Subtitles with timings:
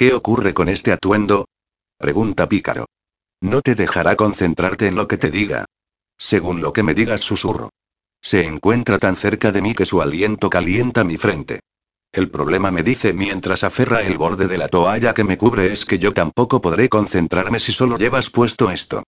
[0.00, 1.44] ¿Qué ocurre con este atuendo?
[1.98, 2.86] Pregunta Pícaro.
[3.42, 5.66] No te dejará concentrarte en lo que te diga.
[6.16, 7.68] Según lo que me digas, susurro.
[8.22, 11.60] Se encuentra tan cerca de mí que su aliento calienta mi frente.
[12.12, 15.84] El problema me dice mientras aferra el borde de la toalla que me cubre es
[15.84, 19.02] que yo tampoco podré concentrarme si solo llevas puesto esto.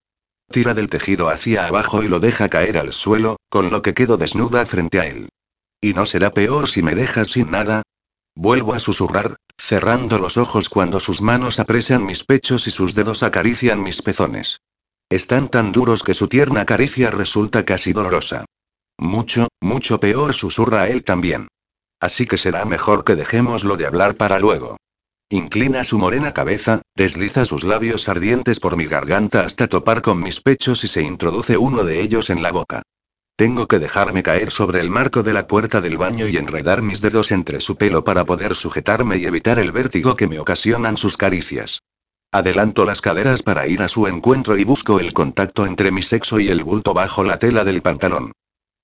[0.51, 4.19] Tira del tejido hacia abajo y lo deja caer al suelo, con lo que quedo
[4.19, 5.31] desnuda frente a él.
[5.81, 7.83] ¿Y no será peor si me dejas sin nada?
[8.35, 13.23] Vuelvo a susurrar, cerrando los ojos cuando sus manos apresan mis pechos y sus dedos
[13.23, 14.61] acarician mis pezones.
[15.11, 18.47] Están tan duros que su tierna caricia resulta casi dolorosa.
[18.99, 21.49] Mucho, mucho peor susurra él también.
[22.01, 24.79] Así que será mejor que dejémoslo de hablar para luego.
[25.29, 30.41] Inclina su morena cabeza, desliza sus labios ardientes por mi garganta hasta topar con mis
[30.41, 32.83] pechos y se introduce uno de ellos en la boca.
[33.37, 37.01] Tengo que dejarme caer sobre el marco de la puerta del baño y enredar mis
[37.01, 41.17] dedos entre su pelo para poder sujetarme y evitar el vértigo que me ocasionan sus
[41.17, 41.81] caricias.
[42.31, 46.41] Adelanto las caderas para ir a su encuentro y busco el contacto entre mi sexo
[46.41, 48.33] y el bulto bajo la tela del pantalón.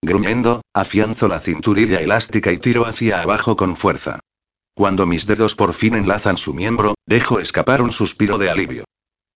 [0.03, 4.21] Gruñendo, afianzo la cinturilla elástica y tiro hacia abajo con fuerza.
[4.75, 8.85] Cuando mis dedos por fin enlazan su miembro, dejo escapar un suspiro de alivio.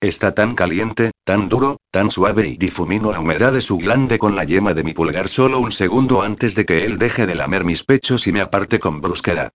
[0.03, 4.35] Está tan caliente, tan duro, tan suave y difumino la humedad de su glande con
[4.35, 7.65] la yema de mi pulgar solo un segundo antes de que él deje de lamer
[7.65, 9.53] mis pechos y me aparte con brusquedad.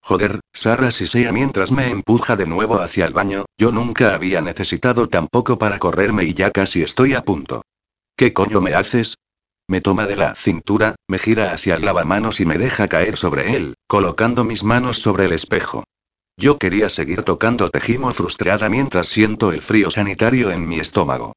[0.00, 5.06] Joder, Sara sea mientras me empuja de nuevo hacia el baño, yo nunca había necesitado
[5.10, 7.66] tampoco para correrme y ya casi estoy a punto.
[8.16, 9.18] ¿Qué coño me haces?
[9.68, 13.54] Me toma de la cintura, me gira hacia el lavamanos y me deja caer sobre
[13.54, 15.84] él, colocando mis manos sobre el espejo.
[16.36, 21.34] Yo quería seguir tocando tejimo frustrada mientras siento el frío sanitario en mi estómago.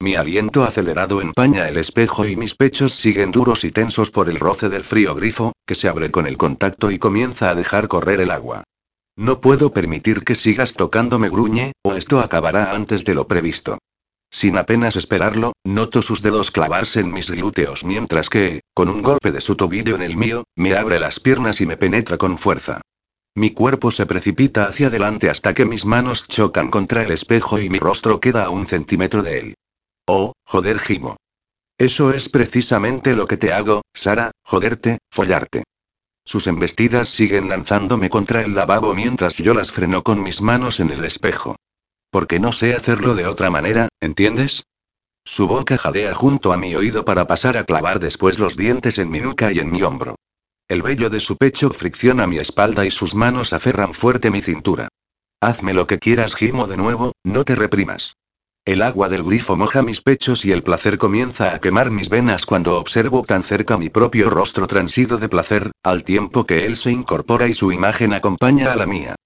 [0.00, 4.38] Mi aliento acelerado empaña el espejo y mis pechos siguen duros y tensos por el
[4.38, 8.20] roce del frío grifo, que se abre con el contacto y comienza a dejar correr
[8.20, 8.64] el agua.
[9.16, 13.78] No puedo permitir que sigas tocándome gruñe, o esto acabará antes de lo previsto.
[14.30, 19.30] Sin apenas esperarlo, noto sus dedos clavarse en mis glúteos mientras que, con un golpe
[19.30, 22.80] de su tobillo en el mío, me abre las piernas y me penetra con fuerza.
[23.36, 27.68] Mi cuerpo se precipita hacia adelante hasta que mis manos chocan contra el espejo y
[27.68, 29.54] mi rostro queda a un centímetro de él.
[30.06, 31.16] Oh, joder, gimo.
[31.76, 35.64] Eso es precisamente lo que te hago, Sara, joderte, follarte.
[36.24, 40.90] Sus embestidas siguen lanzándome contra el lavabo mientras yo las freno con mis manos en
[40.90, 41.56] el espejo.
[42.10, 44.62] Porque no sé hacerlo de otra manera, ¿entiendes?
[45.24, 49.10] Su boca jadea junto a mi oído para pasar a clavar después los dientes en
[49.10, 50.14] mi nuca y en mi hombro.
[50.66, 54.88] El vello de su pecho fricciona mi espalda y sus manos aferran fuerte mi cintura.
[55.38, 58.16] Hazme lo que quieras, gimo de nuevo, no te reprimas.
[58.64, 62.46] El agua del grifo moja mis pechos y el placer comienza a quemar mis venas
[62.46, 66.90] cuando observo tan cerca mi propio rostro transido de placer, al tiempo que él se
[66.90, 69.16] incorpora y su imagen acompaña a la mía.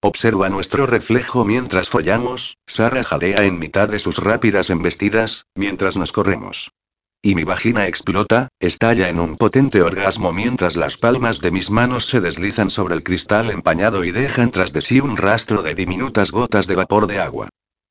[0.00, 6.10] Observa nuestro reflejo mientras follamos, Sara jadea en mitad de sus rápidas embestidas, mientras nos
[6.10, 6.72] corremos.
[7.20, 12.06] Y mi vagina explota, estalla en un potente orgasmo mientras las palmas de mis manos
[12.06, 16.30] se deslizan sobre el cristal empañado y dejan tras de sí un rastro de diminutas
[16.30, 17.48] gotas de vapor de agua.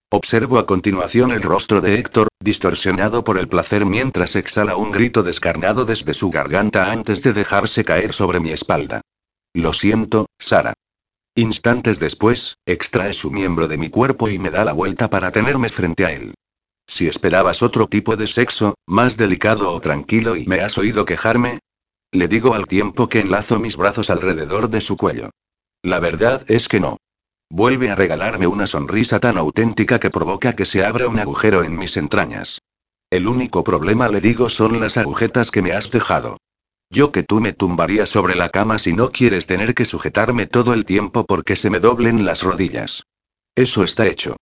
[0.10, 5.24] Observo a continuación el rostro de Héctor, distorsionado por el placer mientras exhala un grito
[5.24, 9.02] descarnado desde su garganta antes de dejarse caer sobre mi espalda.
[9.54, 10.74] Lo siento, Sara.
[11.36, 15.68] Instantes después, extrae su miembro de mi cuerpo y me da la vuelta para tenerme
[15.68, 16.34] frente a él.
[16.88, 21.60] Si esperabas otro tipo de sexo, más delicado o tranquilo y me has oído quejarme,
[22.12, 25.30] le digo al tiempo que enlazo mis brazos alrededor de su cuello.
[25.84, 26.98] La verdad es que no.
[27.50, 31.78] Vuelve a regalarme una sonrisa tan auténtica que provoca que se abra un agujero en
[31.78, 32.60] mis entrañas.
[33.10, 36.38] El único problema, le digo, son las agujetas que me has dejado.
[36.90, 40.74] Yo que tú me tumbaría sobre la cama si no quieres tener que sujetarme todo
[40.74, 43.04] el tiempo porque se me doblen las rodillas.
[43.56, 44.38] Eso está hecho.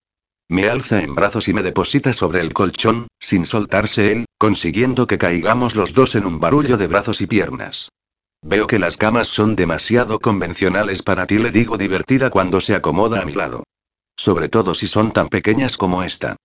[0.48, 5.18] Me alza en brazos y me deposita sobre el colchón, sin soltarse él, consiguiendo que
[5.18, 7.90] caigamos los dos en un barullo de brazos y piernas.
[8.42, 13.22] Veo que las camas son demasiado convencionales para ti, le digo divertida cuando se acomoda
[13.22, 13.64] a mi lado.
[14.16, 16.36] Sobre todo si son tan pequeñas como esta.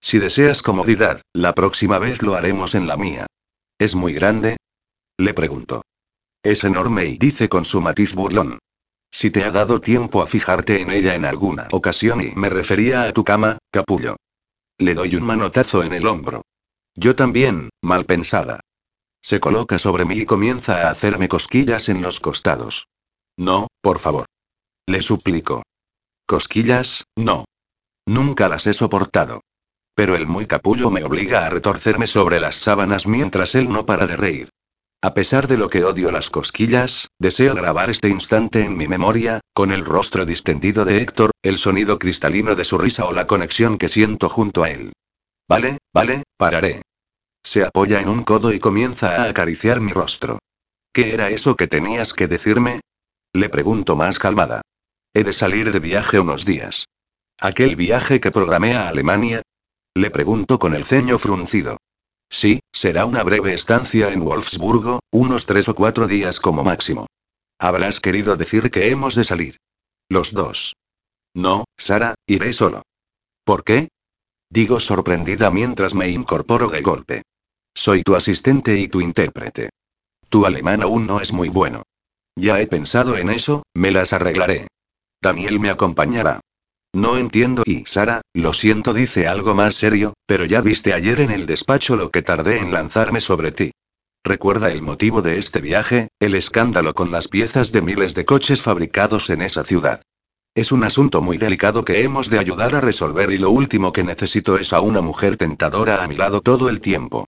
[0.00, 3.26] Si deseas comodidad, la próxima vez lo haremos en la mía.
[3.78, 4.56] ¿Es muy grande?
[5.18, 5.82] Le pregunto.
[6.44, 8.60] Es enorme y dice con su matiz burlón.
[9.10, 13.04] Si te ha dado tiempo a fijarte en ella en alguna ocasión y me refería
[13.04, 14.16] a tu cama, capullo.
[14.78, 16.42] Le doy un manotazo en el hombro.
[16.94, 18.60] Yo también, mal pensada.
[19.20, 22.88] Se coloca sobre mí y comienza a hacerme cosquillas en los costados.
[23.36, 24.26] No, por favor.
[24.86, 25.62] Le suplico.
[26.26, 27.44] Cosquillas, no.
[28.06, 29.42] Nunca las he soportado.
[29.94, 34.06] Pero el muy capullo me obliga a retorcerme sobre las sábanas mientras él no para
[34.06, 34.50] de reír.
[35.00, 39.40] A pesar de lo que odio las cosquillas, deseo grabar este instante en mi memoria,
[39.54, 43.78] con el rostro distendido de Héctor, el sonido cristalino de su risa o la conexión
[43.78, 44.92] que siento junto a él.
[45.48, 46.82] Vale, vale, pararé.
[47.44, 50.40] Se apoya en un codo y comienza a acariciar mi rostro.
[50.92, 52.80] ¿Qué era eso que tenías que decirme?
[53.32, 54.62] Le pregunto más calmada.
[55.14, 56.86] He de salir de viaje unos días.
[57.38, 59.42] ¿Aquel viaje que programé a Alemania?
[59.94, 61.76] Le pregunto con el ceño fruncido.
[62.30, 67.06] Sí, será una breve estancia en Wolfsburgo, unos tres o cuatro días como máximo.
[67.58, 69.56] Habrás querido decir que hemos de salir.
[70.08, 70.74] Los dos.
[71.34, 72.82] No, Sara, iré solo.
[73.44, 73.88] ¿Por qué?
[74.50, 77.22] Digo sorprendida mientras me incorporo de golpe.
[77.74, 79.70] Soy tu asistente y tu intérprete.
[80.28, 81.82] Tu alemán aún no es muy bueno.
[82.36, 84.68] Ya he pensado en eso, me las arreglaré.
[85.20, 86.40] Daniel me acompañará.
[86.94, 91.30] No entiendo y Sara, lo siento, dice algo más serio, pero ya viste ayer en
[91.30, 93.72] el despacho lo que tardé en lanzarme sobre ti.
[94.24, 98.62] Recuerda el motivo de este viaje, el escándalo con las piezas de miles de coches
[98.62, 100.02] fabricados en esa ciudad.
[100.54, 104.02] Es un asunto muy delicado que hemos de ayudar a resolver y lo último que
[104.02, 107.26] necesito es a una mujer tentadora a mi lado todo el tiempo.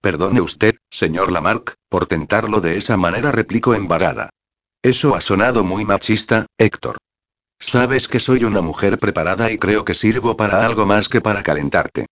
[0.00, 4.30] Perdone usted, señor Lamarck, por tentarlo de esa manera, replico embarada.
[4.82, 6.96] Eso ha sonado muy machista, Héctor.
[7.60, 11.42] Sabes que soy una mujer preparada y creo que sirvo para algo más que para
[11.42, 12.06] calentarte.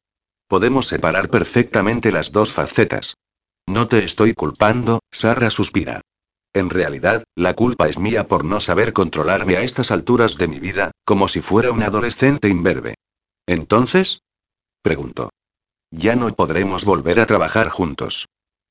[0.47, 3.15] Podemos separar perfectamente las dos facetas.
[3.67, 6.03] No te estoy culpando, Sara suspira.
[6.55, 10.61] En realidad, la culpa es mía por no saber controlarme a estas alturas de mi
[10.61, 12.95] vida, como si fuera un adolescente imberbe.
[13.47, 14.21] ¿Entonces?
[14.83, 15.31] Pregunto.
[15.91, 18.27] Ya no podremos volver a trabajar juntos.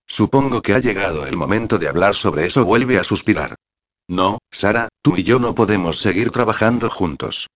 [0.07, 3.55] Supongo que ha llegado el momento de hablar sobre eso, vuelve a suspirar.
[4.07, 7.47] No, Sara, tú y yo no podemos seguir trabajando juntos.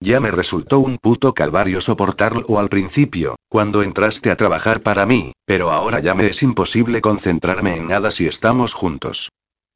[0.00, 5.32] Ya me resultó un puto calvario soportarlo al principio, cuando entraste a trabajar para mí,
[5.44, 9.30] pero ahora ya me es imposible concentrarme en nada si estamos juntos.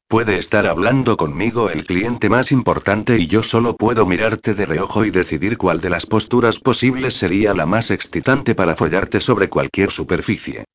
[0.07, 5.05] Puede estar hablando conmigo el cliente más importante y yo solo puedo mirarte de reojo
[5.05, 9.91] y decidir cuál de las posturas posibles sería la más excitante para follarte sobre cualquier
[9.91, 10.65] superficie.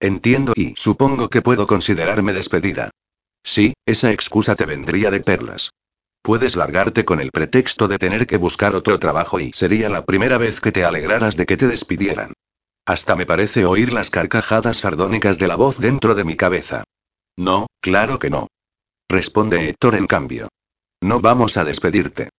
[0.00, 2.90] Entiendo y supongo que puedo considerarme despedida.
[3.46, 5.70] Sí, esa excusa te vendría de perlas.
[6.20, 10.36] Puedes largarte con el pretexto de tener que buscar otro trabajo y sería la primera
[10.36, 12.32] vez que te alegraras de que te despidieran.
[12.84, 16.82] Hasta me parece oír las carcajadas sardónicas de la voz dentro de mi cabeza.
[17.36, 18.48] No, claro que no.
[19.08, 20.48] Responde Héctor en cambio.
[21.00, 22.30] No vamos a despedirte.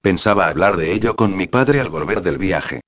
[0.00, 2.80] Pensaba hablar de ello con mi padre al volver del viaje.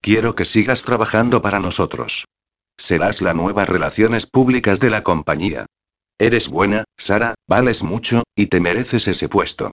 [0.00, 2.24] Quiero que sigas trabajando para nosotros.
[2.76, 5.66] Serás la nueva relaciones públicas de la compañía.
[6.20, 9.70] Eres buena, Sara, vales mucho, y te mereces ese puesto.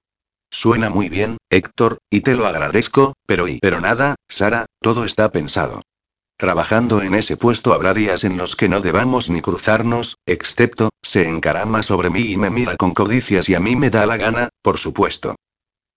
[0.50, 5.30] Suena muy bien, Héctor, y te lo agradezco, pero y pero nada, Sara, todo está
[5.30, 5.82] pensado.
[6.38, 11.28] Trabajando en ese puesto habrá días en los que no debamos ni cruzarnos, excepto, se
[11.28, 14.48] encarama sobre mí y me mira con codicias y a mí me da la gana,
[14.62, 15.36] por supuesto.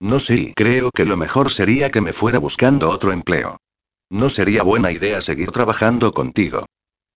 [0.01, 3.59] No sé, creo que lo mejor sería que me fuera buscando otro empleo.
[4.11, 6.67] No sería buena idea seguir trabajando contigo.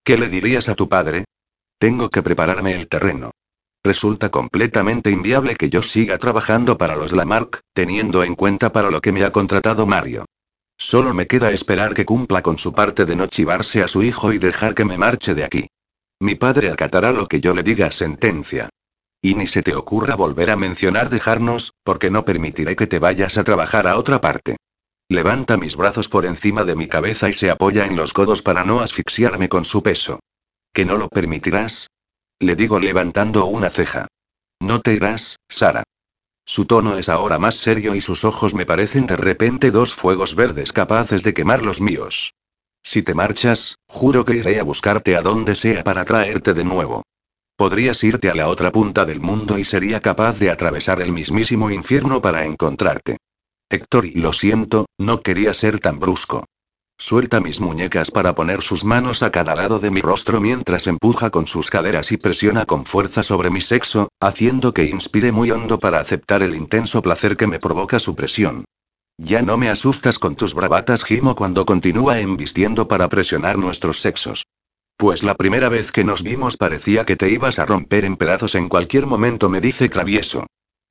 [0.04, 1.24] ¿Qué le dirías a tu padre?
[1.78, 3.30] Tengo que prepararme el terreno.
[3.82, 9.00] Resulta completamente inviable que yo siga trabajando para los Lamarck, teniendo en cuenta para lo
[9.00, 10.24] que me ha contratado Mario.
[10.78, 14.32] Solo me queda esperar que cumpla con su parte de no chivarse a su hijo
[14.32, 15.66] y dejar que me marche de aquí.
[16.20, 18.70] Mi padre acatará lo que yo le diga, sentencia.
[19.20, 23.36] Y ni se te ocurra volver a mencionar dejarnos, porque no permitiré que te vayas
[23.38, 24.56] a trabajar a otra parte.
[25.08, 28.64] Levanta mis brazos por encima de mi cabeza y se apoya en los codos para
[28.64, 30.20] no asfixiarme con su peso.
[30.74, 31.88] ¿Que no lo permitirás?
[32.40, 34.08] Le digo levantando una ceja.
[34.60, 35.84] No te irás, Sara.
[36.44, 40.34] Su tono es ahora más serio y sus ojos me parecen de repente dos fuegos
[40.34, 42.34] verdes capaces de quemar los míos.
[42.82, 47.04] Si te marchas, juro que iré a buscarte a donde sea para traerte de nuevo.
[47.56, 51.70] Podrías irte a la otra punta del mundo y sería capaz de atravesar el mismísimo
[51.70, 53.18] infierno para encontrarte.
[53.70, 56.44] Héctor, y lo siento, no quería ser tan brusco.
[56.96, 61.30] Suelta mis muñecas para poner sus manos a cada lado de mi rostro mientras empuja
[61.30, 65.78] con sus caderas y presiona con fuerza sobre mi sexo, haciendo que inspire muy hondo
[65.78, 68.64] para aceptar el intenso placer que me provoca su presión.
[69.18, 74.46] Ya no me asustas con tus bravatas, gimo cuando continúa embistiendo para presionar nuestros sexos.
[74.96, 78.54] Pues la primera vez que nos vimos parecía que te ibas a romper en pedazos
[78.54, 80.46] en cualquier momento, me dice travieso.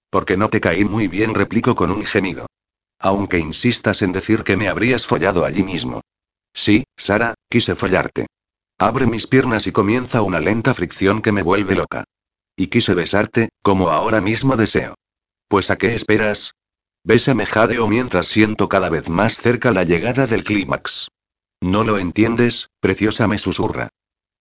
[0.09, 2.45] Porque no te caí muy bien, replico con un gemido.
[3.03, 5.99] Aunque insistas en decir que me habrías follado allí mismo.
[6.53, 8.27] Sí, Sara, quise follarte.
[8.79, 12.05] Abre mis piernas y comienza una lenta fricción que me vuelve loca.
[12.55, 14.95] Y quise besarte, como ahora mismo deseo.
[15.49, 16.53] Pues a qué esperas?
[17.03, 21.09] Bésame jadeo mientras siento cada vez más cerca la llegada del clímax.
[21.59, 23.89] No lo entiendes, preciosa me susurra.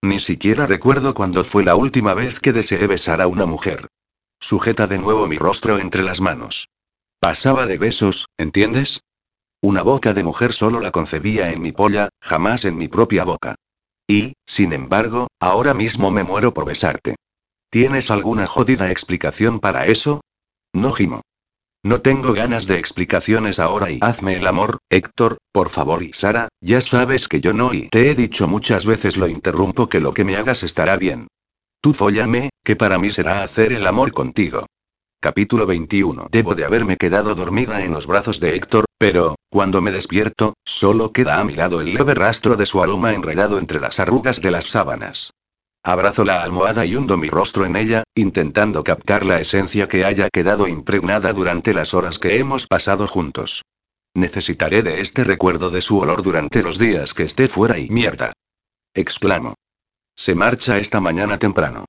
[0.01, 3.87] Ni siquiera recuerdo cuándo fue la última vez que deseé besar a una mujer.
[4.39, 6.69] Sujeta de nuevo mi rostro entre las manos.
[7.23, 8.99] Pasaba de besos, ¿entiendes?
[9.61, 13.55] Una boca de mujer solo la concebía en mi polla, jamás en mi propia boca.
[14.05, 17.15] Y, sin embargo, ahora mismo me muero por besarte.
[17.69, 20.19] ¿Tienes alguna jodida explicación para eso?
[20.73, 21.21] No gimo.
[21.81, 26.49] No tengo ganas de explicaciones ahora y hazme el amor, Héctor, por favor y Sara,
[26.59, 30.13] ya sabes que yo no y te he dicho muchas veces lo interrumpo que lo
[30.13, 31.27] que me hagas estará bien.
[31.79, 34.65] Tú fóllame, que para mí será hacer el amor contigo.
[35.23, 36.27] Capítulo 21.
[36.29, 41.13] Debo de haberme quedado dormida en los brazos de Héctor, pero, cuando me despierto, solo
[41.13, 44.51] queda a mi lado el leve rastro de su aroma enredado entre las arrugas de
[44.51, 45.31] las sábanas.
[45.81, 50.27] Abrazo la almohada y hundo mi rostro en ella, intentando captar la esencia que haya
[50.27, 53.61] quedado impregnada durante las horas que hemos pasado juntos.
[54.13, 58.33] Necesitaré de este recuerdo de su olor durante los días que esté fuera y mierda.
[58.93, 59.53] Exclamo.
[60.17, 61.85] Se marcha esta mañana temprano.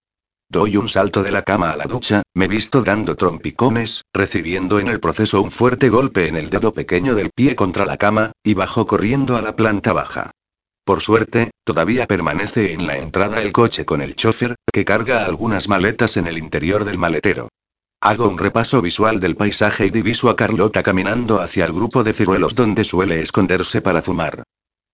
[0.55, 4.87] Doy un salto de la cama a la ducha, me visto dando trompicones, recibiendo en
[4.87, 8.55] el proceso un fuerte golpe en el dedo pequeño del pie contra la cama, y
[8.55, 10.31] bajo corriendo a la planta baja.
[10.85, 15.69] Por suerte, todavía permanece en la entrada el coche con el chofer, que carga algunas
[15.69, 17.49] maletas en el interior del maletero.
[18.01, 22.13] Hago un repaso visual del paisaje y diviso a Carlota caminando hacia el grupo de
[22.13, 24.45] ciruelos donde suele esconderse para fumar.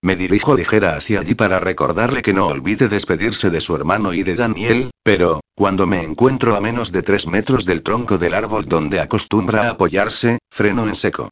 [0.03, 4.23] Me dirijo ligera hacia allí para recordarle que no olvide despedirse de su hermano y
[4.23, 8.65] de Daniel, pero, cuando me encuentro a menos de tres metros del tronco del árbol
[8.65, 11.29] donde acostumbra apoyarse, freno en seco.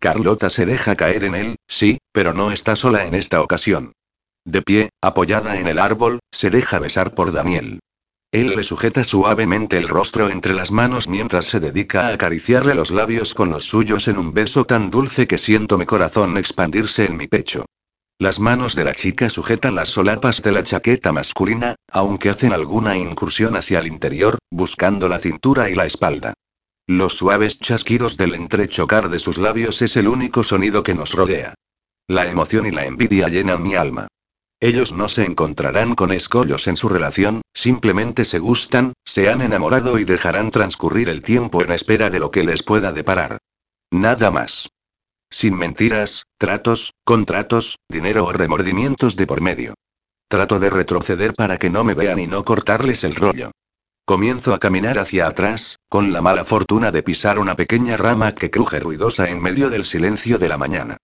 [0.00, 3.92] Carlota se deja caer en él, sí, pero no está sola en esta ocasión.
[4.46, 7.80] De pie, apoyada en el árbol, se deja besar por Daniel.
[8.32, 12.90] Él le sujeta suavemente el rostro entre las manos mientras se dedica a acariciarle los
[12.90, 17.16] labios con los suyos en un beso tan dulce que siento mi corazón expandirse en
[17.16, 17.66] mi pecho.
[18.18, 22.96] Las manos de la chica sujetan las solapas de la chaqueta masculina, aunque hacen alguna
[22.96, 26.32] incursión hacia el interior, buscando la cintura y la espalda.
[26.86, 31.54] Los suaves chasquidos del entrechocar de sus labios es el único sonido que nos rodea.
[32.08, 34.08] La emoción y la envidia llenan mi alma.
[34.60, 39.98] Ellos no se encontrarán con escollos en su relación, simplemente se gustan, se han enamorado
[39.98, 43.36] y dejarán transcurrir el tiempo en espera de lo que les pueda deparar.
[43.90, 44.70] Nada más.
[45.38, 49.74] Sin mentiras, tratos, contratos, dinero o remordimientos de por medio.
[50.30, 53.50] Trato de retroceder para que no me vean y no cortarles el rollo.
[54.06, 58.50] Comienzo a caminar hacia atrás, con la mala fortuna de pisar una pequeña rama que
[58.50, 60.96] cruje ruidosa en medio del silencio de la mañana.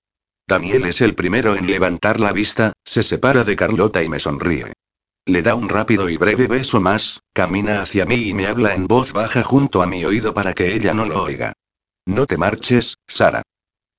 [0.49, 4.73] Daniel es el primero en levantar la vista, se separa de Carlota y me sonríe.
[5.27, 8.87] Le da un rápido y breve beso más, camina hacia mí y me habla en
[8.87, 11.53] voz baja junto a mi oído para que ella no lo oiga.
[12.07, 13.43] No te marches, Sara.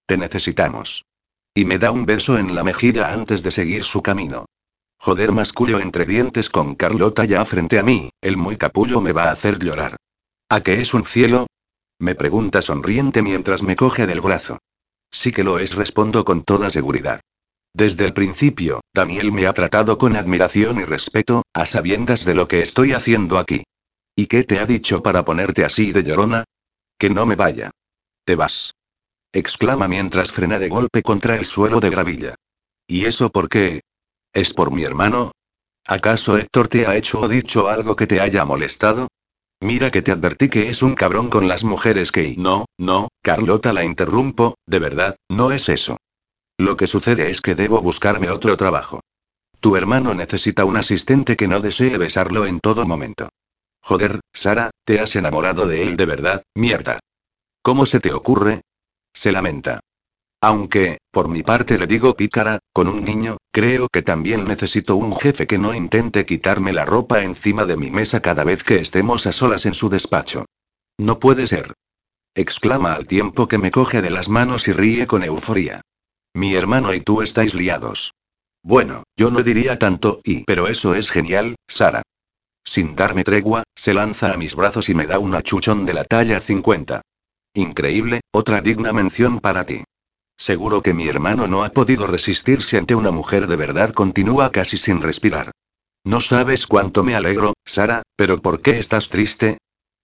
[0.05, 1.05] Te necesitamos.
[1.53, 4.45] Y me da un beso en la mejilla antes de seguir su camino.
[4.99, 9.25] Joder, mascullo entre dientes con Carlota ya frente a mí, el muy capullo me va
[9.25, 9.97] a hacer llorar.
[10.49, 11.47] ¿A qué es un cielo?
[11.99, 14.59] Me pregunta sonriente mientras me coge del brazo.
[15.11, 17.21] Sí que lo es, respondo con toda seguridad.
[17.73, 22.47] Desde el principio, Daniel me ha tratado con admiración y respeto, a sabiendas de lo
[22.47, 23.63] que estoy haciendo aquí.
[24.15, 26.43] ¿Y qué te ha dicho para ponerte así de llorona?
[26.97, 27.71] Que no me vaya.
[28.25, 28.73] Te vas
[29.33, 32.35] exclama mientras frena de golpe contra el suelo de gravilla.
[32.87, 33.81] ¿Y eso por qué?
[34.31, 35.31] ¿Es por mi hermano?
[35.85, 39.07] ¿Acaso Héctor te ha hecho o dicho algo que te haya molestado?
[39.61, 42.35] Mira que te advertí que es un cabrón con las mujeres que...
[42.37, 45.97] No, no, Carlota la interrumpo, de verdad, no es eso.
[46.57, 49.01] Lo que sucede es que debo buscarme otro trabajo.
[49.59, 53.29] Tu hermano necesita un asistente que no desee besarlo en todo momento.
[53.81, 56.99] Joder, Sara, te has enamorado de él de verdad, mierda.
[57.61, 58.61] ¿Cómo se te ocurre?
[59.13, 59.79] Se lamenta.
[60.41, 65.15] Aunque, por mi parte le digo pícara, con un niño, creo que también necesito un
[65.15, 69.25] jefe que no intente quitarme la ropa encima de mi mesa cada vez que estemos
[69.25, 70.45] a solas en su despacho.
[70.97, 71.73] No puede ser.
[72.35, 75.81] Exclama al tiempo que me coge de las manos y ríe con euforía.
[76.33, 78.13] Mi hermano y tú estáis liados.
[78.63, 80.43] Bueno, yo no diría tanto y...
[80.43, 82.01] Pero eso es genial, Sara.
[82.65, 86.05] Sin darme tregua, se lanza a mis brazos y me da un achuchón de la
[86.05, 87.01] talla 50.
[87.55, 89.83] Increíble, otra digna mención para ti.
[90.37, 94.77] Seguro que mi hermano no ha podido resistirse ante una mujer de verdad, continúa casi
[94.77, 95.51] sin respirar.
[96.03, 99.59] No sabes cuánto me alegro, Sara, pero ¿por qué estás triste?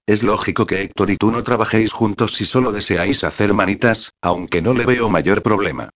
[0.05, 4.61] Es lógico que Héctor y tú no trabajéis juntos si solo deseáis hacer manitas, aunque
[4.61, 5.89] no le veo mayor problema.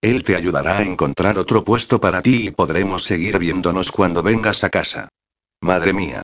[0.00, 4.62] Él te ayudará a encontrar otro puesto para ti y podremos seguir viéndonos cuando vengas
[4.62, 5.08] a casa.
[5.60, 6.22] Madre mía.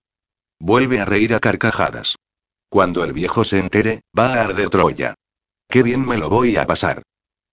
[0.60, 2.16] Vuelve a reír a carcajadas.
[2.74, 5.14] Cuando el viejo se entere, va a arder Troya.
[5.70, 7.02] Qué bien me lo voy a pasar.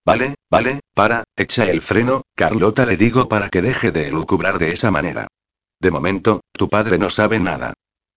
[0.04, 4.72] Vale, vale, para, echa el freno, Carlota le digo para que deje de elucubrar de
[4.72, 5.28] esa manera.
[5.80, 7.74] De momento, tu padre no sabe nada.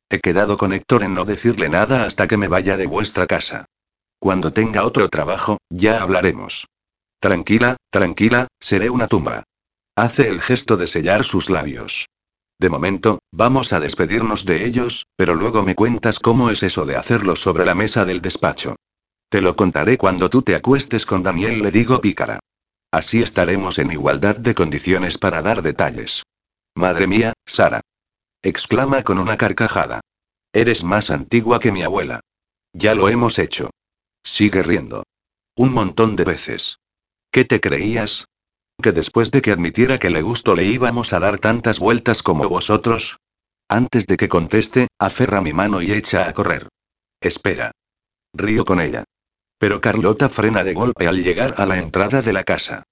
[0.08, 3.66] He quedado con Héctor en no decirle nada hasta que me vaya de vuestra casa.
[4.18, 6.68] Cuando tenga otro trabajo, ya hablaremos.
[7.20, 9.44] Tranquila, tranquila, seré una tumba.
[9.94, 12.06] Hace el gesto de sellar sus labios.
[12.58, 16.96] De momento, vamos a despedirnos de ellos, pero luego me cuentas cómo es eso de
[16.96, 18.76] hacerlo sobre la mesa del despacho.
[19.28, 22.38] Te lo contaré cuando tú te acuestes con Daniel, le digo pícara.
[22.92, 26.22] Así estaremos en igualdad de condiciones para dar detalles.
[26.76, 27.80] Madre mía, Sara.
[28.42, 30.00] exclama con una carcajada.
[30.52, 32.20] Eres más antigua que mi abuela.
[32.72, 33.70] Ya lo hemos hecho.
[34.22, 35.02] Sigue riendo.
[35.56, 36.78] Un montón de veces.
[37.32, 38.26] ¿Qué te creías?
[38.84, 42.50] ¿Que después de que admitiera que le gustó le íbamos a dar tantas vueltas como
[42.50, 43.18] vosotros?
[43.66, 46.68] Antes de que conteste, aferra mi mano y echa a correr.
[47.18, 47.70] Espera.
[48.34, 49.04] Río con ella.
[49.56, 52.82] Pero Carlota frena de golpe al llegar a la entrada de la casa.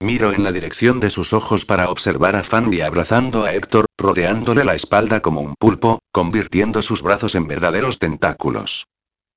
[0.00, 4.66] Miro en la dirección de sus ojos para observar a Fanny abrazando a Héctor, rodeándole
[4.66, 8.86] la espalda como un pulpo, convirtiendo sus brazos en verdaderos tentáculos.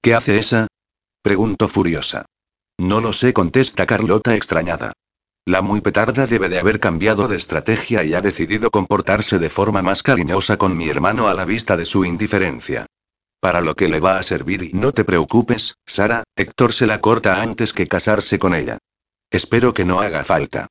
[0.01, 0.67] ¿Qué hace esa?
[1.21, 2.25] Pregunto furiosa.
[2.77, 4.91] No lo sé, contesta Carlota extrañada.
[5.45, 9.81] La muy petarda debe de haber cambiado de estrategia y ha decidido comportarse de forma
[9.81, 12.85] más cariñosa con mi hermano a la vista de su indiferencia.
[13.39, 17.01] Para lo que le va a servir y no te preocupes, Sara, Héctor se la
[17.01, 18.77] corta antes que casarse con ella.
[19.31, 20.67] Espero que no haga falta.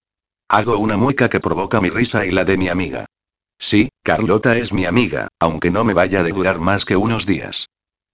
[0.48, 3.06] Hago una mueca que provoca mi risa y la de mi amiga.
[3.58, 7.66] Sí, Carlota es mi amiga, aunque no me vaya a durar más que unos días.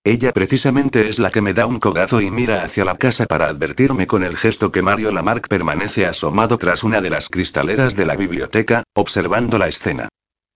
[0.06, 3.48] Ella precisamente es la que me da un cogazo y mira hacia la casa para
[3.48, 8.06] advertirme con el gesto que Mario Lamarck permanece asomado tras una de las cristaleras de
[8.06, 10.08] la biblioteca, observando la escena.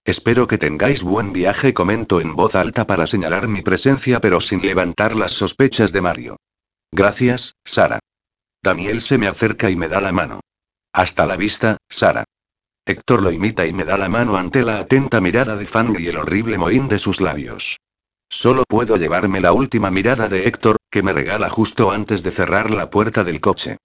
[0.04, 4.64] Espero que tengáis buen viaje, comento en voz alta para señalar mi presencia pero sin
[4.64, 6.36] levantar las sospechas de Mario.
[6.92, 7.98] Gracias, Sara.
[8.62, 10.38] Daniel se me acerca y me da la mano.
[10.92, 12.22] Hasta la vista, Sara.
[12.86, 16.06] Héctor lo imita y me da la mano ante la atenta mirada de Fanny y
[16.06, 17.80] el horrible mohín de sus labios.
[18.32, 22.70] Solo puedo llevarme la última mirada de Héctor, que me regala justo antes de cerrar
[22.70, 23.76] la puerta del coche.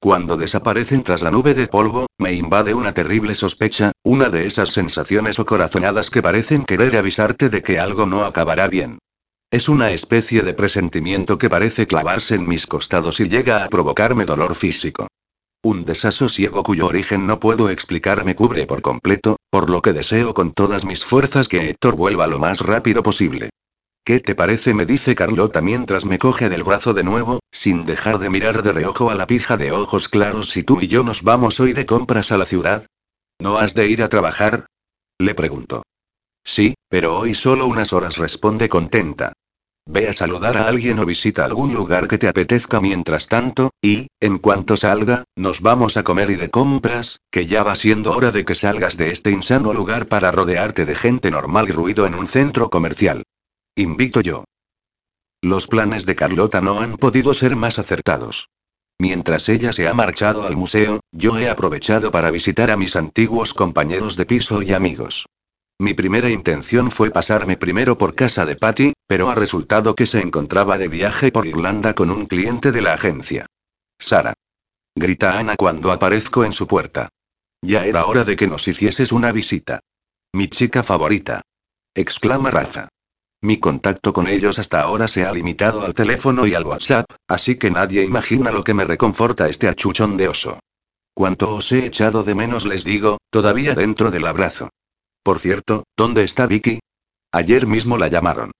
[0.00, 4.70] Cuando desaparecen tras la nube de polvo, me invade una terrible sospecha, una de esas
[4.70, 8.98] sensaciones o corazonadas que parecen querer avisarte de que algo no acabará bien.
[9.50, 14.24] Es una especie de presentimiento que parece clavarse en mis costados y llega a provocarme
[14.24, 15.08] dolor físico.
[15.62, 20.32] Un desasosiego cuyo origen no puedo explicar me cubre por completo, por lo que deseo
[20.32, 23.50] con todas mis fuerzas que Héctor vuelva lo más rápido posible.
[24.10, 24.74] ¿Qué te parece?
[24.74, 28.72] me dice Carlota mientras me coge del brazo de nuevo, sin dejar de mirar de
[28.72, 31.86] reojo a la pija de ojos claros si tú y yo nos vamos hoy de
[31.86, 32.86] compras a la ciudad.
[33.38, 34.66] ¿No has de ir a trabajar?
[35.20, 35.84] Le pregunto.
[36.42, 39.32] Sí, pero hoy solo unas horas responde contenta.
[39.86, 44.08] Ve a saludar a alguien o visita algún lugar que te apetezca mientras tanto, y,
[44.18, 48.32] en cuanto salga, nos vamos a comer y de compras, que ya va siendo hora
[48.32, 52.16] de que salgas de este insano lugar para rodearte de gente normal y ruido en
[52.16, 53.22] un centro comercial.
[53.80, 54.44] Invito yo.
[55.40, 58.50] Los planes de Carlota no han podido ser más acertados.
[58.98, 63.54] Mientras ella se ha marchado al museo, yo he aprovechado para visitar a mis antiguos
[63.54, 65.24] compañeros de piso y amigos.
[65.78, 70.20] Mi primera intención fue pasarme primero por casa de Patty, pero ha resultado que se
[70.20, 73.46] encontraba de viaje por Irlanda con un cliente de la agencia.
[73.98, 74.34] Sara.
[74.94, 77.08] Grita Ana cuando aparezco en su puerta.
[77.62, 79.80] Ya era hora de que nos hicieses una visita.
[80.34, 81.40] Mi chica favorita.
[81.94, 82.90] Exclama Rafa.
[83.42, 87.56] Mi contacto con ellos hasta ahora se ha limitado al teléfono y al WhatsApp, así
[87.56, 90.58] que nadie imagina lo que me reconforta este achuchón de oso.
[91.14, 94.68] Cuanto os he echado de menos les digo, todavía dentro del abrazo.
[95.22, 96.80] Por cierto, ¿dónde está Vicky?
[97.32, 98.50] Ayer mismo la llamaron.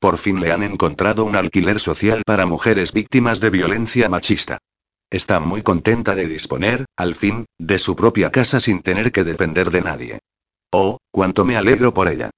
[0.00, 4.58] Por fin le han encontrado un alquiler social para mujeres víctimas de violencia machista.
[5.10, 9.70] Está muy contenta de disponer, al fin, de su propia casa sin tener que depender
[9.70, 10.18] de nadie.
[10.72, 12.30] Oh, cuánto me alegro por ella.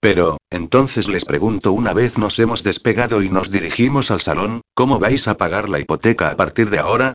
[0.00, 4.98] Pero, entonces les pregunto una vez nos hemos despegado y nos dirigimos al salón, ¿cómo
[4.98, 7.12] vais a pagar la hipoteca a partir de ahora?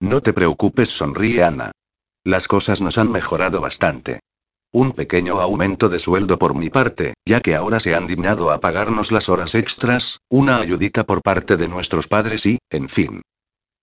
[0.00, 1.70] No te preocupes, sonríe Ana.
[2.24, 4.20] Las cosas nos han mejorado bastante.
[4.72, 8.58] Un pequeño aumento de sueldo por mi parte, ya que ahora se han dignado a
[8.58, 13.22] pagarnos las horas extras, una ayudita por parte de nuestros padres y, en fin.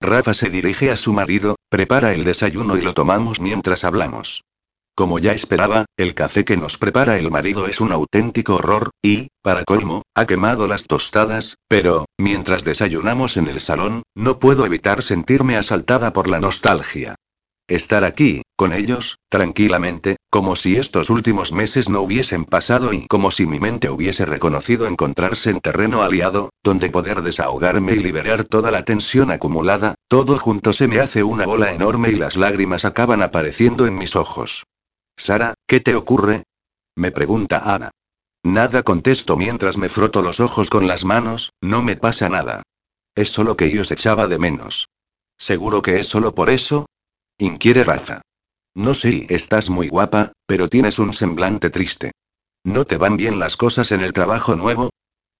[0.01, 4.43] Rafa se dirige a su marido, prepara el desayuno y lo tomamos mientras hablamos.
[4.95, 9.29] Como ya esperaba, el café que nos prepara el marido es un auténtico horror, y,
[9.41, 15.01] para colmo, ha quemado las tostadas, pero, mientras desayunamos en el salón, no puedo evitar
[15.01, 17.15] sentirme asaltada por la nostalgia.
[17.67, 23.31] Estar aquí, con ellos, tranquilamente, como si estos últimos meses no hubiesen pasado y como
[23.31, 28.71] si mi mente hubiese reconocido encontrarse en terreno aliado, donde poder desahogarme y liberar toda
[28.71, 33.21] la tensión acumulada, todo junto se me hace una bola enorme y las lágrimas acaban
[33.21, 34.65] apareciendo en mis ojos.
[35.17, 36.43] Sara, ¿qué te ocurre?
[36.95, 37.91] Me pregunta Ana.
[38.43, 42.63] Nada contesto mientras me froto los ojos con las manos, no me pasa nada.
[43.15, 44.87] Es solo que yo os echaba de menos.
[45.37, 46.87] ¿Seguro que es solo por eso?
[47.37, 48.21] Inquiere Rafa.
[48.73, 52.11] No sé, estás muy guapa, pero tienes un semblante triste.
[52.63, 54.91] ¿No te van bien las cosas en el trabajo nuevo?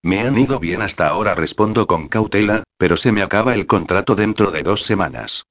[0.04, 4.16] Me han ido bien hasta ahora, respondo con cautela, pero se me acaba el contrato
[4.16, 5.46] dentro de dos semanas.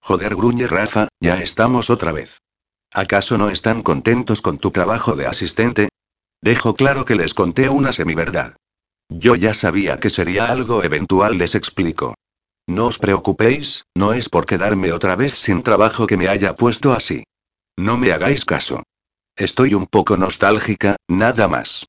[0.00, 2.38] Joder, gruñe Rafa, ya estamos otra vez.
[2.96, 5.90] ¿Acaso no están contentos con tu trabajo de asistente?
[6.40, 8.56] Dejo claro que les conté una semiverdad.
[9.10, 12.14] Yo ya sabía que sería algo eventual, les explico.
[12.66, 16.94] No os preocupéis, no es por quedarme otra vez sin trabajo que me haya puesto
[16.94, 17.24] así.
[17.76, 18.82] No me hagáis caso.
[19.36, 21.84] Estoy un poco nostálgica, nada más.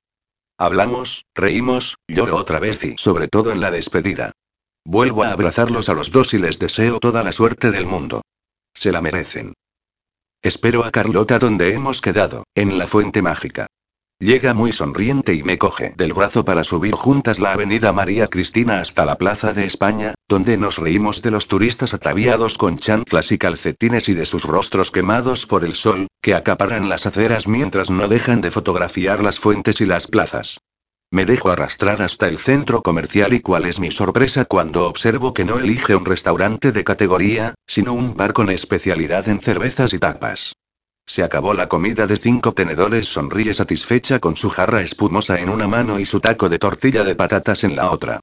[0.57, 4.33] Hablamos, reímos, lloro otra vez y sobre todo en la despedida.
[4.83, 8.23] Vuelvo a abrazarlos a los dos y les deseo toda la suerte del mundo.
[8.73, 9.53] Se la merecen.
[10.41, 13.67] Espero a Carlota donde hemos quedado, en la fuente mágica.
[14.19, 18.79] Llega muy sonriente y me coge del brazo para subir juntas la avenida María Cristina
[18.79, 23.37] hasta la Plaza de España, donde nos reímos de los turistas ataviados con chanclas y
[23.37, 28.07] calcetines y de sus rostros quemados por el sol, que acaparan las aceras mientras no
[28.07, 30.59] dejan de fotografiar las fuentes y las plazas.
[31.09, 35.45] Me dejo arrastrar hasta el centro comercial y cuál es mi sorpresa cuando observo que
[35.45, 40.53] no elige un restaurante de categoría, sino un bar con especialidad en cervezas y tapas.
[41.05, 45.65] Se acabó la comida de cinco tenedores, sonríe satisfecha con su jarra espumosa en una
[45.65, 48.19] mano y su taco de tortilla de patatas en la otra.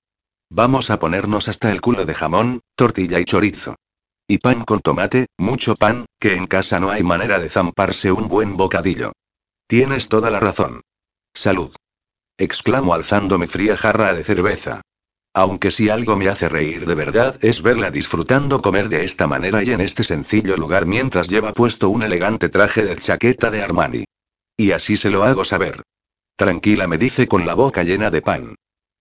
[0.50, 3.76] Vamos a ponernos hasta el culo de jamón, tortilla y chorizo.
[4.28, 8.28] Y pan con tomate, mucho pan, que en casa no hay manera de zamparse un
[8.28, 9.12] buen bocadillo.
[9.66, 10.82] Tienes toda la razón.
[11.32, 11.74] Salud.
[12.36, 14.80] Exclamo alzando mi fría jarra de cerveza.
[15.34, 19.62] Aunque si algo me hace reír de verdad es verla disfrutando comer de esta manera
[19.62, 24.04] y en este sencillo lugar mientras lleva puesto un elegante traje de chaqueta de Armani.
[24.56, 25.82] Y así se lo hago saber.
[26.36, 28.56] Tranquila me dice con la boca llena de pan.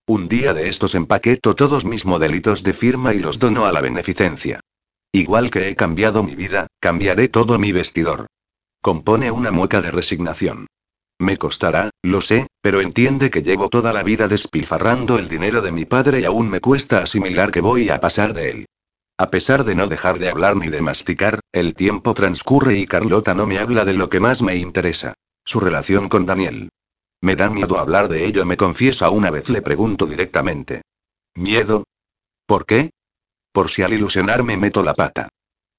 [0.06, 3.82] Un día de estos empaqueto todos mis modelitos de firma y los dono a la
[3.82, 4.60] beneficencia.
[5.12, 8.28] Igual que he cambiado mi vida, cambiaré todo mi vestidor.
[8.82, 10.68] Compone una mueca de resignación.
[11.24, 15.72] Me costará, lo sé, pero entiende que llevo toda la vida despilfarrando el dinero de
[15.72, 18.66] mi padre y aún me cuesta asimilar que voy a pasar de él.
[19.18, 23.34] A pesar de no dejar de hablar ni de masticar, el tiempo transcurre y Carlota
[23.36, 25.14] no me habla de lo que más me interesa.
[25.46, 26.68] Su relación con Daniel.
[27.22, 30.82] Me da miedo hablar de ello, me confieso a una vez le pregunto directamente.
[31.36, 31.86] ¿Miedo?
[32.46, 32.90] ¿Por qué?
[33.54, 35.30] Por si al ilusionarme meto la pata.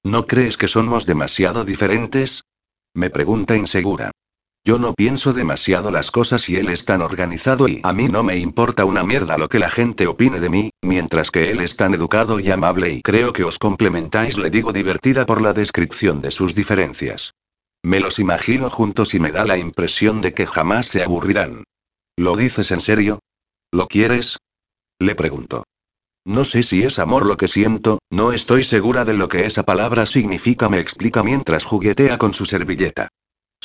[0.01, 2.45] ¿No crees que somos demasiado diferentes?
[2.95, 4.09] Me pregunta insegura.
[4.67, 8.23] Yo no pienso demasiado las cosas y él es tan organizado y a mí no
[8.23, 11.75] me importa una mierda lo que la gente opine de mí, mientras que él es
[11.75, 16.19] tan educado y amable y creo que os complementáis, le digo divertida por la descripción
[16.19, 17.35] de sus diferencias.
[17.83, 21.63] Me los imagino juntos y me da la impresión de que jamás se aburrirán.
[22.17, 23.19] ¿Lo dices en serio?
[23.71, 24.39] ¿Lo quieres?
[24.97, 25.63] Le pregunto.
[26.25, 29.61] No sé si es amor lo que siento, no estoy segura de lo que esa
[29.61, 33.09] palabra significa, me explica mientras juguetea con su servilleta.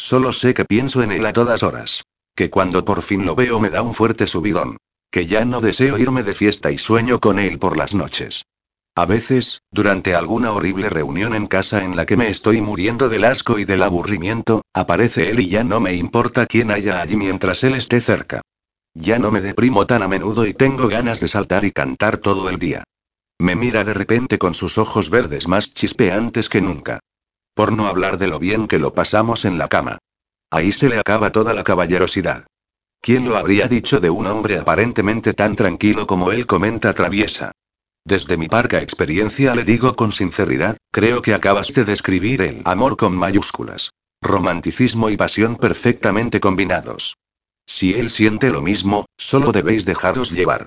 [0.01, 2.05] Solo sé que pienso en él a todas horas.
[2.35, 4.79] Que cuando por fin lo veo me da un fuerte subidón.
[5.11, 8.47] Que ya no deseo irme de fiesta y sueño con él por las noches.
[8.97, 13.25] A veces, durante alguna horrible reunión en casa en la que me estoy muriendo del
[13.25, 17.63] asco y del aburrimiento, aparece él y ya no me importa quién haya allí mientras
[17.63, 18.41] él esté cerca.
[18.95, 22.49] Ya no me deprimo tan a menudo y tengo ganas de saltar y cantar todo
[22.49, 22.85] el día.
[23.39, 27.01] Me mira de repente con sus ojos verdes más chispeantes que nunca.
[27.55, 29.99] Por no hablar de lo bien que lo pasamos en la cama.
[30.51, 32.47] Ahí se le acaba toda la caballerosidad.
[33.01, 37.53] ¿Quién lo habría dicho de un hombre aparentemente tan tranquilo como él comenta traviesa?
[38.05, 42.97] Desde mi parca experiencia le digo con sinceridad, creo que acabas de describir el amor
[42.97, 43.91] con mayúsculas.
[44.23, 47.17] Romanticismo y pasión perfectamente combinados.
[47.67, 50.67] Si él siente lo mismo, solo debéis dejaros llevar.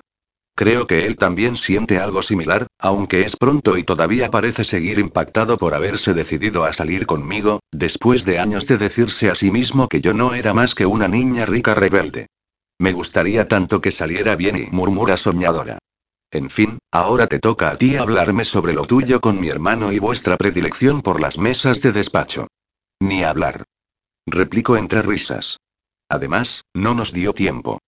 [0.56, 5.56] Creo que él también siente algo similar, aunque es pronto y todavía parece seguir impactado
[5.56, 10.00] por haberse decidido a salir conmigo, después de años de decirse a sí mismo que
[10.00, 12.28] yo no era más que una niña rica rebelde.
[12.78, 15.78] Me gustaría tanto que saliera bien y murmura soñadora.
[16.30, 19.98] En fin, ahora te toca a ti hablarme sobre lo tuyo con mi hermano y
[19.98, 22.46] vuestra predilección por las mesas de despacho.
[23.00, 23.64] Ni hablar.
[24.26, 25.58] Replico entre risas.
[26.08, 27.80] Además, no nos dio tiempo.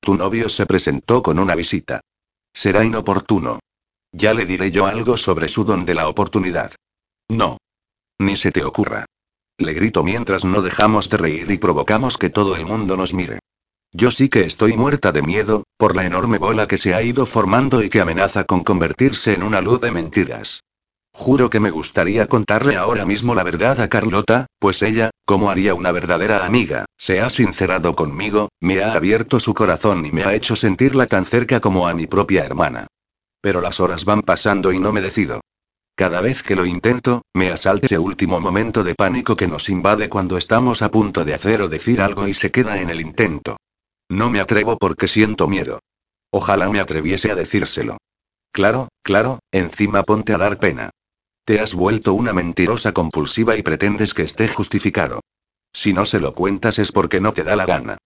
[0.00, 2.00] Tu novio se presentó con una visita.
[2.54, 3.58] Será inoportuno.
[4.12, 6.72] Ya le diré yo algo sobre su don de la oportunidad.
[7.28, 7.58] No.
[8.18, 9.04] Ni se te ocurra.
[9.58, 13.40] Le grito mientras no dejamos de reír y provocamos que todo el mundo nos mire.
[13.92, 17.26] Yo sí que estoy muerta de miedo, por la enorme bola que se ha ido
[17.26, 20.62] formando y que amenaza con convertirse en una luz de mentiras.
[21.16, 25.72] Juro que me gustaría contarle ahora mismo la verdad a Carlota, pues ella, como haría
[25.74, 30.34] una verdadera amiga, se ha sincerado conmigo, me ha abierto su corazón y me ha
[30.34, 32.88] hecho sentirla tan cerca como a mi propia hermana.
[33.40, 35.40] Pero las horas van pasando y no me decido.
[35.94, 40.08] Cada vez que lo intento, me asalta ese último momento de pánico que nos invade
[40.08, 43.56] cuando estamos a punto de hacer o decir algo y se queda en el intento.
[44.10, 45.78] No me atrevo porque siento miedo.
[46.32, 47.98] Ojalá me atreviese a decírselo.
[48.52, 50.90] Claro, claro, encima ponte a dar pena.
[51.46, 55.20] Te has vuelto una mentirosa compulsiva y pretendes que esté justificado.
[55.74, 57.98] Si no se lo cuentas es porque no te da la gana.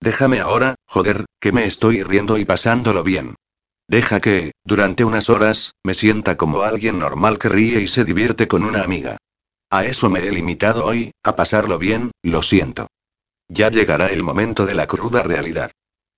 [0.00, 3.34] Déjame ahora, joder, que me estoy riendo y pasándolo bien.
[3.88, 8.46] Deja que, durante unas horas, me sienta como alguien normal que ríe y se divierte
[8.46, 9.16] con una amiga.
[9.70, 12.86] A eso me he limitado hoy, a pasarlo bien, lo siento.
[13.48, 15.72] Ya llegará el momento de la cruda realidad.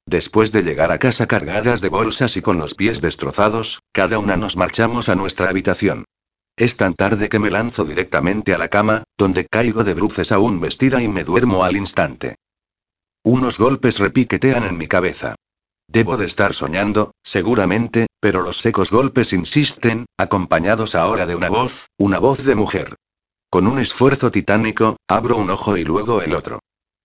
[0.04, 4.36] Después de llegar a casa cargadas de bolsas y con los pies destrozados, cada una
[4.36, 6.04] nos marchamos a nuestra habitación.
[6.56, 10.58] Es tan tarde que me lanzo directamente a la cama, donde caigo de bruces aún
[10.58, 12.36] vestida y me duermo al instante.
[13.22, 15.34] Unos golpes repiquetean en mi cabeza.
[15.86, 21.88] Debo de estar soñando, seguramente, pero los secos golpes insisten, acompañados ahora de una voz,
[21.98, 22.96] una voz de mujer.
[23.50, 26.60] Con un esfuerzo titánico, abro un ojo y luego el otro.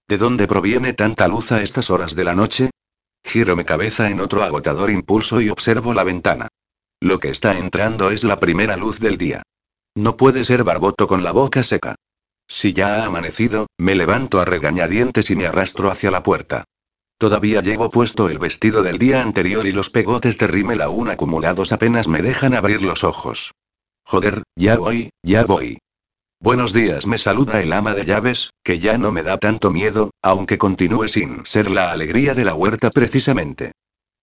[0.08, 2.70] ¿De dónde proviene tanta luz a estas horas de la noche?
[3.24, 6.48] Giro mi cabeza en otro agotador impulso y observo la ventana.
[7.02, 9.42] Lo que está entrando es la primera luz del día.
[9.96, 11.96] No puede ser Barboto con la boca seca.
[12.48, 16.66] Si ya ha amanecido, me levanto a regañadientes y me arrastro hacia la puerta.
[17.18, 21.72] Todavía llevo puesto el vestido del día anterior y los pegotes de rímel aún acumulados
[21.72, 23.54] apenas me dejan abrir los ojos.
[24.04, 25.80] Joder, ya voy, ya voy.
[26.40, 30.12] Buenos días, me saluda el ama de llaves, que ya no me da tanto miedo,
[30.22, 33.72] aunque continúe sin ser la alegría de la huerta precisamente.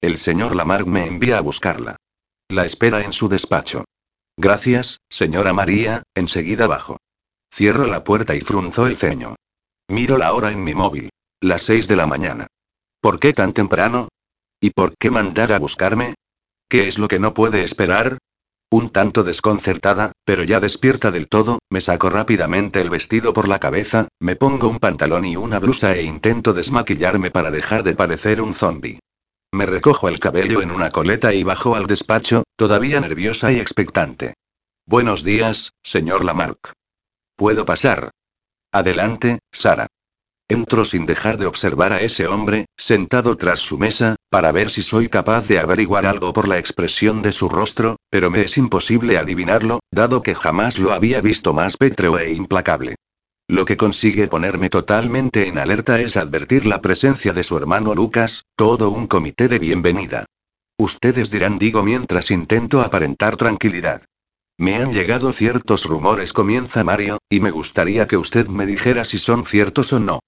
[0.00, 1.96] El señor Lamarck me envía a buscarla.
[2.50, 3.84] La espera en su despacho.
[4.38, 6.96] Gracias, señora María, enseguida bajo.
[7.52, 9.34] Cierro la puerta y frunzo el ceño.
[9.88, 11.10] Miro la hora en mi móvil.
[11.42, 12.46] Las seis de la mañana.
[13.02, 14.08] ¿Por qué tan temprano?
[14.62, 16.14] ¿Y por qué mandar a buscarme?
[16.70, 18.16] ¿Qué es lo que no puede esperar?
[18.70, 23.58] Un tanto desconcertada, pero ya despierta del todo, me saco rápidamente el vestido por la
[23.58, 28.40] cabeza, me pongo un pantalón y una blusa e intento desmaquillarme para dejar de parecer
[28.40, 28.98] un zombi.
[29.52, 34.34] Me recojo el cabello en una coleta y bajo al despacho, todavía nerviosa y expectante.
[34.86, 36.72] Buenos días, señor Lamarck.
[37.34, 38.10] ¿Puedo pasar?
[38.72, 39.86] Adelante, Sara.
[40.50, 44.82] Entro sin dejar de observar a ese hombre, sentado tras su mesa, para ver si
[44.82, 49.16] soy capaz de averiguar algo por la expresión de su rostro, pero me es imposible
[49.16, 52.96] adivinarlo, dado que jamás lo había visto más pétreo e implacable.
[53.50, 58.44] Lo que consigue ponerme totalmente en alerta es advertir la presencia de su hermano Lucas,
[58.54, 60.26] todo un comité de bienvenida.
[60.76, 64.02] Ustedes dirán digo mientras intento aparentar tranquilidad.
[64.58, 69.18] Me han llegado ciertos rumores, comienza Mario, y me gustaría que usted me dijera si
[69.18, 70.20] son ciertos o no.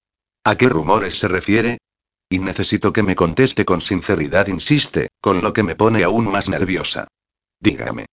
[0.42, 1.76] ¿A qué rumores se refiere?
[2.30, 6.48] Y necesito que me conteste con sinceridad, insiste, con lo que me pone aún más
[6.48, 7.09] nerviosa.
[7.61, 8.06] Dígame.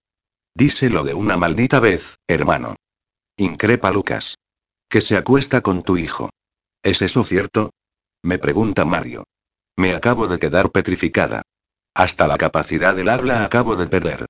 [0.53, 2.75] Díselo de una maldita vez, hermano.
[3.37, 4.35] Increpa Lucas.
[4.89, 6.29] Que se acuesta con tu hijo.
[6.81, 7.71] ¿Es eso cierto?
[8.23, 9.25] Me pregunta Mario.
[9.75, 11.41] Me acabo de quedar petrificada.
[11.93, 14.25] Hasta la capacidad del habla acabo de perder.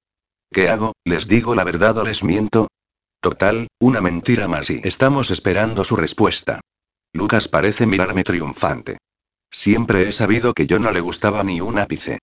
[0.51, 0.93] ¿Qué hago?
[1.05, 2.67] ¿Les digo la verdad o les miento?
[3.21, 6.61] Total, una mentira más y estamos esperando su respuesta.
[7.13, 8.97] Lucas parece mirarme triunfante.
[9.51, 12.19] Siempre he sabido que yo no le gustaba ni un ápice.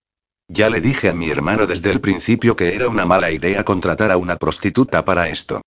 [0.48, 4.10] Ya le dije a mi hermano desde el principio que era una mala idea contratar
[4.10, 5.62] a una prostituta para esto.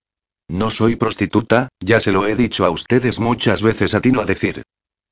[0.48, 4.22] No soy prostituta, ya se lo he dicho a ustedes muchas veces a ti no
[4.22, 4.62] a decir.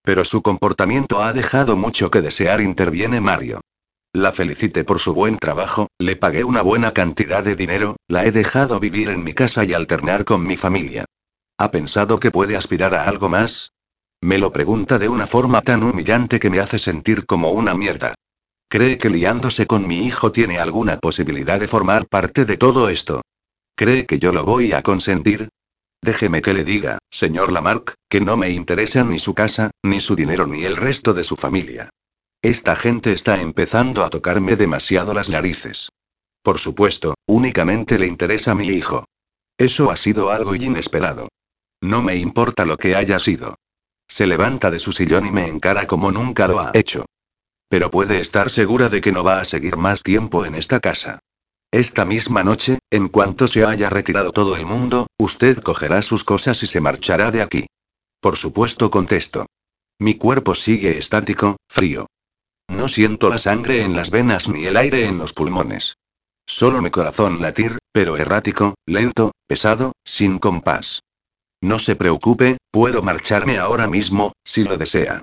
[0.02, 3.60] Pero su comportamiento ha dejado mucho que desear, interviene Mario.
[4.14, 8.32] La felicité por su buen trabajo, le pagué una buena cantidad de dinero, la he
[8.32, 11.04] dejado vivir en mi casa y alternar con mi familia.
[11.58, 13.72] ¿Ha pensado que puede aspirar a algo más?
[14.22, 18.14] Me lo pregunta de una forma tan humillante que me hace sentir como una mierda.
[18.68, 23.20] ¿Cree que liándose con mi hijo tiene alguna posibilidad de formar parte de todo esto?
[23.78, 25.50] ¿Cree que yo lo voy a consentir?
[26.02, 30.16] Déjeme que le diga, señor Lamarck, que no me interesa ni su casa, ni su
[30.16, 31.90] dinero, ni el resto de su familia.
[32.40, 35.90] Esta gente está empezando a tocarme demasiado las narices.
[36.42, 39.04] Por supuesto, únicamente le interesa mi hijo.
[39.58, 41.28] Eso ha sido algo inesperado.
[41.82, 43.56] No me importa lo que haya sido.
[44.08, 47.04] Se levanta de su sillón y me encara como nunca lo ha hecho.
[47.68, 51.18] Pero puede estar segura de que no va a seguir más tiempo en esta casa.
[51.76, 56.62] Esta misma noche, en cuanto se haya retirado todo el mundo, usted cogerá sus cosas
[56.62, 57.66] y se marchará de aquí.
[58.18, 59.44] Por supuesto, contesto.
[59.98, 62.06] Mi cuerpo sigue estático, frío.
[62.66, 65.98] No siento la sangre en las venas ni el aire en los pulmones.
[66.46, 71.00] Solo mi corazón latir, pero errático, lento, pesado, sin compás.
[71.60, 75.20] No se preocupe, puedo marcharme ahora mismo, si lo desea.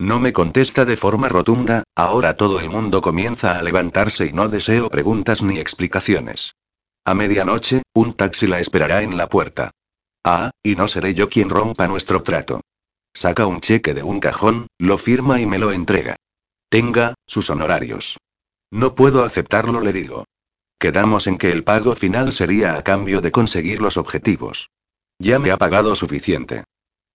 [0.00, 4.48] No me contesta de forma rotunda, ahora todo el mundo comienza a levantarse y no
[4.48, 6.54] deseo preguntas ni explicaciones.
[7.04, 9.72] A medianoche, un taxi la esperará en la puerta.
[10.24, 12.62] Ah, y no seré yo quien rompa nuestro trato.
[13.12, 16.16] Saca un cheque de un cajón, lo firma y me lo entrega.
[16.70, 18.16] Tenga, sus honorarios.
[18.70, 20.24] No puedo aceptarlo, le digo.
[20.78, 24.70] Quedamos en que el pago final sería a cambio de conseguir los objetivos.
[25.18, 26.64] Ya me ha pagado suficiente.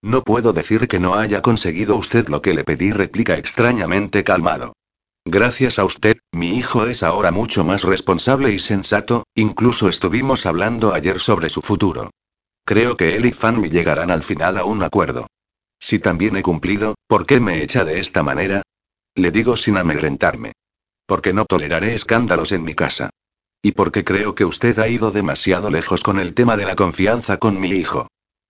[0.06, 4.74] No puedo decir que no haya conseguido usted lo que le pedí, replica extrañamente calmado.
[5.26, 10.94] Gracias a usted, mi hijo es ahora mucho más responsable y sensato, incluso estuvimos hablando
[10.94, 12.12] ayer sobre su futuro.
[12.66, 15.26] Creo que él y Fanny llegarán al final a un acuerdo.
[15.80, 18.62] Si también he cumplido, ¿por qué me echa de esta manera?
[19.16, 20.52] Le digo sin amedrentarme.
[21.08, 23.10] Porque no toleraré escándalos en mi casa.
[23.60, 27.38] Y porque creo que usted ha ido demasiado lejos con el tema de la confianza
[27.38, 28.08] con mi hijo.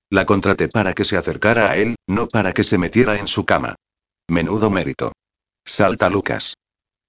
[0.09, 3.45] La contraté para que se acercara a él, no para que se metiera en su
[3.45, 3.75] cama.
[4.27, 5.11] Menudo mérito.
[5.65, 6.55] Salta Lucas.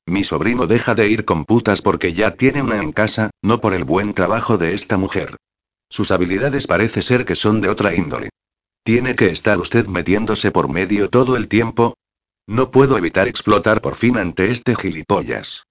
[0.07, 3.75] Mi sobrino deja de ir con putas porque ya tiene una en casa, no por
[3.75, 5.37] el buen trabajo de esta mujer.
[5.91, 8.31] Sus habilidades parece ser que son de otra índole.
[8.83, 11.95] ¿Tiene que estar usted metiéndose por medio todo el tiempo?
[12.47, 15.65] No puedo evitar explotar por fin ante este gilipollas.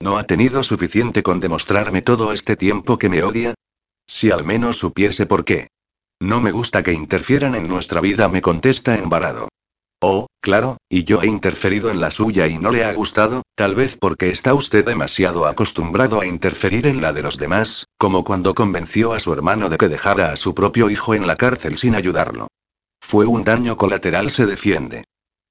[0.00, 3.54] ¿No ha tenido suficiente con demostrarme todo este tiempo que me odia?
[4.06, 5.68] Si al menos supiese por qué.
[6.20, 9.48] No me gusta que interfieran en nuestra vida, me contesta embarado.
[10.02, 13.74] Oh, claro, y yo he interferido en la suya y no le ha gustado, tal
[13.74, 18.54] vez porque está usted demasiado acostumbrado a interferir en la de los demás, como cuando
[18.54, 21.94] convenció a su hermano de que dejara a su propio hijo en la cárcel sin
[21.94, 22.48] ayudarlo.
[23.00, 25.04] Fue un daño colateral, se defiende.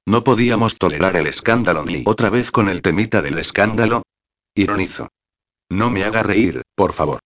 [0.07, 4.03] No podíamos tolerar el escándalo ni otra vez con el temita del escándalo.
[4.55, 5.09] Ironizo.
[5.69, 7.19] No me haga reír, por favor.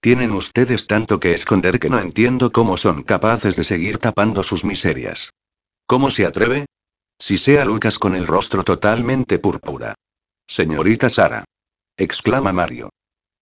[0.00, 4.64] Tienen ustedes tanto que esconder que no entiendo cómo son capaces de seguir tapando sus
[4.64, 5.30] miserias.
[5.86, 6.66] ¿Cómo se atreve?
[7.18, 9.94] Si sea Lucas con el rostro totalmente púrpura.
[10.46, 11.44] Señorita Sara.
[11.96, 12.90] exclama Mario.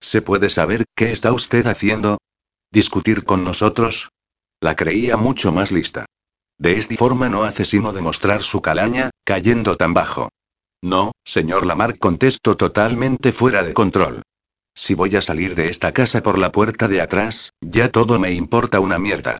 [0.01, 2.19] ¿Se puede saber qué está usted haciendo?
[2.73, 4.11] ¿Discutir con nosotros?
[4.61, 6.07] La creía mucho más lista.
[6.59, 10.31] De esta forma no hace sino demostrar su calaña, cayendo tan bajo.
[10.83, 14.23] No, señor Lamar, contesto totalmente fuera de control.
[14.77, 18.33] Si voy a salir de esta casa por la puerta de atrás, ya todo me
[18.33, 19.39] importa una mierda.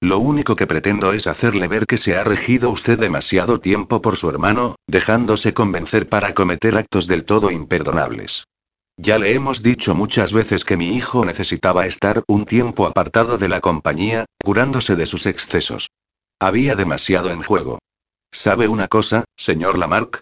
[0.00, 4.16] Lo único que pretendo es hacerle ver que se ha regido usted demasiado tiempo por
[4.16, 8.44] su hermano, dejándose convencer para cometer actos del todo imperdonables.
[8.96, 13.48] Ya le hemos dicho muchas veces que mi hijo necesitaba estar un tiempo apartado de
[13.48, 15.88] la compañía, curándose de sus excesos.
[16.38, 17.80] Había demasiado en juego.
[18.32, 20.20] ¿Sabe una cosa, señor Lamarck?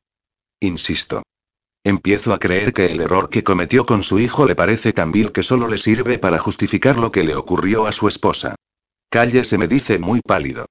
[0.61, 1.23] Insisto.
[1.87, 5.33] Empiezo a creer que el error que cometió con su hijo le parece tan vil
[5.33, 8.55] que solo le sirve para justificar lo que le ocurrió a su esposa.
[9.13, 10.65] se me dice muy pálido.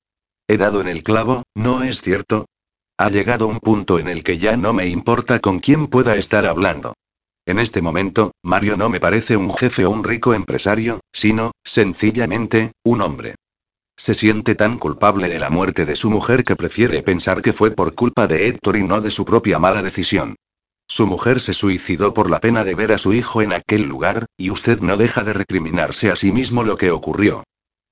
[0.48, 2.48] He dado en el clavo, ¿no es cierto?
[2.98, 6.48] Ha llegado un punto en el que ya no me importa con quién pueda estar
[6.48, 6.96] hablando.
[7.46, 12.72] En este momento, Mario no me parece un jefe o un rico empresario, sino, sencillamente,
[12.84, 13.36] un hombre.
[13.96, 17.70] Se siente tan culpable de la muerte de su mujer que prefiere pensar que fue
[17.70, 20.36] por culpa de Héctor y no de su propia mala decisión.
[20.88, 24.26] Su mujer se suicidó por la pena de ver a su hijo en aquel lugar,
[24.38, 27.44] y usted no deja de recriminarse a sí mismo lo que ocurrió.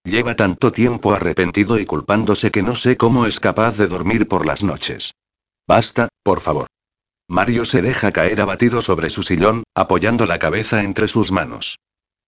[0.03, 4.45] Lleva tanto tiempo arrepentido y culpándose que no sé cómo es capaz de dormir por
[4.45, 5.13] las noches.
[5.67, 6.67] Basta, por favor.
[7.27, 11.77] Mario se deja caer abatido sobre su sillón, apoyando la cabeza entre sus manos.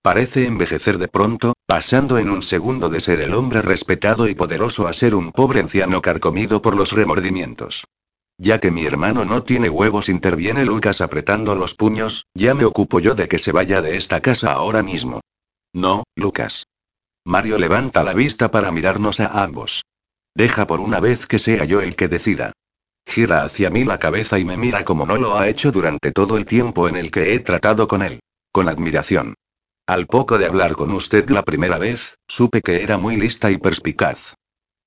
[0.02, 4.88] Parece envejecer de pronto, pasando en un segundo de ser el hombre respetado y poderoso
[4.88, 7.86] a ser un pobre anciano carcomido por los remordimientos.
[8.38, 13.00] Ya que mi hermano no tiene huevos, interviene Lucas apretando los puños, ya me ocupo
[13.00, 15.22] yo de que se vaya de esta casa ahora mismo.
[15.74, 16.66] No, Lucas.
[17.26, 19.84] Mario levanta la vista para mirarnos a ambos.
[20.36, 22.52] Deja por una vez que sea yo el que decida.
[23.06, 26.38] Gira hacia mí la cabeza y me mira como no lo ha hecho durante todo
[26.38, 28.20] el tiempo en el que he tratado con él.
[28.52, 29.36] Con admiración.
[29.88, 33.58] Al poco de hablar con usted la primera vez, supe que era muy lista y
[33.58, 34.36] perspicaz.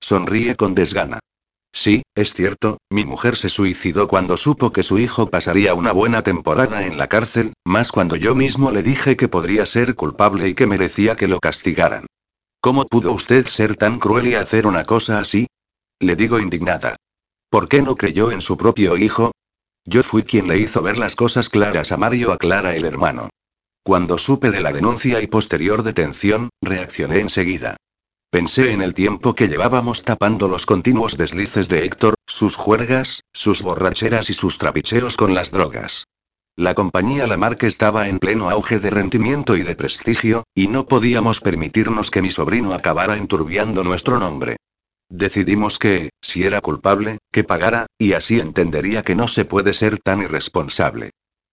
[0.00, 1.20] Sonríe con desgana.
[1.76, 6.22] Sí, es cierto, mi mujer se suicidó cuando supo que su hijo pasaría una buena
[6.22, 10.54] temporada en la cárcel, más cuando yo mismo le dije que podría ser culpable y
[10.54, 12.06] que merecía que lo castigaran.
[12.62, 15.48] ¿Cómo pudo usted ser tan cruel y hacer una cosa así?
[16.00, 16.96] Le digo indignada.
[17.50, 19.32] ¿Por qué no creyó en su propio hijo?
[19.84, 23.28] Yo fui quien le hizo ver las cosas claras a Mario, aclara el hermano.
[23.82, 27.76] Cuando supe de la denuncia y posterior detención, reaccioné enseguida.
[28.36, 33.62] Pensé en el tiempo que llevábamos tapando los continuos deslices de Héctor, sus juergas, sus
[33.62, 36.04] borracheras y sus trapicheos con las drogas.
[36.54, 41.40] La compañía Lamarck estaba en pleno auge de rendimiento y de prestigio, y no podíamos
[41.40, 44.58] permitirnos que mi sobrino acabara enturbiando nuestro nombre.
[45.08, 49.98] Decidimos que, si era culpable, que pagara, y así entendería que no se puede ser
[49.98, 51.12] tan irresponsable.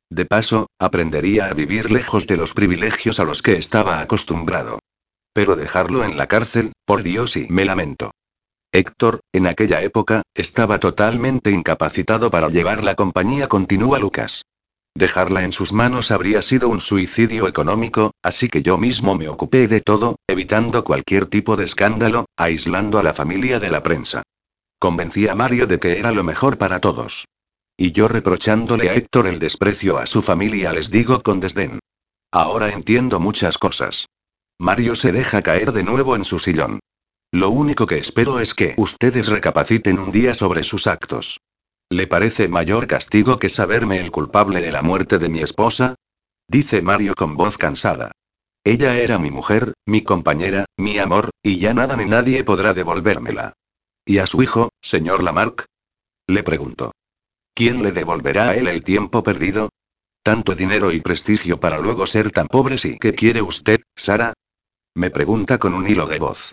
[0.10, 4.80] De paso, aprendería a vivir lejos de los privilegios a los que estaba acostumbrado.
[5.34, 8.12] Pero dejarlo en la cárcel, por Dios y me lamento.
[8.72, 14.44] Héctor, en aquella época, estaba totalmente incapacitado para llevar la compañía, continúa Lucas.
[14.96, 19.68] Dejarla en sus manos habría sido un suicidio económico, así que yo mismo me ocupé
[19.68, 24.22] de todo, evitando cualquier tipo de escándalo, aislando a la familia de la prensa.
[24.80, 27.26] Convencí a Mario de que era lo mejor para todos.
[27.76, 31.80] Y yo reprochándole a Héctor el desprecio a su familia les digo con desdén.
[32.32, 34.08] Ahora entiendo muchas cosas.
[34.64, 36.80] Mario se deja caer de nuevo en su sillón.
[37.34, 41.42] Lo único que espero es que ustedes recapaciten un día sobre sus actos.
[41.90, 45.96] ¿Le parece mayor castigo que saberme el culpable de la muerte de mi esposa?
[46.48, 48.14] Dice Mario con voz cansada.
[48.64, 53.52] Ella era mi mujer, mi compañera, mi amor, y ya nada ni nadie podrá devolvérmela.
[54.06, 55.66] ¿Y a su hijo, señor Lamarck?
[56.26, 56.94] Le pregunto.
[57.54, 59.72] ¿Quién le devolverá a él el tiempo perdido?
[60.24, 64.34] Tanto dinero y prestigio para luego ser tan pobres y qué quiere usted, Sara?
[64.96, 66.52] Me pregunta con un hilo de voz.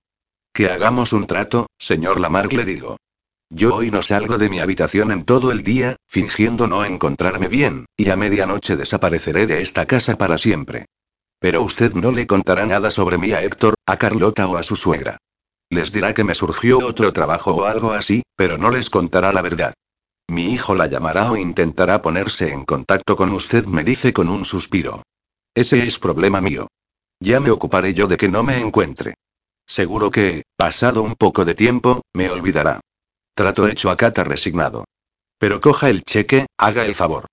[0.53, 2.97] Que hagamos un trato, señor Lamarck, le digo.
[3.51, 7.85] Yo hoy no salgo de mi habitación en todo el día, fingiendo no encontrarme bien,
[7.97, 10.87] y a medianoche desapareceré de esta casa para siempre.
[11.39, 14.77] Pero usted no le contará nada sobre mí a Héctor, a Carlota o a su
[14.77, 15.19] suegra.
[15.69, 19.43] Les dirá que me surgió otro trabajo o algo así, pero no les contará la
[19.43, 19.75] verdad.
[20.29, 24.45] Mi hijo la llamará o intentará ponerse en contacto con usted, me dice con un
[24.45, 25.03] suspiro.
[25.55, 26.69] Ese es problema mío.
[27.21, 29.15] Ya me ocuparé yo de que no me encuentre.
[29.67, 32.81] Seguro que, pasado un poco de tiempo, me olvidará.
[33.35, 34.85] Trato hecho a Cata resignado.
[35.39, 37.27] Pero coja el cheque, haga el favor.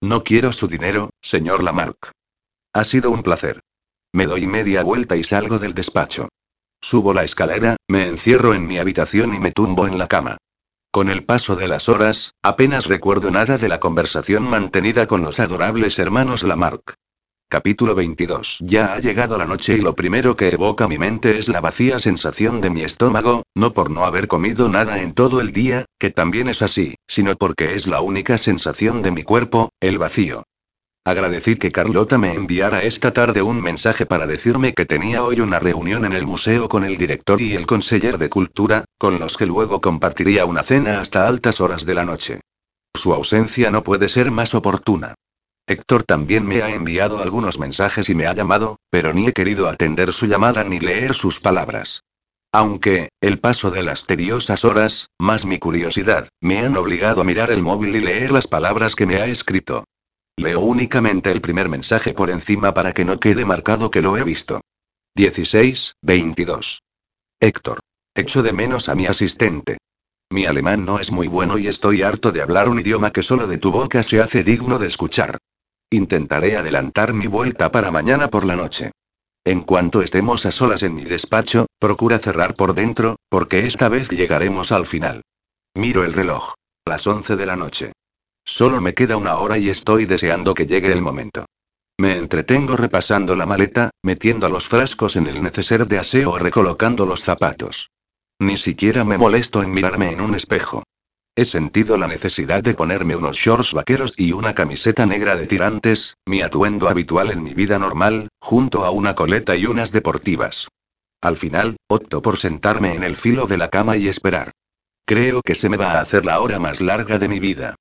[0.00, 2.12] No quiero su dinero, señor Lamarck.
[2.72, 3.60] Ha sido un placer.
[4.12, 6.28] Me doy media vuelta y salgo del despacho.
[6.80, 10.38] Subo la escalera, me encierro en mi habitación y me tumbo en la cama.
[10.90, 15.40] Con el paso de las horas, apenas recuerdo nada de la conversación mantenida con los
[15.40, 16.94] adorables hermanos Lamarck.
[17.52, 18.60] Capítulo 22.
[18.60, 22.00] Ya ha llegado la noche y lo primero que evoca mi mente es la vacía
[22.00, 26.08] sensación de mi estómago, no por no haber comido nada en todo el día, que
[26.08, 30.44] también es así, sino porque es la única sensación de mi cuerpo, el vacío.
[31.04, 35.58] Agradecí que Carlota me enviara esta tarde un mensaje para decirme que tenía hoy una
[35.58, 39.44] reunión en el museo con el director y el conseller de cultura, con los que
[39.44, 42.40] luego compartiría una cena hasta altas horas de la noche.
[42.94, 45.16] Su ausencia no puede ser más oportuna.
[45.66, 49.68] Héctor también me ha enviado algunos mensajes y me ha llamado, pero ni he querido
[49.68, 52.02] atender su llamada ni leer sus palabras.
[52.52, 57.50] Aunque, el paso de las tediosas horas, más mi curiosidad, me han obligado a mirar
[57.50, 59.84] el móvil y leer las palabras que me ha escrito.
[60.36, 64.24] Leo únicamente el primer mensaje por encima para que no quede marcado que lo he
[64.24, 64.60] visto.
[65.14, 66.82] 16, 22.
[67.40, 67.80] Héctor.
[68.14, 69.78] Echo de menos a mi asistente.
[70.30, 73.46] Mi alemán no es muy bueno y estoy harto de hablar un idioma que solo
[73.46, 75.38] de tu boca se hace digno de escuchar.
[75.92, 78.92] Intentaré adelantar mi vuelta para mañana por la noche.
[79.44, 84.08] En cuanto estemos a solas en mi despacho, procura cerrar por dentro, porque esta vez
[84.08, 85.20] llegaremos al final.
[85.74, 86.54] Miro el reloj.
[86.86, 87.92] Las 11 de la noche.
[88.42, 91.44] Solo me queda una hora y estoy deseando que llegue el momento.
[92.00, 97.04] Me entretengo repasando la maleta, metiendo los frascos en el neceser de aseo o recolocando
[97.04, 97.90] los zapatos.
[98.40, 100.84] Ni siquiera me molesto en mirarme en un espejo.
[101.34, 106.18] He sentido la necesidad de ponerme unos shorts vaqueros y una camiseta negra de tirantes,
[106.26, 110.68] mi atuendo habitual en mi vida normal, junto a una coleta y unas deportivas.
[111.22, 114.52] Al final, opto por sentarme en el filo de la cama y esperar.
[115.06, 117.76] Creo que se me va a hacer la hora más larga de mi vida.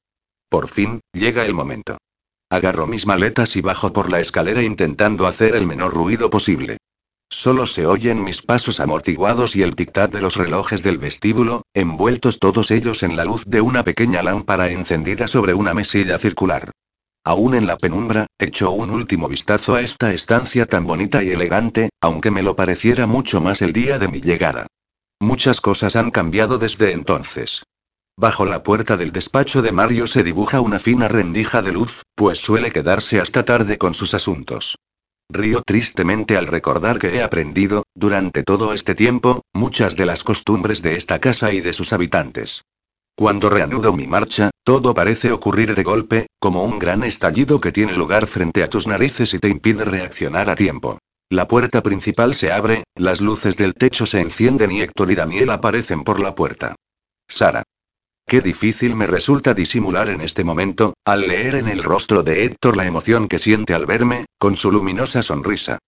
[0.48, 1.98] Por fin, llega el momento.
[2.50, 6.78] Agarro mis maletas y bajo por la escalera intentando hacer el menor ruido posible.
[7.34, 12.40] Solo se oyen mis pasos amortiguados y el tic-tac de los relojes del vestíbulo, envueltos
[12.40, 16.72] todos ellos en la luz de una pequeña lámpara encendida sobre una mesilla circular.
[17.24, 21.90] Aún en la penumbra, echo un último vistazo a esta estancia tan bonita y elegante,
[22.02, 24.68] aunque me lo pareciera mucho más el día de mi llegada.
[25.22, 27.64] Muchas cosas han cambiado desde entonces.
[28.18, 32.40] Bajo la puerta del despacho de Mario se dibuja una fina rendija de luz, pues
[32.40, 34.76] suele quedarse hasta tarde con sus asuntos.
[35.34, 40.82] Río tristemente al recordar que he aprendido, durante todo este tiempo, muchas de las costumbres
[40.82, 42.64] de esta casa y de sus habitantes.
[43.16, 47.94] Cuando reanudo mi marcha, todo parece ocurrir de golpe, como un gran estallido que tiene
[47.94, 50.98] lugar frente a tus narices y te impide reaccionar a tiempo.
[51.30, 55.52] La puerta principal se abre, las luces del techo se encienden y Héctor y Daniel
[55.52, 56.76] aparecen por la puerta.
[57.28, 57.64] Sara.
[58.32, 62.78] Qué difícil me resulta disimular en este momento, al leer en el rostro de Héctor
[62.78, 65.80] la emoción que siente al verme, con su luminosa sonrisa.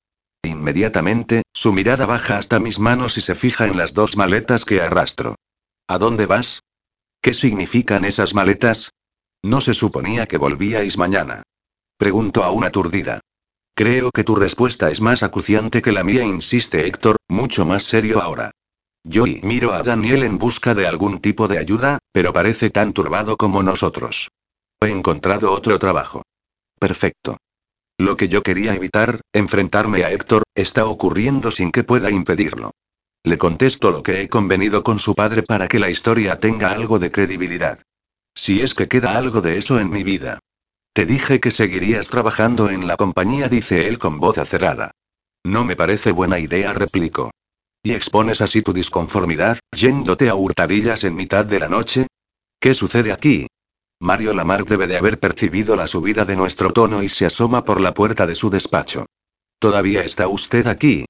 [0.43, 4.81] Inmediatamente, su mirada baja hasta mis manos y se fija en las dos maletas que
[4.81, 5.35] arrastro.
[5.87, 6.59] ¿A dónde vas?
[7.21, 8.89] ¿Qué significan esas maletas?
[9.41, 11.43] No se suponía que volvíais mañana.
[11.95, 13.21] Pregunto aún aturdida.
[13.73, 18.21] Creo que tu respuesta es más acuciante que la mía, insiste Héctor, mucho más serio
[18.21, 18.51] ahora.
[19.03, 22.93] Yo y miro a Daniel en busca de algún tipo de ayuda, pero parece tan
[22.93, 24.29] turbado como nosotros.
[24.81, 26.23] He encontrado otro trabajo.
[26.79, 27.37] Perfecto.
[27.97, 32.71] Lo que yo quería evitar, enfrentarme a Héctor, está ocurriendo sin que pueda impedirlo.
[33.23, 36.99] Le contesto lo que he convenido con su padre para que la historia tenga algo
[36.99, 37.79] de credibilidad.
[38.35, 40.39] Si es que queda algo de eso en mi vida.
[40.93, 44.91] Te dije que seguirías trabajando en la compañía, dice él con voz acerada.
[45.43, 47.31] No me parece buena idea, replico.
[47.85, 52.07] ¿Y expones así tu disconformidad, yéndote a hurtadillas en mitad de la noche?
[52.57, 53.47] ¿Qué sucede aquí?
[53.99, 57.81] Mario Lamar debe de haber percibido la subida de nuestro tono y se asoma por
[57.81, 59.05] la puerta de su despacho.
[59.59, 61.05] ¿Todavía está usted aquí?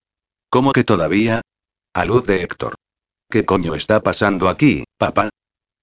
[0.50, 1.42] ¿Cómo que todavía?
[1.94, 2.74] A luz de Héctor.
[3.30, 5.30] ¿Qué coño está pasando aquí, papá?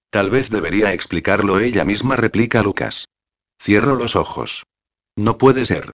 [0.09, 3.05] Tal vez debería explicarlo ella misma, replica Lucas.
[3.61, 4.63] Cierro los ojos.
[5.15, 5.91] No puede ser.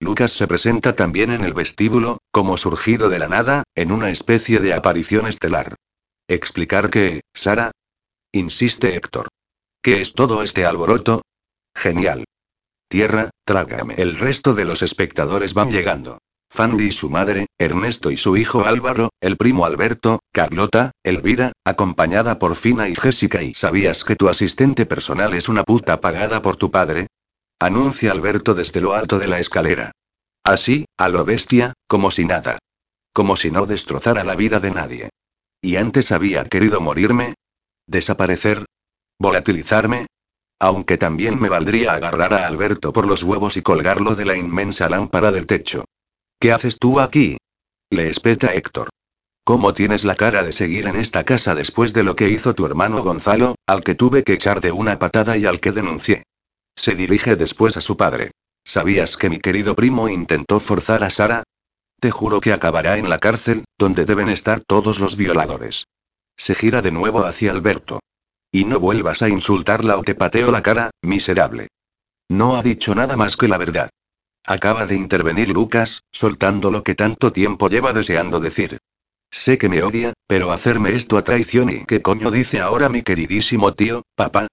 [0.00, 4.60] Lucas se presenta también en el vestíbulo, como surgido de la nada, en una especie
[4.60, 5.74] de aparición estelar.
[6.28, 7.70] ¿Explicar qué, Sara?
[8.32, 9.28] Insiste Héctor.
[9.82, 11.22] ¿Qué es todo este alboroto?
[11.74, 12.24] Genial.
[12.88, 13.94] Tierra, trágame.
[13.98, 16.18] El resto de los espectadores van llegando.
[16.50, 22.38] Fanny y su madre, Ernesto y su hijo Álvaro, el primo Alberto, Carlota, Elvira, acompañada
[22.38, 26.56] por Fina y Jessica y ¿sabías que tu asistente personal es una puta pagada por
[26.56, 27.08] tu padre?
[27.60, 29.92] Anuncia Alberto desde lo alto de la escalera.
[30.48, 32.58] Así, a lo bestia, como si nada.
[33.12, 35.10] Como si no destrozara la vida de nadie.
[35.60, 37.34] ¿Y antes había querido morirme?
[37.86, 38.64] ¿Desaparecer?
[39.18, 40.06] ¿Volatilizarme?
[40.58, 44.88] Aunque también me valdría agarrar a Alberto por los huevos y colgarlo de la inmensa
[44.88, 45.84] lámpara del techo.
[46.40, 47.36] ¿Qué haces tú aquí?
[47.90, 48.88] Le espeta Héctor.
[49.44, 52.64] ¿Cómo tienes la cara de seguir en esta casa después de lo que hizo tu
[52.64, 56.22] hermano Gonzalo, al que tuve que echar de una patada y al que denuncié?
[56.74, 58.30] Se dirige después a su padre.
[58.68, 61.42] ¿Sabías que mi querido primo intentó forzar a Sara?
[62.00, 65.86] Te juro que acabará en la cárcel, donde deben estar todos los violadores.
[66.36, 68.00] Se gira de nuevo hacia Alberto.
[68.52, 71.68] Y no vuelvas a insultarla o te pateo la cara, miserable.
[72.28, 73.88] No ha dicho nada más que la verdad.
[74.44, 78.76] Acaba de intervenir Lucas, soltando lo que tanto tiempo lleva deseando decir.
[79.30, 83.00] Sé que me odia, pero hacerme esto a traición y qué coño dice ahora mi
[83.00, 84.46] queridísimo tío, papá.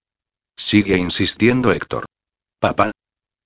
[0.55, 2.05] Sigue insistiendo Héctor.
[2.61, 2.91] Papá.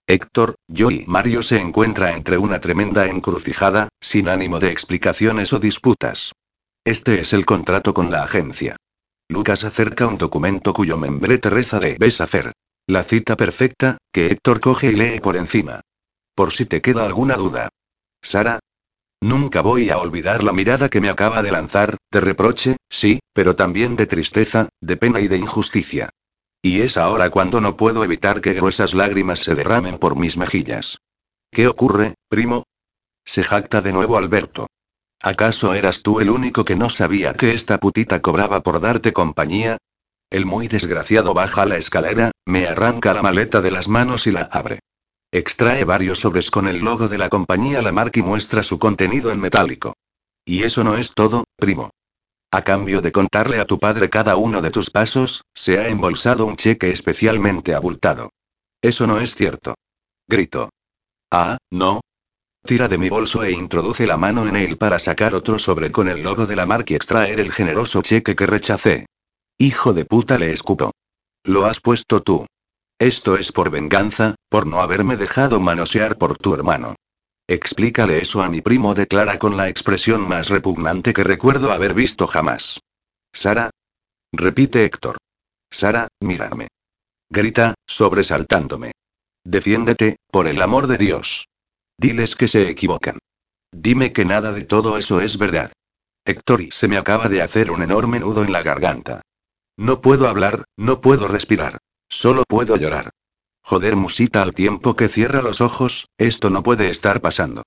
[0.09, 5.59] Héctor, yo y Mario se encuentra entre una tremenda encrucijada, sin ánimo de explicaciones o
[5.59, 6.31] disputas.
[6.83, 8.75] Este es el contrato con la agencia.
[9.27, 12.53] Lucas acerca un documento cuyo membrete reza de ves hacer.
[12.87, 15.81] La cita perfecta, que Héctor coge y lee por encima.
[16.33, 17.69] Por si te queda alguna duda.
[18.23, 18.57] Sara.
[19.21, 23.55] Nunca voy a olvidar la mirada que me acaba de lanzar, de reproche, sí, pero
[23.55, 26.09] también de tristeza, de pena y de injusticia.
[26.61, 30.99] Y es ahora cuando no puedo evitar que gruesas lágrimas se derramen por mis mejillas.
[31.51, 32.63] ¿Qué ocurre, primo?
[33.25, 34.67] Se jacta de nuevo Alberto.
[35.21, 39.77] ¿Acaso eras tú el único que no sabía que esta putita cobraba por darte compañía?
[40.29, 44.41] El muy desgraciado baja la escalera, me arranca la maleta de las manos y la
[44.41, 44.79] abre.
[45.31, 49.39] Extrae varios sobres con el logo de la compañía Lamarck y muestra su contenido en
[49.39, 49.93] metálico.
[50.45, 51.91] Y eso no es todo, primo.
[52.51, 56.47] A cambio de contarle a tu padre cada uno de tus pasos, se ha embolsado
[56.47, 58.31] un cheque especialmente abultado.
[58.81, 59.75] Eso no es cierto.
[60.27, 60.71] Grito.
[61.31, 62.01] Ah, no.
[62.65, 66.07] Tira de mi bolso e introduce la mano en él para sacar otro sobre con
[66.09, 69.05] el logo de la marca y extraer el generoso cheque que rechacé.
[69.59, 70.91] Hijo de puta le escupo.
[71.43, 72.47] Lo has puesto tú.
[72.97, 76.95] Esto es por venganza, por no haberme dejado manosear por tu hermano.
[77.49, 82.27] Explícale eso a mi primo, declara con la expresión más repugnante que recuerdo haber visto
[82.27, 82.79] jamás.
[83.33, 83.71] Sara.
[84.31, 85.17] Repite Héctor.
[85.71, 86.67] Sara, mírame.
[87.27, 88.91] Grita, sobresaltándome.
[89.43, 91.47] Defiéndete, por el amor de Dios.
[91.97, 93.17] Diles que se equivocan.
[93.71, 95.71] Dime que nada de todo eso es verdad.
[96.25, 99.23] Héctor, y se me acaba de hacer un enorme nudo en la garganta.
[99.75, 101.79] No puedo hablar, no puedo respirar.
[102.07, 103.09] Solo puedo llorar.
[103.69, 107.61] Joder, musita al tiempo que cierra los ojos, esto no puede estar pasando.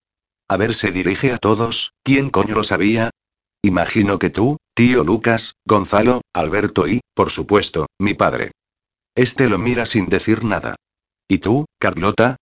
[0.49, 3.11] A ver, se dirige a todos, ¿quién coño lo sabía?
[3.63, 8.51] Imagino que tú, tío Lucas, Gonzalo, Alberto y, por supuesto, mi padre.
[9.15, 10.75] Este lo mira sin decir nada.
[11.29, 12.35] ¿Y tú, Carlota?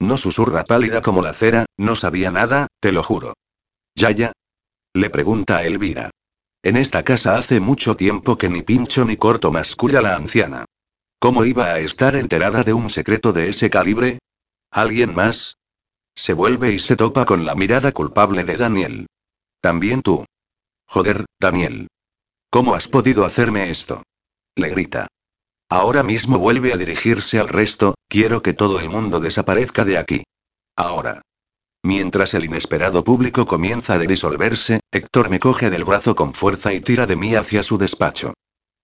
[0.00, 3.34] No susurra pálida como la cera, no sabía nada, te lo juro.
[3.94, 4.32] ¿Yaya?
[4.94, 6.08] Le pregunta a Elvira.
[6.62, 10.64] En esta casa hace mucho tiempo que ni pincho ni corto masculla la anciana.
[11.24, 14.18] ¿Cómo iba a estar enterada de un secreto de ese calibre?
[14.70, 15.56] ¿Alguien más?
[16.14, 19.06] Se vuelve y se topa con la mirada culpable de Daniel.
[19.62, 20.26] También tú.
[20.86, 21.86] Joder, Daniel.
[22.50, 24.02] ¿Cómo has podido hacerme esto?
[24.54, 25.06] Le grita.
[25.70, 30.24] Ahora mismo vuelve a dirigirse al resto, quiero que todo el mundo desaparezca de aquí.
[30.76, 31.22] Ahora.
[31.82, 36.82] Mientras el inesperado público comienza a disolverse, Héctor me coge del brazo con fuerza y
[36.82, 38.34] tira de mí hacia su despacho.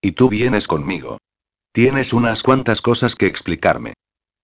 [0.00, 1.18] Y tú vienes conmigo.
[1.72, 3.94] Tienes unas cuantas cosas que explicarme.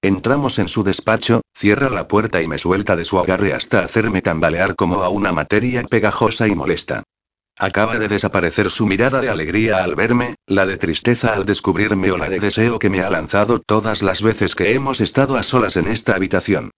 [0.01, 4.23] Entramos en su despacho, cierra la puerta y me suelta de su agarre hasta hacerme
[4.23, 7.03] tambalear como a una materia pegajosa y molesta.
[7.59, 12.19] Acaba de desaparecer su mirada de alegría al verme, la de tristeza al descubrirme o
[12.19, 15.77] la de deseo que me ha lanzado todas las veces que hemos estado a solas
[15.77, 16.71] en esta habitación.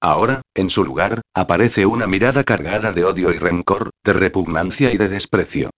[0.00, 4.98] Ahora, en su lugar, aparece una mirada cargada de odio y rencor, de repugnancia y
[4.98, 5.70] de desprecio.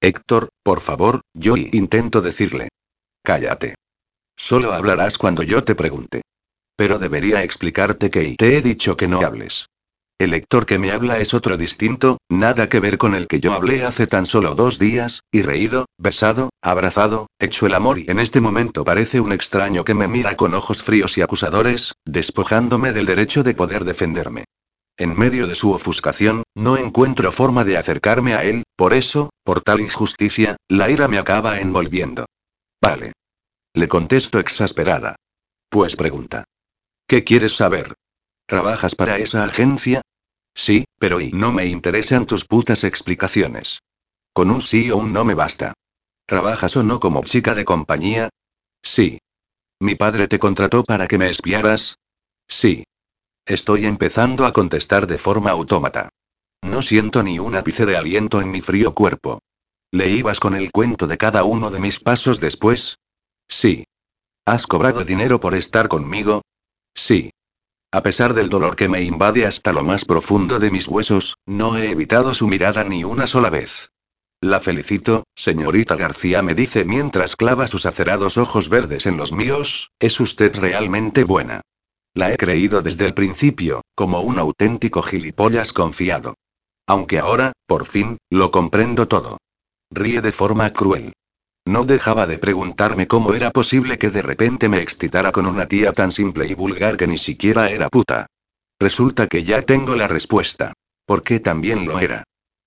[0.00, 2.68] Héctor, por favor, yo intento decirle.
[3.22, 3.74] Cállate.
[4.36, 6.22] Solo hablarás cuando yo te pregunte.
[6.76, 9.66] Pero debería explicarte que te he dicho que no hables.
[10.18, 13.54] El Héctor que me habla es otro distinto, nada que ver con el que yo
[13.54, 18.20] hablé hace tan solo dos días, y reído, besado, abrazado, hecho el amor y en
[18.20, 23.06] este momento parece un extraño que me mira con ojos fríos y acusadores, despojándome del
[23.06, 24.44] derecho de poder defenderme.
[24.96, 29.60] En medio de su ofuscación, no encuentro forma de acercarme a él, por eso, por
[29.60, 32.26] tal injusticia, la ira me acaba envolviendo.
[32.82, 33.12] Vale.
[33.74, 35.14] Le contesto exasperada.
[35.70, 36.44] Pues pregunta.
[37.06, 37.94] ¿Qué quieres saber?
[38.46, 40.02] ¿Trabajas para esa agencia?
[40.54, 43.78] Sí, pero y no me interesan tus putas explicaciones.
[44.34, 45.74] Con un sí o un no me basta.
[46.26, 48.28] ¿Trabajas o no como chica de compañía?
[48.82, 49.18] Sí.
[49.80, 51.96] ¿Mi padre te contrató para que me espiaras?
[52.48, 52.84] Sí.
[53.46, 56.08] Estoy empezando a contestar de forma autómata.
[56.62, 59.40] No siento ni un ápice de aliento en mi frío cuerpo.
[59.94, 62.98] ¿Le ibas con el cuento de cada uno de mis pasos después?
[63.46, 63.84] Sí.
[64.46, 66.40] ¿Has cobrado dinero por estar conmigo?
[66.94, 67.30] Sí.
[67.92, 71.76] A pesar del dolor que me invade hasta lo más profundo de mis huesos, no
[71.76, 73.90] he evitado su mirada ni una sola vez.
[74.40, 79.90] La felicito, señorita García, me dice mientras clava sus acerados ojos verdes en los míos,
[80.00, 81.60] es usted realmente buena.
[82.14, 86.34] La he creído desde el principio, como un auténtico gilipollas confiado.
[86.86, 89.36] Aunque ahora, por fin, lo comprendo todo.
[89.94, 91.12] Ríe de forma cruel.
[91.66, 95.92] No dejaba de preguntarme cómo era posible que de repente me excitara con una tía
[95.92, 98.26] tan simple y vulgar que ni siquiera era puta.
[98.80, 100.72] Resulta que ya tengo la respuesta.
[101.04, 102.24] Porque también lo era.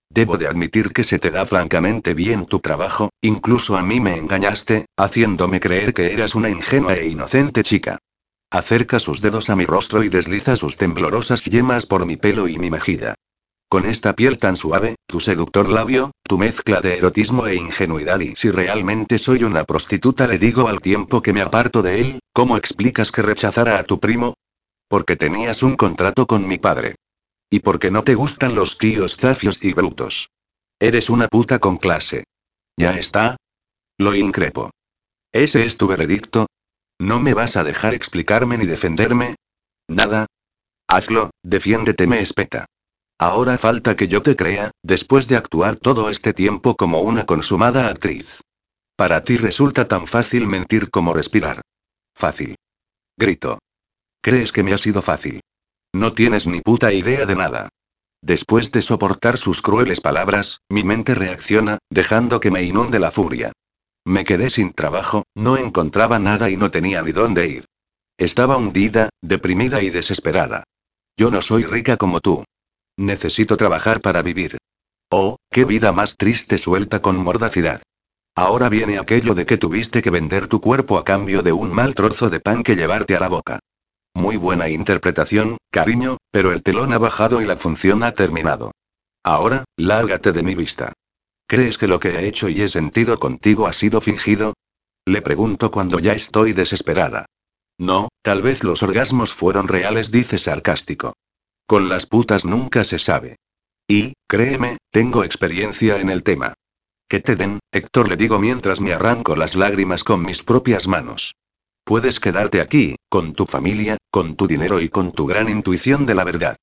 [0.10, 4.18] Debo de admitir que se te da francamente bien tu trabajo, incluso a mí me
[4.18, 7.98] engañaste, haciéndome creer que eras una ingenua e inocente chica.
[8.52, 12.60] Acerca sus dedos a mi rostro y desliza sus temblorosas yemas por mi pelo y
[12.60, 13.16] mi mejilla.
[13.68, 18.36] Con esta piel tan suave, tu seductor labio, tu mezcla de erotismo e ingenuidad y
[18.36, 22.58] si realmente soy una prostituta le digo al tiempo que me aparto de él, ¿cómo
[22.58, 24.36] explicas que rechazara a tu primo?
[24.88, 26.96] Porque tenías un contrato con mi padre.
[27.50, 30.30] Y porque no te gustan los tíos zafios y brutos.
[30.80, 32.26] Eres una puta con clase.
[32.78, 33.38] ¿Ya está?
[33.98, 34.72] Lo increpo.
[35.32, 36.48] ¿Ese es tu veredicto?
[37.00, 39.36] ¿No me vas a dejar explicarme ni defenderme?
[39.88, 40.28] ¿Nada?
[40.88, 42.66] Hazlo, defiéndete, me espeta.
[43.18, 47.88] Ahora falta que yo te crea, después de actuar todo este tiempo como una consumada
[47.88, 48.42] actriz.
[48.98, 51.62] Para ti resulta tan fácil mentir como respirar.
[52.14, 52.56] Fácil.
[53.18, 53.60] Grito.
[54.22, 55.42] ¿Crees que me ha sido fácil?
[55.94, 57.70] No tienes ni puta idea de nada.
[58.22, 63.54] Después de soportar sus crueles palabras, mi mente reacciona, dejando que me inunde la furia.
[64.04, 67.66] Me quedé sin trabajo, no encontraba nada y no tenía ni dónde ir.
[68.18, 70.64] Estaba hundida, deprimida y desesperada.
[71.18, 72.44] Yo no soy rica como tú.
[72.98, 74.58] Necesito trabajar para vivir.
[75.12, 77.82] Oh, qué vida más triste suelta con mordacidad.
[78.36, 81.96] Ahora viene aquello de que tuviste que vender tu cuerpo a cambio de un mal
[81.96, 83.60] trozo de pan que llevarte a la boca.
[84.14, 88.72] Muy buena interpretación, cariño, pero el telón ha bajado y la función ha terminado.
[89.24, 90.94] Ahora, lárgate de mi vista.
[91.48, 94.54] ¿Crees que lo que he hecho y he sentido contigo ha sido fingido?
[95.06, 97.26] Le pregunto cuando ya estoy desesperada.
[97.78, 101.14] No, tal vez los orgasmos fueron reales, dice sarcástico.
[101.68, 103.38] Con las putas nunca se sabe.
[103.88, 106.54] Y, créeme, tengo experiencia en el tema.
[107.10, 111.34] Que te den, Héctor le digo mientras me arranco las lágrimas con mis propias manos.
[111.84, 116.16] Puedes quedarte aquí, con tu familia, con tu dinero y con tu gran intuición de
[116.16, 116.56] la verdad.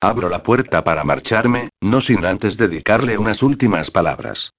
[0.00, 4.52] Abro la puerta para marcharme, no sin antes dedicarle unas últimas palabras.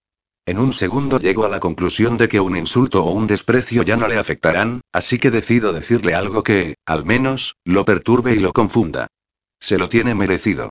[0.47, 3.97] En un segundo llego a la conclusión de que un insulto o un desprecio ya
[3.97, 8.53] no le afectarán, así que decido decirle algo que, al menos, lo perturbe y lo
[8.53, 9.07] confunda.
[9.59, 10.69] Se lo tiene merecido.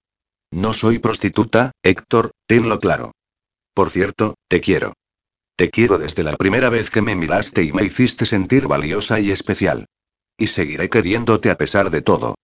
[0.53, 3.13] No soy prostituta, Héctor, tenlo claro.
[3.75, 4.95] Por cierto, te quiero.
[5.57, 9.31] Te quiero desde la primera vez que me miraste y me hiciste sentir valiosa y
[9.31, 9.87] especial.
[10.39, 12.35] Y seguiré queriéndote a pesar de todo.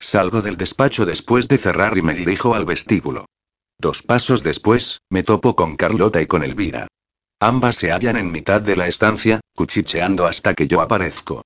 [0.00, 3.26] Salgo del despacho después de cerrar y me dirijo al vestíbulo.
[3.78, 6.88] Dos pasos después, me topo con Carlota y con Elvira.
[7.40, 11.42] Ambas se hallan en mitad de la estancia, cuchicheando hasta que yo aparezco.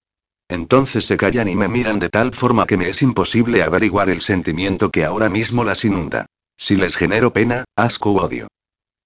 [0.53, 4.21] Entonces se callan y me miran de tal forma que me es imposible averiguar el
[4.21, 6.27] sentimiento que ahora mismo las inunda.
[6.59, 8.49] Si les genero pena, asco u odio.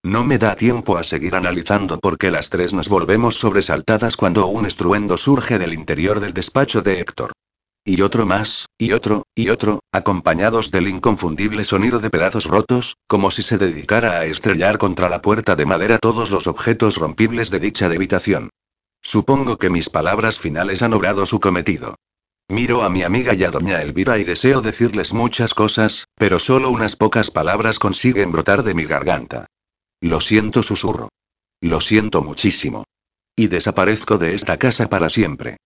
[0.03, 4.49] No me da tiempo a seguir analizando por qué las tres nos volvemos sobresaltadas cuando
[4.49, 7.31] un estruendo surge del interior del despacho de Héctor.
[7.85, 13.31] Y otro más, y otro, y otro, acompañados del inconfundible sonido de pedazos rotos, como
[13.31, 17.61] si se dedicara a estrellar contra la puerta de madera todos los objetos rompibles de
[17.61, 18.51] dicha habitación.
[19.07, 21.95] Supongo que mis palabras finales han obrado su cometido.
[22.49, 26.71] Miro a mi amiga y a doña Elvira y deseo decirles muchas cosas, pero solo
[26.71, 29.47] unas pocas palabras consiguen brotar de mi garganta.
[30.01, 31.11] Lo siento, susurro.
[31.61, 32.83] Lo siento muchísimo.
[33.37, 35.59] Y desaparezco de esta casa para siempre.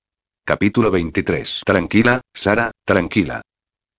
[0.45, 1.63] Capítulo 23.
[1.65, 3.41] Tranquila, Sara, tranquila.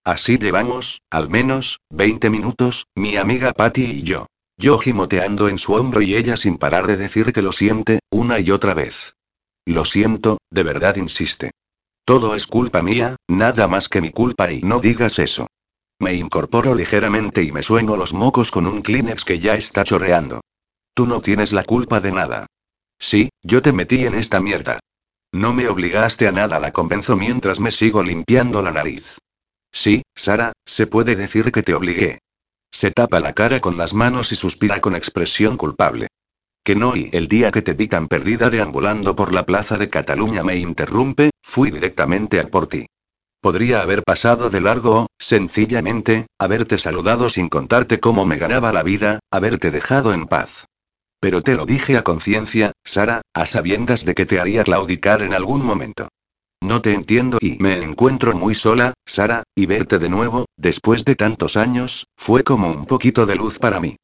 [0.05, 4.27] Así llevamos, al menos, 20 minutos, mi amiga Patty y yo.
[4.59, 8.39] Yo gimoteando en su hombro y ella sin parar de decir que lo siente, una
[8.39, 9.15] y otra vez.
[9.66, 11.51] Lo siento, de verdad insiste.
[12.05, 15.47] Todo es culpa mía, nada más que mi culpa y no digas eso.
[15.99, 20.41] Me incorporo ligeramente y me sueño los mocos con un Kleenex que ya está chorreando.
[20.95, 22.47] Tú no tienes la culpa de nada.
[22.97, 24.80] Sí, yo te metí en esta mierda.
[25.32, 29.20] No me obligaste a nada, la convenzo mientras me sigo limpiando la nariz.
[29.72, 32.20] Sí, Sara, se puede decir que te obligué.
[32.72, 36.07] Se tapa la cara con las manos y suspira con expresión culpable.
[36.64, 39.89] Que no, y el día que te vi tan perdida deambulando por la plaza de
[39.89, 42.86] Cataluña me interrumpe, fui directamente a por ti.
[43.41, 49.20] Podría haber pasado de largo sencillamente, haberte saludado sin contarte cómo me ganaba la vida,
[49.32, 50.68] haberte dejado en paz.
[51.20, 55.34] Pero te lo dije a conciencia, Sara, a sabiendas de que te haría claudicar en
[55.34, 56.09] algún momento.
[56.62, 61.16] No te entiendo y me encuentro muy sola, Sara, y verte de nuevo, después de
[61.16, 63.97] tantos años, fue como un poquito de luz para mí.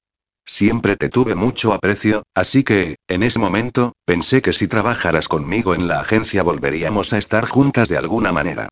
[0.47, 5.75] Siempre te tuve mucho aprecio, así que, en ese momento, pensé que si trabajaras conmigo
[5.75, 8.69] en la agencia volveríamos a estar juntas de alguna manera.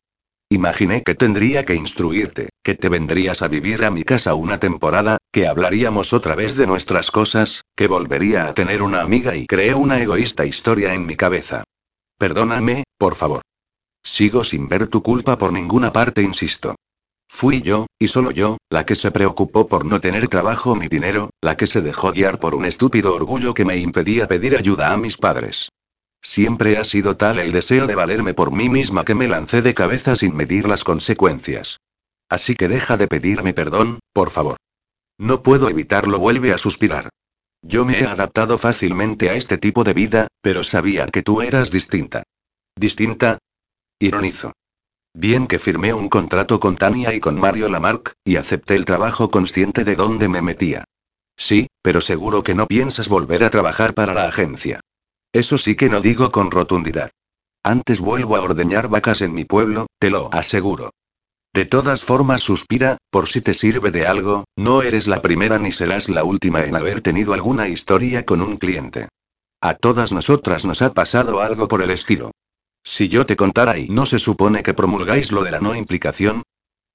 [0.48, 5.18] Imaginé que tendría que instruirte, que te vendrías a vivir a mi casa una temporada,
[5.30, 9.74] que hablaríamos otra vez de nuestras cosas, que volvería a tener una amiga y creé
[9.74, 11.64] una egoísta historia en mi cabeza.
[12.16, 13.42] Perdóname, por favor.
[14.02, 16.74] Sigo sin ver tu culpa por ninguna parte, insisto.
[17.28, 21.30] Fui yo, y solo yo, la que se preocupó por no tener trabajo ni dinero,
[21.40, 24.96] la que se dejó guiar por un estúpido orgullo que me impedía pedir ayuda a
[24.96, 25.68] mis padres.
[26.22, 29.74] Siempre ha sido tal el deseo de valerme por mí misma que me lancé de
[29.74, 31.78] cabeza sin medir las consecuencias.
[32.28, 34.56] Así que deja de pedirme perdón, por favor.
[35.18, 37.10] No puedo evitarlo, vuelve a suspirar.
[37.62, 41.70] Yo me he adaptado fácilmente a este tipo de vida, pero sabía que tú eras
[41.70, 42.22] distinta.
[42.76, 43.38] ¿Distinta?
[43.98, 44.52] Ironizo.
[45.18, 49.30] Bien que firmé un contrato con Tania y con Mario Lamarck, y acepté el trabajo
[49.30, 50.84] consciente de dónde me metía.
[51.38, 54.80] Sí, pero seguro que no piensas volver a trabajar para la agencia.
[55.32, 57.12] Eso sí que no digo con rotundidad.
[57.64, 60.90] Antes vuelvo a ordeñar vacas en mi pueblo, te lo aseguro.
[61.54, 65.72] De todas formas suspira, por si te sirve de algo, no eres la primera ni
[65.72, 69.08] serás la última en haber tenido alguna historia con un cliente.
[69.62, 72.32] A todas nosotras nos ha pasado algo por el estilo.
[72.86, 76.44] Si yo te contara y no se supone que promulgáis lo de la no implicación,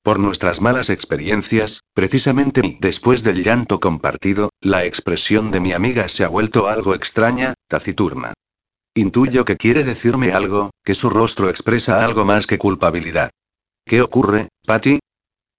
[0.01, 6.23] por nuestras malas experiencias, precisamente después del llanto compartido, la expresión de mi amiga se
[6.23, 8.33] ha vuelto algo extraña, taciturna.
[8.95, 13.29] Intuyo que quiere decirme algo, que su rostro expresa algo más que culpabilidad.
[13.85, 14.99] ¿Qué ocurre, Patty?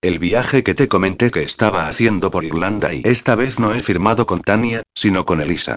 [0.01, 3.83] El viaje que te comenté que estaba haciendo por Irlanda y esta vez no he
[3.83, 5.77] firmado con Tania, sino con Elisa.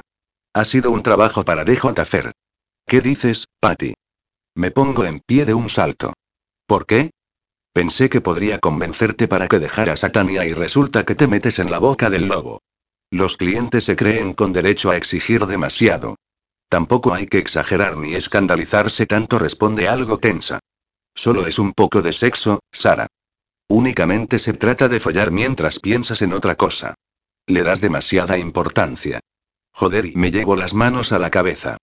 [0.54, 2.32] Ha sido un trabajo para DJ.
[2.88, 3.96] ¿Qué dices, Patty?
[4.56, 6.14] Me pongo en pie de un salto.
[6.66, 7.12] ¿Por qué?
[7.74, 11.78] Pensé que podría convencerte para que dejaras a y resulta que te metes en la
[11.78, 12.62] boca del lobo.
[13.12, 16.16] Los clientes se creen con derecho a exigir demasiado.
[16.70, 20.60] Tampoco hay que exagerar ni escandalizarse tanto, responde algo tensa.
[21.14, 23.08] Solo es un poco de sexo, Sara.
[23.68, 26.96] Únicamente se trata de follar mientras piensas en otra cosa.
[27.46, 29.20] Le das demasiada importancia.
[29.74, 31.78] Joder, y me llevo las manos a la cabeza.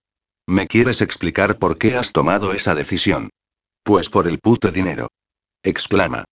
[0.53, 3.31] ¿Me quieres explicar por qué has tomado esa decisión?
[3.83, 5.09] Pues por el puto dinero
[5.65, 6.25] exclama.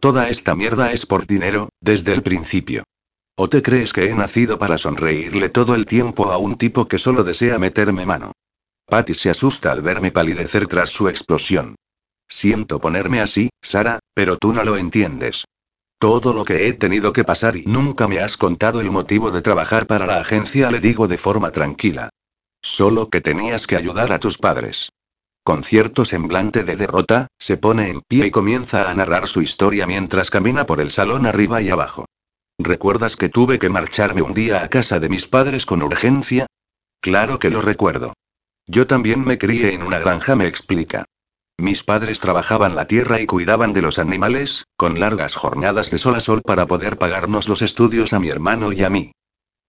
[0.00, 2.82] Toda esta mierda es por dinero, desde el principio.
[3.36, 6.98] ¿O te crees que he nacido para sonreírle todo el tiempo a un tipo que
[6.98, 8.32] solo desea meterme mano?
[8.86, 11.76] Patty se asusta al verme palidecer tras su explosión.
[12.26, 15.44] Siento ponerme así, Sara, pero tú no lo entiendes.
[16.00, 19.40] Todo lo que he tenido que pasar y nunca me has contado el motivo de
[19.40, 22.10] trabajar para la agencia, le digo de forma tranquila.
[22.62, 24.90] Solo que tenías que ayudar a tus padres.
[25.44, 29.86] Con cierto semblante de derrota, se pone en pie y comienza a narrar su historia
[29.86, 32.06] mientras camina por el salón arriba y abajo.
[32.58, 36.46] ¿Recuerdas que tuve que marcharme un día a casa de mis padres con urgencia?
[37.00, 38.12] Claro que lo recuerdo.
[38.68, 41.04] Yo también me crié en una granja, me explica.
[41.58, 46.14] Mis padres trabajaban la tierra y cuidaban de los animales, con largas jornadas de sol
[46.14, 49.12] a sol para poder pagarnos los estudios a mi hermano y a mí.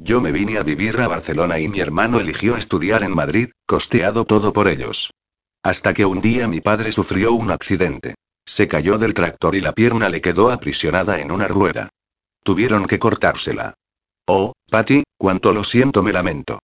[0.04, 4.26] Yo me vine a vivir a Barcelona y mi hermano eligió estudiar en Madrid, costeado
[4.26, 5.12] todo por ellos.
[5.64, 8.16] Hasta que un día mi padre sufrió un accidente.
[8.46, 11.88] Se cayó del tractor y la pierna le quedó aprisionada en una rueda.
[12.44, 13.76] Tuvieron que cortársela.
[14.28, 16.60] Oh, Patty, cuánto lo siento, me lamento.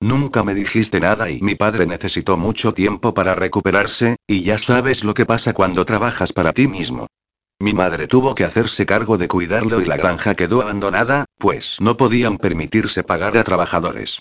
[0.00, 5.02] Nunca me dijiste nada y mi padre necesitó mucho tiempo para recuperarse, y ya sabes
[5.02, 7.06] lo que pasa cuando trabajas para ti mismo.
[7.62, 11.96] Mi madre tuvo que hacerse cargo de cuidarlo y la granja quedó abandonada, pues no
[11.96, 14.18] podían permitirse pagar a trabajadores.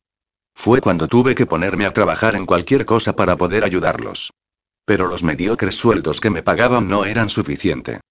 [0.54, 4.30] Fue cuando tuve que ponerme a trabajar en cualquier cosa para poder ayudarlos.
[4.86, 8.02] Pero los mediocres sueldos que me pagaban no eran suficiente.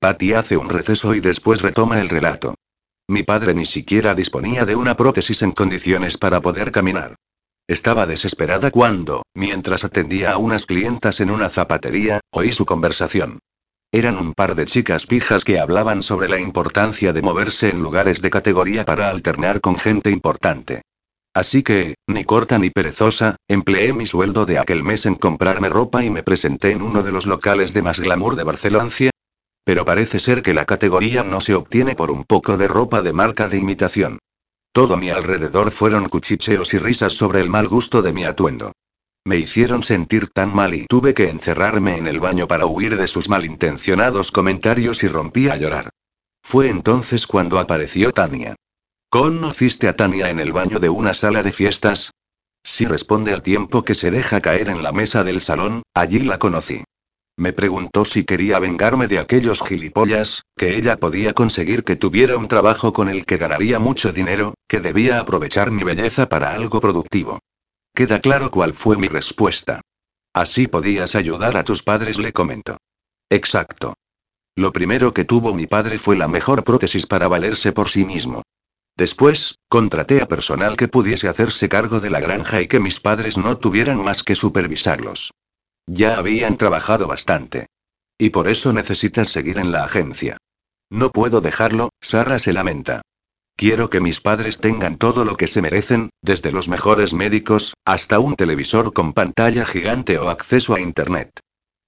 [0.00, 2.54] Patty hace un receso y después retoma el relato.
[3.08, 7.14] Mi padre ni siquiera disponía de una prótesis en condiciones para poder caminar.
[7.66, 13.38] Estaba desesperada cuando, mientras atendía a unas clientas en una zapatería, oí su conversación.
[13.94, 18.20] Eran un par de chicas pijas que hablaban sobre la importancia de moverse en lugares
[18.22, 20.82] de categoría para alternar con gente importante.
[21.32, 26.04] Así que, ni corta ni perezosa, empleé mi sueldo de aquel mes en comprarme ropa
[26.04, 28.90] y me presenté en uno de los locales de más glamour de Barcelona,
[29.64, 33.12] pero parece ser que la categoría no se obtiene por un poco de ropa de
[33.12, 34.18] marca de imitación.
[34.72, 38.72] Todo mi alrededor fueron cuchicheos y risas sobre el mal gusto de mi atuendo.
[39.26, 43.08] Me hicieron sentir tan mal y tuve que encerrarme en el baño para huir de
[43.08, 45.88] sus malintencionados comentarios y rompí a llorar.
[46.42, 48.54] Fue entonces cuando apareció Tania.
[49.08, 52.10] ¿Conociste a Tania en el baño de una sala de fiestas?
[52.62, 56.38] Sí responde al tiempo que se deja caer en la mesa del salón, allí la
[56.38, 56.84] conocí.
[57.38, 62.46] Me preguntó si quería vengarme de aquellos gilipollas, que ella podía conseguir que tuviera un
[62.46, 67.40] trabajo con el que ganaría mucho dinero, que debía aprovechar mi belleza para algo productivo.
[67.94, 69.80] Queda claro cuál fue mi respuesta.
[70.34, 72.78] Así podías ayudar a tus padres, le comentó.
[73.30, 73.94] Exacto.
[74.56, 78.42] Lo primero que tuvo mi padre fue la mejor prótesis para valerse por sí mismo.
[78.96, 83.38] Después, contraté a personal que pudiese hacerse cargo de la granja y que mis padres
[83.38, 85.32] no tuvieran más que supervisarlos.
[85.86, 87.66] Ya habían trabajado bastante.
[88.18, 90.36] Y por eso necesitas seguir en la agencia.
[90.90, 93.02] No puedo dejarlo, Sara se lamenta.
[93.56, 98.18] Quiero que mis padres tengan todo lo que se merecen, desde los mejores médicos, hasta
[98.18, 101.40] un televisor con pantalla gigante o acceso a Internet.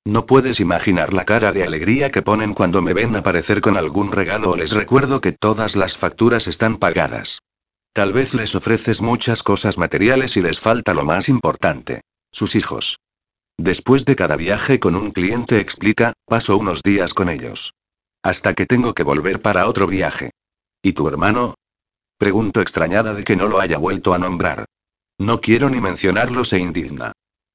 [0.04, 4.12] No puedes imaginar la cara de alegría que ponen cuando me ven aparecer con algún
[4.12, 7.40] regalo o les recuerdo que todas las facturas están pagadas.
[7.92, 12.02] Tal vez les ofreces muchas cosas materiales y les falta lo más importante.
[12.30, 13.00] Sus hijos.
[13.58, 17.74] Después de cada viaje con un cliente explica, paso unos días con ellos.
[18.22, 20.30] Hasta que tengo que volver para otro viaje.
[20.87, 21.57] ¿Y tu hermano?
[22.16, 24.66] Pregunto extrañada de que no lo haya vuelto a nombrar.
[25.18, 27.11] No quiero ni mencionarlo, se indigna.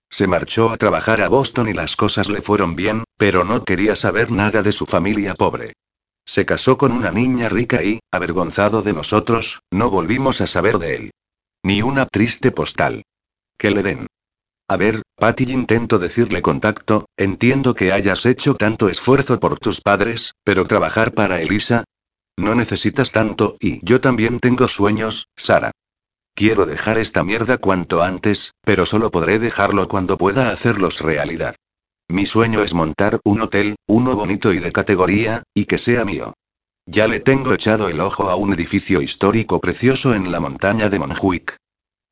[0.09, 3.95] Se marchó a trabajar a Boston y las cosas le fueron bien, pero no quería
[3.95, 5.71] saber nada de su familia pobre.
[6.25, 10.95] Se casó con una niña rica y, avergonzado de nosotros, no volvimos a saber de
[10.97, 11.11] él.
[11.63, 13.03] Ni una triste postal.
[13.57, 14.07] Que le den.
[14.67, 20.33] A ver, Patty, intento decirle contacto, entiendo que hayas hecho tanto esfuerzo por tus padres,
[20.43, 21.85] pero trabajar para Elisa.
[22.41, 25.69] No necesitas tanto, y yo también tengo sueños, Sara.
[26.33, 31.55] Quiero dejar esta mierda cuanto antes, pero solo podré dejarlo cuando pueda hacerlos realidad.
[32.09, 36.33] Mi sueño es montar un hotel, uno bonito y de categoría, y que sea mío.
[36.87, 40.97] Ya le tengo echado el ojo a un edificio histórico precioso en la montaña de
[40.97, 41.57] Montjuic.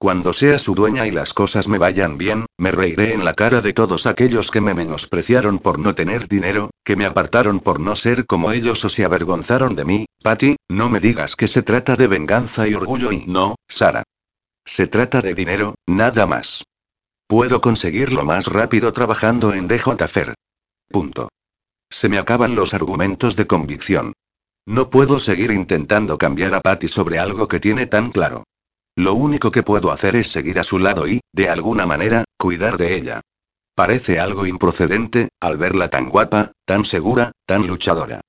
[0.01, 3.59] Cuando sea su dueña y las cosas me vayan bien, me reiré en la cara
[3.59, 7.97] de todos aquellos que me menospreciaron por no tener dinero, que me apartaron por no
[7.97, 10.05] ser como ellos o se avergonzaron de mí.
[10.23, 14.03] Patty, no me digas que se trata de venganza y orgullo y no, Sara.
[14.65, 16.63] Se trata de dinero, nada más.
[17.27, 20.33] Puedo conseguirlo más rápido trabajando en DJ.
[20.87, 21.27] Punto.
[21.89, 24.13] Se me acaban los argumentos de convicción.
[24.65, 28.45] No puedo seguir intentando cambiar a Patty sobre algo que tiene tan claro.
[28.99, 32.77] Lo único que puedo hacer es seguir a su lado y, de alguna manera, cuidar
[32.77, 33.21] de ella.
[33.73, 38.19] Parece algo improcedente, al verla tan guapa, tan segura, tan luchadora.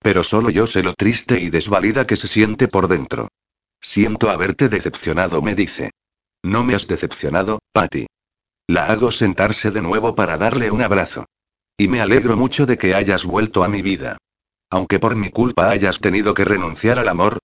[0.00, 3.28] Pero solo yo sé lo triste y desvalida que se siente por dentro.
[3.80, 5.92] Siento haberte decepcionado, me dice.
[6.42, 8.08] No me has decepcionado, Patty.
[8.66, 11.26] La hago sentarse de nuevo para darle un abrazo.
[11.78, 14.18] Y me alegro mucho de que hayas vuelto a mi vida.
[14.70, 17.38] Aunque por mi culpa hayas tenido que renunciar al amor.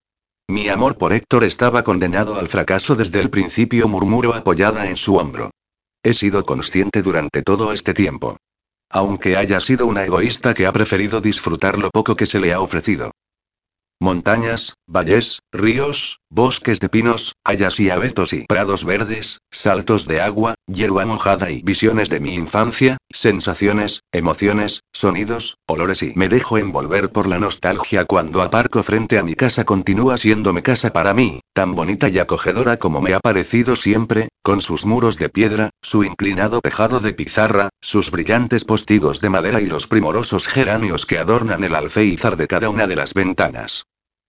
[0.48, 5.16] Mi amor por Héctor estaba condenado al fracaso desde el principio, murmuró apoyada en su
[5.16, 5.50] hombro.
[6.02, 8.36] He sido consciente durante todo este tiempo.
[8.90, 12.60] Aunque haya sido una egoísta que ha preferido disfrutar lo poco que se le ha
[12.60, 13.12] ofrecido.
[14.00, 20.54] Montañas, valles, ríos, bosques de pinos, hayas y abetos y prados verdes, saltos de agua,
[20.66, 27.10] hierba mojada y visiones de mi infancia, sensaciones, emociones, sonidos, olores y me dejo envolver
[27.10, 31.40] por la nostalgia cuando aparco frente a mi casa continúa siendo mi casa para mí,
[31.52, 36.02] tan bonita y acogedora como me ha parecido siempre, con sus muros de piedra, su
[36.02, 41.62] inclinado tejado de pizarra, sus brillantes postigos de madera y los primorosos geranios que adornan
[41.62, 43.84] el alféizar de cada una de las ventanas.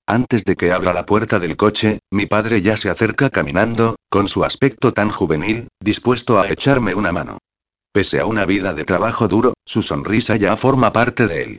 [0.05, 4.27] Antes de que abra la puerta del coche, mi padre ya se acerca caminando, con
[4.27, 7.37] su aspecto tan juvenil, dispuesto a echarme una mano.
[7.93, 11.57] Pese a una vida de trabajo duro, su sonrisa ya forma parte de él.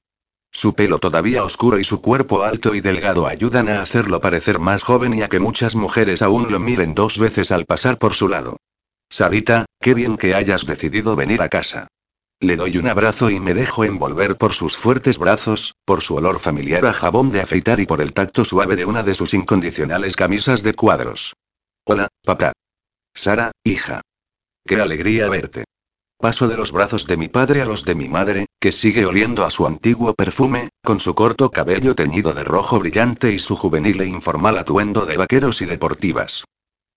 [0.53, 4.83] Su pelo todavía oscuro y su cuerpo alto y delgado ayudan a hacerlo parecer más
[4.83, 8.29] joven y a que muchas mujeres aún lo miren dos veces al pasar por su
[8.29, 8.59] lado.
[9.09, 11.89] Sarita, qué bien que hayas decidido venir a casa.
[12.45, 16.39] Le doy un abrazo y me dejo envolver por sus fuertes brazos, por su olor
[16.39, 20.15] familiar a jabón de afeitar y por el tacto suave de una de sus incondicionales
[20.15, 21.33] camisas de cuadros.
[21.87, 22.53] Hola, papá.
[23.15, 24.03] Sara, hija.
[24.63, 25.65] Qué alegría verte.
[26.19, 29.47] Paso de los brazos de mi padre a los de mi madre, que sigue oliendo
[29.47, 34.03] a su antiguo perfume, con su corto cabello teñido de rojo brillante y su juvenil
[34.03, 36.45] e informal atuendo de vaqueros y deportivas.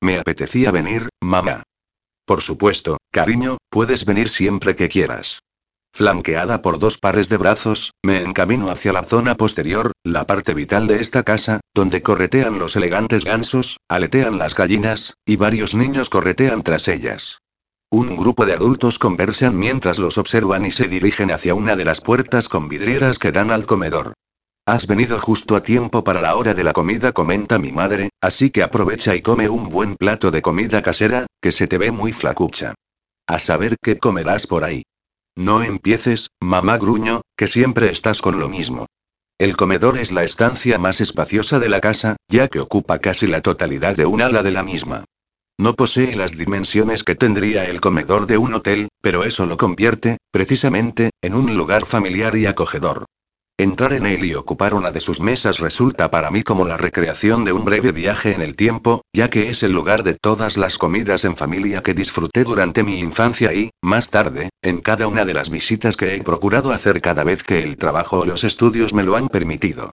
[0.01, 1.63] Me apetecía venir, mamá.
[2.27, 5.39] Por supuesto, cariño, puedes venir siempre que quieras.
[5.93, 10.87] Flanqueada por dos pares de brazos, me encamino hacia la zona posterior, la parte vital
[10.87, 16.63] de esta casa, donde corretean los elegantes gansos, aletean las gallinas, y varios niños corretean
[16.63, 17.39] tras ellas.
[17.89, 22.01] Un grupo de adultos conversan mientras los observan y se dirigen hacia una de las
[22.01, 24.11] puertas con vidrieras que dan al comedor.
[24.67, 28.49] Has venido justo a tiempo para la hora de la comida, comenta mi madre, así
[28.49, 32.11] que aprovecha y come un buen plato de comida casera, que se te ve muy
[32.11, 32.75] flacucha.
[33.27, 34.83] A saber qué comerás por ahí.
[35.37, 38.87] No empieces, mamá gruño, que siempre estás con lo mismo.
[39.39, 43.39] El comedor es la estancia más espaciosa de la casa, ya que ocupa casi la
[43.39, 45.05] totalidad de un ala de la misma.
[45.57, 50.17] No posee las dimensiones que tendría el comedor de un hotel, pero eso lo convierte,
[50.29, 53.05] precisamente, en un lugar familiar y acogedor.
[53.59, 57.43] Entrar en él y ocupar una de sus mesas resulta para mí como la recreación
[57.43, 60.77] de un breve viaje en el tiempo, ya que es el lugar de todas las
[60.77, 65.33] comidas en familia que disfruté durante mi infancia y, más tarde, en cada una de
[65.33, 69.03] las visitas que he procurado hacer cada vez que el trabajo o los estudios me
[69.03, 69.89] lo han permitido.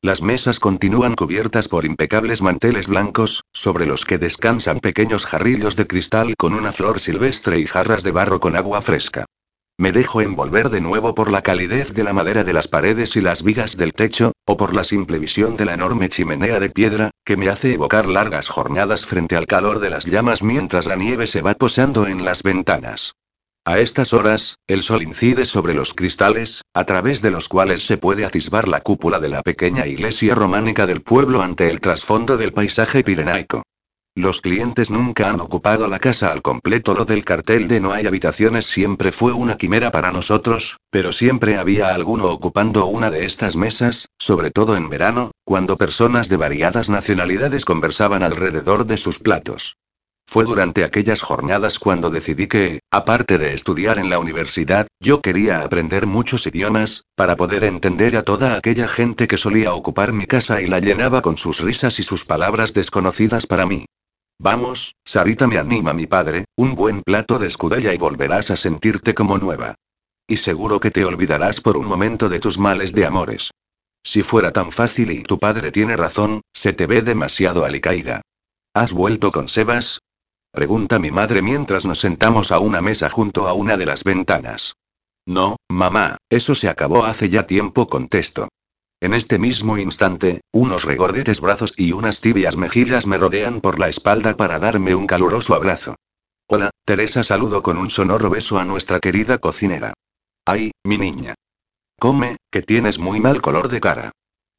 [0.00, 5.86] Las mesas continúan cubiertas por impecables manteles blancos, sobre los que descansan pequeños jarrillos de
[5.86, 9.26] cristal con una flor silvestre y jarras de barro con agua fresca.
[9.82, 13.20] Me dejo envolver de nuevo por la calidez de la madera de las paredes y
[13.20, 17.10] las vigas del techo, o por la simple visión de la enorme chimenea de piedra,
[17.24, 21.26] que me hace evocar largas jornadas frente al calor de las llamas mientras la nieve
[21.26, 23.16] se va posando en las ventanas.
[23.64, 27.98] A estas horas, el sol incide sobre los cristales, a través de los cuales se
[27.98, 32.52] puede atisbar la cúpula de la pequeña iglesia románica del pueblo ante el trasfondo del
[32.52, 33.64] paisaje pirenaico.
[34.14, 36.92] Los clientes nunca han ocupado la casa al completo.
[36.94, 41.56] Lo del cartel de no hay habitaciones siempre fue una quimera para nosotros, pero siempre
[41.56, 46.90] había alguno ocupando una de estas mesas, sobre todo en verano, cuando personas de variadas
[46.90, 49.78] nacionalidades conversaban alrededor de sus platos.
[50.26, 55.62] Fue durante aquellas jornadas cuando decidí que, aparte de estudiar en la universidad, yo quería
[55.62, 60.60] aprender muchos idiomas, para poder entender a toda aquella gente que solía ocupar mi casa
[60.60, 63.86] y la llenaba con sus risas y sus palabras desconocidas para mí.
[64.38, 69.14] Vamos, Sarita me anima mi padre, un buen plato de escudella y volverás a sentirte
[69.14, 69.74] como nueva.
[70.26, 73.50] Y seguro que te olvidarás por un momento de tus males de amores.
[74.04, 78.22] Si fuera tan fácil y tu padre tiene razón, se te ve demasiado alicaída.
[78.74, 80.00] ¿Has vuelto con Sebas?
[80.50, 84.74] Pregunta mi madre mientras nos sentamos a una mesa junto a una de las ventanas.
[85.26, 88.48] No, mamá, eso se acabó hace ya tiempo, contesto.
[89.02, 93.88] En este mismo instante, unos regordetes brazos y unas tibias mejillas me rodean por la
[93.88, 95.96] espalda para darme un caluroso abrazo.
[96.46, 99.92] Hola, Teresa saludo con un sonoro beso a nuestra querida cocinera.
[100.46, 101.34] Ay, mi niña.
[101.98, 104.12] Come, que tienes muy mal color de cara.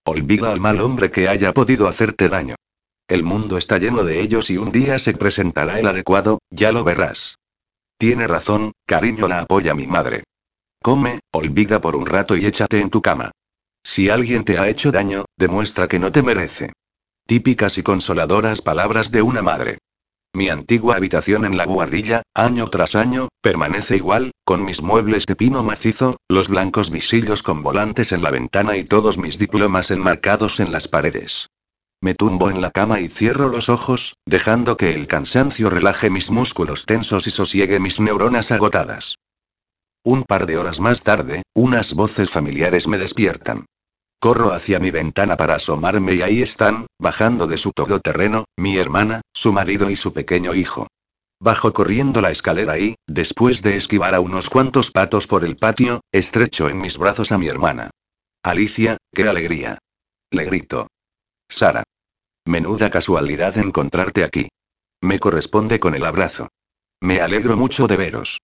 [0.03, 2.55] Olvida al mal hombre que haya podido hacerte daño.
[3.07, 6.83] El mundo está lleno de ellos y un día se presentará el adecuado, ya lo
[6.83, 7.37] verás.
[7.97, 10.25] Tiene razón, cariño la apoya mi madre.
[10.81, 13.31] Come, olvida por un rato y échate en tu cama.
[13.83, 16.71] Si alguien te ha hecho daño, demuestra que no te merece.
[17.27, 19.77] Típicas y consoladoras palabras de una madre.
[20.35, 25.35] Mi antigua habitación en la guardilla, año tras año, permanece igual, con mis muebles de
[25.35, 30.59] pino macizo, los blancos visillos con volantes en la ventana y todos mis diplomas enmarcados
[30.59, 31.49] en las paredes.
[32.01, 36.31] Me tumbo en la cama y cierro los ojos, dejando que el cansancio relaje mis
[36.31, 39.15] músculos tensos y sosiegue mis neuronas agotadas.
[40.03, 43.67] Un par de horas más tarde, unas voces familiares me despiertan.
[44.23, 49.19] Corro hacia mi ventana para asomarme y ahí están, bajando de su todoterreno, mi hermana,
[49.33, 50.87] su marido y su pequeño hijo.
[51.41, 55.99] Bajo corriendo la escalera y, después de esquivar a unos cuantos patos por el patio,
[56.13, 57.89] estrecho en mis brazos a mi hermana.
[58.45, 59.79] Alicia, qué alegría.
[60.31, 60.87] Le grito.
[61.49, 61.83] Sara.
[62.45, 64.47] Menuda casualidad encontrarte aquí.
[65.01, 66.47] Me corresponde con el abrazo.
[67.01, 68.39] Me alegro mucho de veros.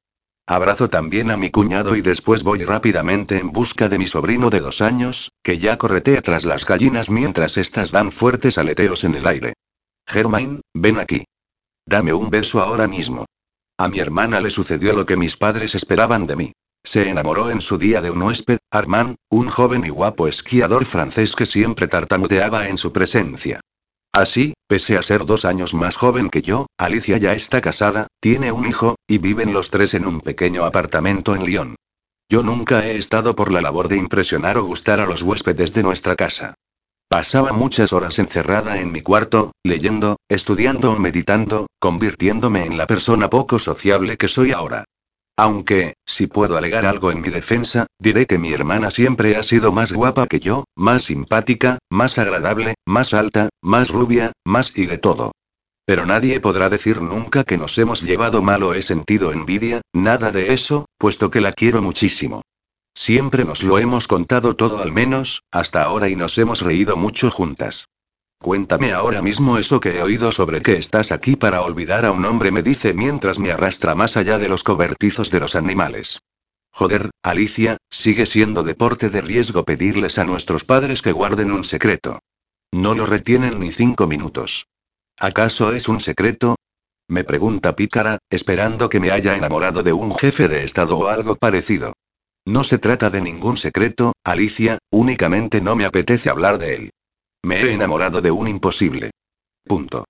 [0.49, 4.61] Abrazo también a mi cuñado y después voy rápidamente en busca de mi sobrino de
[4.61, 9.27] dos años, que ya corretea tras las gallinas mientras éstas dan fuertes aleteos en el
[9.27, 9.53] aire.
[10.07, 11.23] Germain, ven aquí.
[11.85, 13.27] Dame un beso ahora mismo.
[13.77, 16.51] A mi hermana le sucedió lo que mis padres esperaban de mí.
[16.83, 21.35] Se enamoró en su día de un huésped, Armand, un joven y guapo esquiador francés
[21.35, 23.59] que siempre tartamudeaba en su presencia.
[24.11, 28.51] Así, pese a ser dos años más joven que yo, Alicia ya está casada, tiene
[28.51, 31.75] un hijo, y viven los tres en un pequeño apartamento en Lyon.
[32.29, 35.83] Yo nunca he estado por la labor de impresionar o gustar a los huéspedes de
[35.83, 36.55] nuestra casa.
[37.07, 43.31] Pasaba muchas horas encerrada en mi cuarto, leyendo, estudiando o meditando, convirtiéndome en la persona
[43.31, 44.85] poco sociable que soy ahora.
[45.39, 49.71] Aunque, si puedo alegar algo en mi defensa, diré que mi hermana siempre ha sido
[49.71, 54.97] más guapa que yo, más simpática, más agradable, más alta, más rubia, más y de
[54.97, 55.31] todo.
[55.85, 60.33] Pero nadie podrá decir nunca que nos hemos llevado mal o he sentido envidia, nada
[60.33, 62.41] de eso, puesto que la quiero muchísimo.
[62.93, 67.31] Siempre nos lo hemos contado todo al menos, hasta ahora y nos hemos reído mucho
[67.31, 67.87] juntas.
[68.41, 72.23] Cuéntame ahora mismo eso que he oído sobre que estás aquí para olvidar a un
[72.23, 76.19] hombre, me dice mientras me arrastra más allá de los cobertizos de los animales.
[76.71, 82.19] Joder, Alicia, sigue siendo deporte de riesgo pedirles a nuestros padres que guarden un secreto.
[82.71, 84.67] No lo retienen ni cinco minutos.
[85.17, 86.55] ¿Acaso es un secreto?
[87.09, 91.35] Me pregunta Pícara, esperando que me haya enamorado de un jefe de Estado o algo
[91.35, 91.93] parecido.
[92.45, 96.91] No se trata de ningún secreto, Alicia, únicamente no me apetece hablar de él.
[97.43, 99.11] Me he enamorado de un imposible.
[99.65, 100.05] Punto.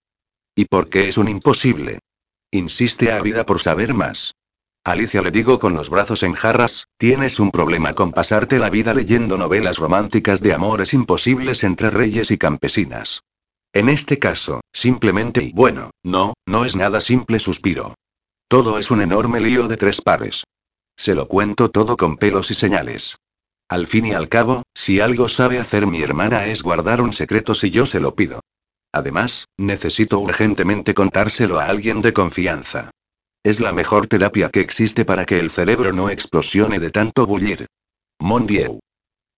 [0.56, 2.00] ¿Y por qué es un imposible?
[2.52, 4.34] Insiste a vida por saber más.
[4.84, 8.94] Alicia le digo con los brazos en jarras, tienes un problema con pasarte la vida
[8.94, 13.22] leyendo novelas románticas de amores imposibles entre reyes y campesinas.
[13.74, 17.94] En este caso, simplemente y bueno, no, no es nada simple, suspiro.
[18.48, 20.44] Todo es un enorme lío de tres pares.
[20.98, 23.18] Se lo cuento todo con pelos y señales.
[23.70, 27.54] Al fin y al cabo, si algo sabe hacer mi hermana es guardar un secreto
[27.54, 28.42] si yo se lo pido.
[28.92, 32.90] Además, necesito urgentemente contárselo a alguien de confianza.
[33.44, 37.68] Es la mejor terapia que existe para que el cerebro no explosione de tanto bullir.
[38.20, 38.80] Mon Dieu.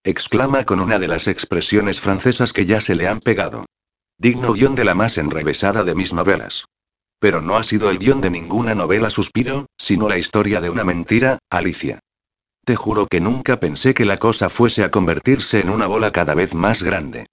[0.02, 3.66] Exclama con una de las expresiones francesas que ya se le han pegado.
[4.18, 6.64] Digno guion de la más enrevesada de mis novelas.
[7.18, 10.84] Pero no ha sido el guion de ninguna novela suspiro, sino la historia de una
[10.84, 12.00] mentira, Alicia.
[12.64, 16.34] Te juro que nunca pensé que la cosa fuese a convertirse en una bola cada
[16.34, 17.26] vez más grande.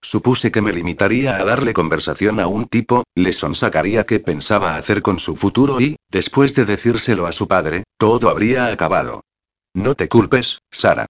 [0.00, 5.00] Supuse que me limitaría a darle conversación a un tipo, le sonsacaría qué pensaba hacer
[5.00, 9.22] con su futuro y, después de decírselo a su padre, todo habría acabado.
[9.72, 11.06] No te culpes, Sara.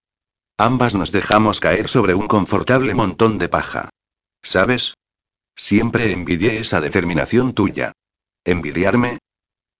[0.58, 3.88] Ambas nos dejamos caer sobre un confortable montón de paja.
[4.42, 4.94] ¿Sabes?
[5.56, 7.92] Siempre envidié esa determinación tuya.
[8.44, 9.18] ¿Envidiarme?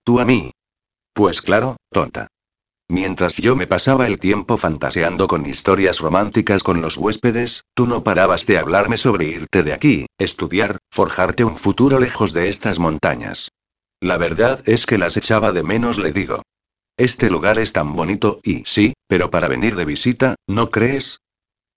[0.03, 0.51] ¿Tú a mí?
[1.13, 2.29] Pues claro, tonta.
[2.89, 8.05] Mientras yo me pasaba el tiempo fantaseando con historias románticas con los huéspedes, tú no
[8.05, 13.51] parabas de hablarme sobre irte de aquí, estudiar, forjarte un futuro lejos de estas montañas.
[14.01, 16.43] La verdad es que las echaba de menos, le digo.
[16.97, 21.21] Este lugar es tan bonito y sí, pero para venir de visita, ¿no crees?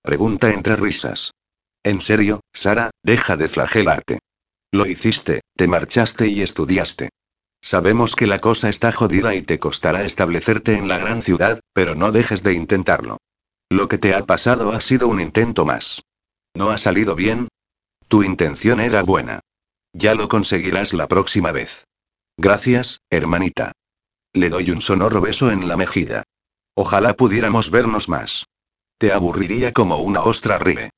[0.01, 1.31] Pregunta entre risas.
[1.83, 4.19] En serio, Sara, deja de flagelarte.
[4.71, 7.09] Lo hiciste, te marchaste y estudiaste.
[7.65, 11.95] Sabemos que la cosa está jodida y te costará establecerte en la gran ciudad, pero
[11.95, 13.17] no dejes de intentarlo.
[13.71, 16.03] Lo que te ha pasado ha sido un intento más.
[16.53, 17.47] ¿No ha salido bien?
[18.07, 19.39] Tu intención era buena.
[19.93, 21.85] Ya lo conseguirás la próxima vez.
[22.37, 23.71] Gracias, hermanita.
[24.33, 26.21] Le doy un sonoro beso en la mejilla.
[26.75, 28.45] Ojalá pudiéramos vernos más.
[28.99, 30.91] Te aburriría como una ostra ríe.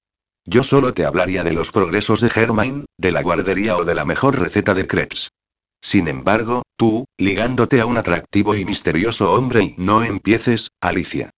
[0.44, 4.04] Yo solo te hablaría de los progresos de Germain, de la guardería o de la
[4.04, 5.30] mejor receta de crepes.
[5.88, 11.30] Sin embargo, tú, ligándote a un atractivo y misterioso hombre y no empieces, Alicia.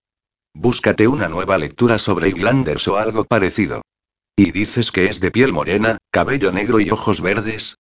[0.56, 3.84] Búscate una nueva lectura sobre Islanders o algo parecido.
[4.36, 7.76] ¿Y dices que es de piel morena, cabello negro y ojos verdes?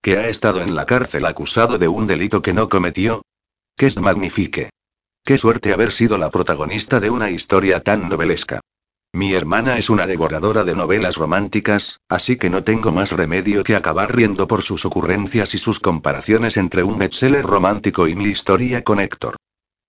[0.00, 3.22] ¿Que ha estado en la cárcel acusado de un delito que no cometió?
[3.76, 4.70] ¡Que es magnifique!
[5.24, 8.60] ¡Qué suerte haber sido la protagonista de una historia tan novelesca!
[9.14, 13.76] Mi hermana es una devoradora de novelas románticas, así que no tengo más remedio que
[13.76, 18.82] acabar riendo por sus ocurrencias y sus comparaciones entre un bestseller romántico y mi historia
[18.82, 19.36] con Héctor.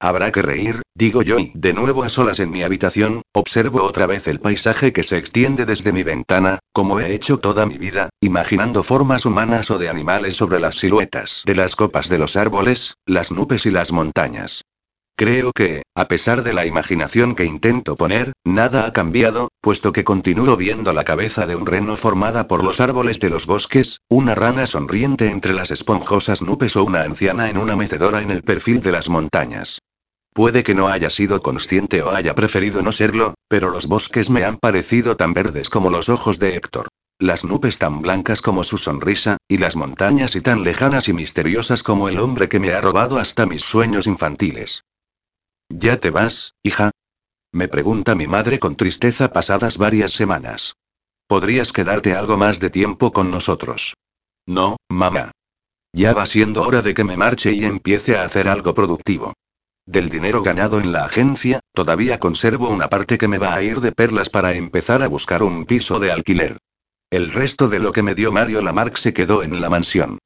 [0.02, 4.08] Habrá que reír, digo yo y, de nuevo a solas en mi habitación, observo otra
[4.08, 8.10] vez el paisaje que se extiende desde mi ventana, como he hecho toda mi vida,
[8.20, 12.96] imaginando formas humanas o de animales sobre las siluetas de las copas de los árboles,
[13.06, 14.66] las nubes y las montañas.
[15.16, 20.04] Creo que, a pesar de la imaginación que intento poner, nada ha cambiado, puesto que
[20.04, 24.34] continúo viendo la cabeza de un reno formada por los árboles de los bosques, una
[24.34, 28.82] rana sonriente entre las esponjosas nubes o una anciana en una mecedora en el perfil
[28.82, 29.80] de las montañas.
[30.34, 34.44] Puede que no haya sido consciente o haya preferido no serlo, pero los bosques me
[34.44, 36.88] han parecido tan verdes como los ojos de Héctor.
[37.20, 41.84] Las nubes tan blancas como su sonrisa, y las montañas y tan lejanas y misteriosas
[41.84, 44.82] como el hombre que me ha robado hasta mis sueños infantiles.
[45.70, 46.92] ¿Ya te vas, hija?
[47.52, 50.76] Me pregunta mi madre con tristeza pasadas varias semanas.
[51.28, 53.96] ¿Podrías quedarte algo más de tiempo con nosotros?
[54.46, 55.32] No, mamá.
[55.94, 59.34] Ya va siendo hora de que me marche y empiece a hacer algo productivo.
[59.86, 63.82] Del dinero ganado en la agencia, todavía conservo una parte que me va a ir
[63.82, 66.58] de perlas para empezar a buscar un piso de alquiler.
[67.12, 70.18] El resto de lo que me dio Mario Lamarck se quedó en la mansión.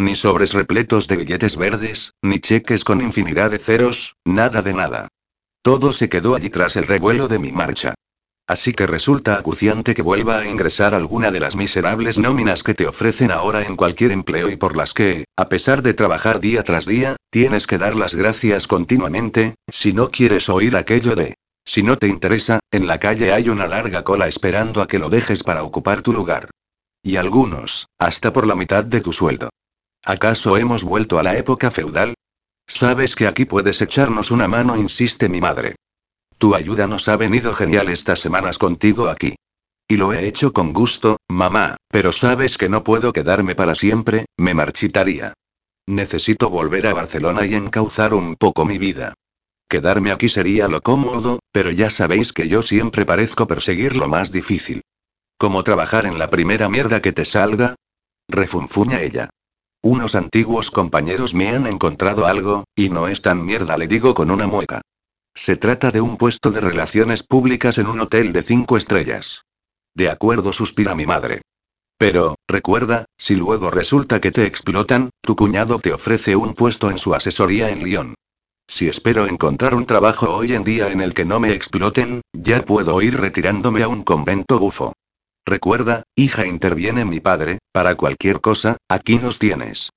[0.00, 5.08] Ni sobres repletos de billetes verdes, ni cheques con infinidad de ceros, nada de nada.
[5.60, 7.92] Todo se quedó allí tras el revuelo de mi marcha.
[8.46, 12.86] Así que resulta acuciante que vuelva a ingresar alguna de las miserables nóminas que te
[12.86, 16.86] ofrecen ahora en cualquier empleo y por las que, a pesar de trabajar día tras
[16.86, 21.34] día, tienes que dar las gracias continuamente, si no quieres oír aquello de...
[21.66, 25.10] Si no te interesa, en la calle hay una larga cola esperando a que lo
[25.10, 26.48] dejes para ocupar tu lugar.
[27.02, 29.50] Y algunos, hasta por la mitad de tu sueldo.
[30.04, 32.14] ¿Acaso hemos vuelto a la época feudal?
[32.66, 35.76] Sabes que aquí puedes echarnos una mano, insiste mi madre.
[36.38, 39.34] Tu ayuda nos ha venido genial estas semanas contigo aquí.
[39.86, 44.26] Y lo he hecho con gusto, mamá, pero sabes que no puedo quedarme para siempre,
[44.36, 45.34] me marchitaría.
[45.86, 49.14] Necesito volver a Barcelona y encauzar un poco mi vida.
[49.68, 54.32] Quedarme aquí sería lo cómodo, pero ya sabéis que yo siempre parezco perseguir lo más
[54.32, 54.82] difícil.
[55.36, 57.74] ¿Cómo trabajar en la primera mierda que te salga?
[58.28, 59.30] Refunfuña ella.
[59.82, 64.30] Unos antiguos compañeros me han encontrado algo, y no es tan mierda, le digo con
[64.30, 64.82] una mueca.
[65.34, 69.44] Se trata de un puesto de relaciones públicas en un hotel de cinco estrellas.
[69.94, 71.40] De acuerdo, suspira mi madre.
[71.96, 76.98] Pero, recuerda, si luego resulta que te explotan, tu cuñado te ofrece un puesto en
[76.98, 78.14] su asesoría en Lyon.
[78.66, 82.64] Si espero encontrar un trabajo hoy en día en el que no me exploten, ya
[82.64, 84.92] puedo ir retirándome a un convento bufo.
[85.46, 89.90] Recuerda, hija, interviene mi padre, para cualquier cosa, aquí nos tienes.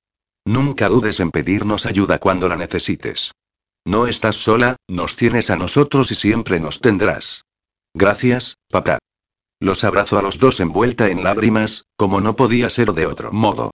[0.46, 3.32] Nunca dudes en pedirnos ayuda cuando la necesites.
[3.86, 7.44] No estás sola, nos tienes a nosotros y siempre nos tendrás.
[7.94, 9.00] Gracias, papá.
[9.60, 13.72] Los abrazo a los dos envuelta en lágrimas, como no podía ser de otro modo.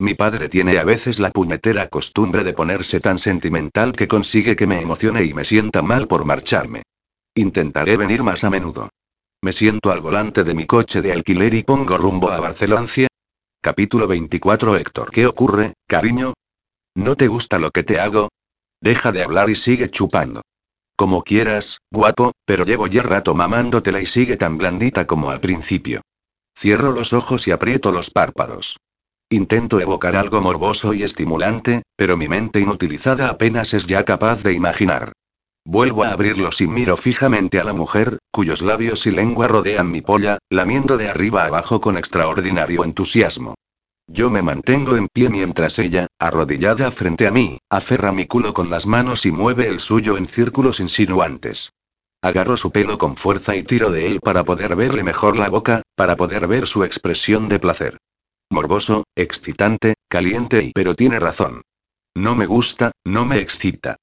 [0.00, 4.66] Mi padre tiene a veces la puñetera costumbre de ponerse tan sentimental que consigue que
[4.66, 6.82] me emocione y me sienta mal por marcharme.
[7.34, 8.88] Intentaré venir más a menudo.
[9.42, 12.86] Me siento al volante de mi coche de alquiler y pongo rumbo a Barcelona.
[13.62, 15.10] Capítulo 24 Héctor.
[15.10, 16.34] ¿Qué ocurre, cariño?
[16.94, 18.28] ¿No te gusta lo que te hago?
[18.82, 20.42] Deja de hablar y sigue chupando.
[20.94, 26.02] Como quieras, guapo, pero llevo ya rato mamándotela y sigue tan blandita como al principio.
[26.54, 28.76] Cierro los ojos y aprieto los párpados.
[29.30, 34.52] Intento evocar algo morboso y estimulante, pero mi mente inutilizada apenas es ya capaz de
[34.52, 35.12] imaginar.
[35.64, 40.00] Vuelvo a abrirlos y miro fijamente a la mujer, cuyos labios y lengua rodean mi
[40.00, 43.54] polla, lamiendo de arriba abajo con extraordinario entusiasmo.
[44.06, 48.68] Yo me mantengo en pie mientras ella, arrodillada frente a mí, aferra mi culo con
[48.68, 51.70] las manos y mueve el suyo en círculos insinuantes.
[52.22, 55.82] Agarro su pelo con fuerza y tiro de él para poder verle mejor la boca,
[55.94, 57.98] para poder ver su expresión de placer.
[58.50, 60.72] Morboso, excitante, caliente y...
[60.72, 61.62] Pero tiene razón.
[62.16, 63.96] No me gusta, no me excita.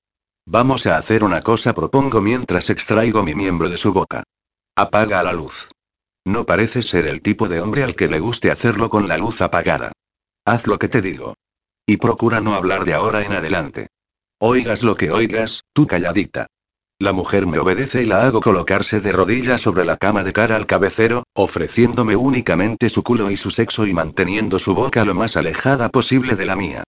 [0.49, 4.23] Vamos a hacer una cosa, propongo mientras extraigo mi miembro de su boca.
[4.77, 5.67] Apaga la luz.
[6.25, 9.41] No parece ser el tipo de hombre al que le guste hacerlo con la luz
[9.41, 9.91] apagada.
[10.45, 11.33] Haz lo que te digo.
[11.85, 13.87] Y procura no hablar de ahora en adelante.
[14.39, 16.47] Oigas lo que oigas, tú calladita.
[16.97, 20.55] La mujer me obedece y la hago colocarse de rodillas sobre la cama de cara
[20.55, 25.35] al cabecero, ofreciéndome únicamente su culo y su sexo y manteniendo su boca lo más
[25.35, 26.83] alejada posible de la mía.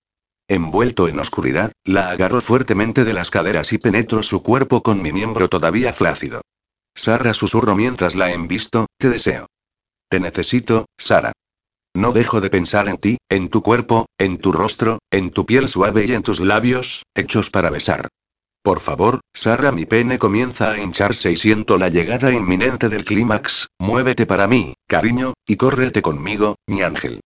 [0.50, 5.12] Envuelto en oscuridad, la agarro fuertemente de las caderas y penetro su cuerpo con mi
[5.12, 6.42] miembro todavía flácido.
[6.96, 9.46] Sara susurro mientras la envisto, te deseo.
[10.10, 11.34] Te necesito, Sara.
[11.96, 15.70] No dejo de pensar en ti, en tu cuerpo, en tu rostro, en tu piel
[15.70, 18.08] suave y en tus labios, hechos para besar.
[18.64, 23.68] Por favor, Sara, mi pene comienza a hincharse y siento la llegada inminente del clímax,
[23.78, 27.22] muévete para mí, cariño, y córrete conmigo, mi ángel.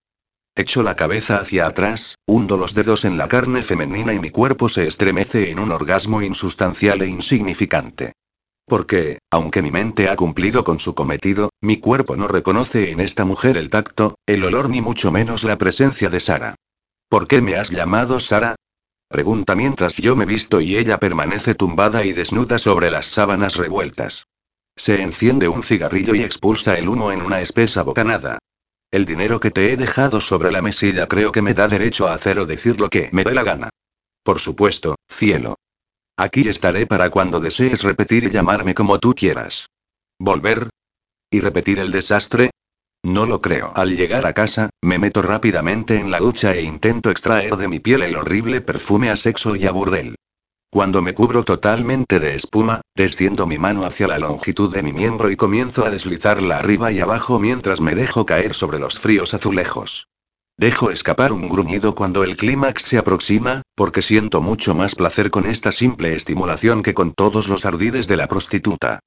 [0.56, 4.70] Echo la cabeza hacia atrás, hundo los dedos en la carne femenina y mi cuerpo
[4.70, 8.14] se estremece en un orgasmo insustancial e insignificante.
[8.68, 13.26] Porque, aunque mi mente ha cumplido con su cometido, mi cuerpo no reconoce en esta
[13.26, 16.56] mujer el tacto, el olor ni mucho menos la presencia de Sara.
[17.10, 18.56] ¿Por qué me has llamado Sara?
[19.10, 24.28] Pregunta mientras yo me visto y ella permanece tumbada y desnuda sobre las sábanas revueltas.
[24.76, 28.38] Se enciende un cigarrillo y expulsa el humo en una espesa bocanada.
[28.94, 32.14] El dinero que te he dejado sobre la mesilla creo que me da derecho a
[32.14, 33.70] hacer o decir lo que me dé la gana.
[34.24, 35.56] Por supuesto, cielo.
[36.16, 39.66] Aquí estaré para cuando desees repetir y llamarme como tú quieras.
[40.20, 40.70] ¿Volver?
[41.32, 42.52] ¿Y repetir el desastre?
[43.04, 43.74] No lo creo.
[43.76, 47.80] Al llegar a casa, me meto rápidamente en la ducha e intento extraer de mi
[47.80, 50.14] piel el horrible perfume a sexo y a burdel.
[50.74, 55.30] Cuando me cubro totalmente de espuma, desciendo mi mano hacia la longitud de mi miembro
[55.30, 60.08] y comienzo a deslizarla arriba y abajo mientras me dejo caer sobre los fríos azulejos.
[60.58, 65.46] Dejo escapar un gruñido cuando el clímax se aproxima, porque siento mucho más placer con
[65.46, 68.98] esta simple estimulación que con todos los ardides de la prostituta.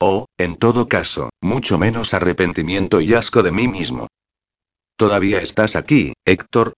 [0.00, 4.06] O, en todo caso, mucho menos arrepentimiento y asco de mí mismo.
[4.96, 6.72] ¿Todavía estás aquí, Héctor?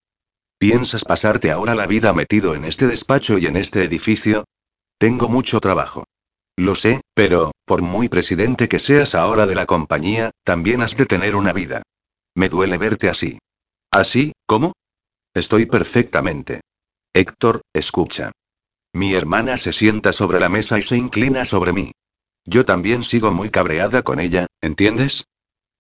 [0.63, 4.45] ¿Piensas pasarte ahora la vida metido en este despacho y en este edificio?
[4.97, 6.05] Tengo mucho trabajo.
[6.57, 11.07] Lo sé, pero, por muy presidente que seas ahora de la compañía, también has de
[11.07, 11.83] tener una vida.
[12.37, 13.41] Me duele verte así.
[13.91, 14.35] ¿Así?
[14.47, 14.73] ¿Cómo?
[15.35, 16.61] Estoy perfectamente.
[17.13, 18.31] Héctor, escucha.
[18.93, 21.91] Mi hermana se sienta sobre la mesa y se inclina sobre mí.
[22.45, 25.25] Yo también sigo muy cabreada con ella, ¿entiendes?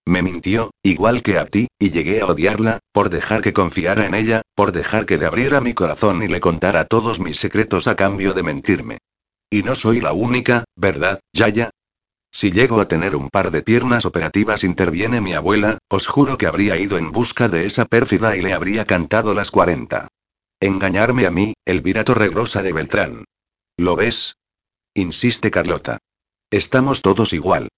[0.06, 4.14] Me mintió, igual que a ti, y llegué a odiarla, por dejar que confiara en
[4.14, 7.94] ella, por dejar que le abriera mi corazón y le contara todos mis secretos a
[7.94, 8.98] cambio de mentirme.
[9.48, 11.70] Y no soy la única, ¿verdad, Yaya?
[12.32, 16.46] Si llego a tener un par de piernas operativas, interviene mi abuela, os juro que
[16.46, 20.08] habría ido en busca de esa pérfida y le habría cantado las 40.
[20.58, 23.24] Engañarme a mí, Elvira Torregrosa de Beltrán.
[23.76, 24.36] ¿Lo ves?
[24.94, 25.98] Insiste Carlota.
[26.50, 27.68] Estamos todos igual.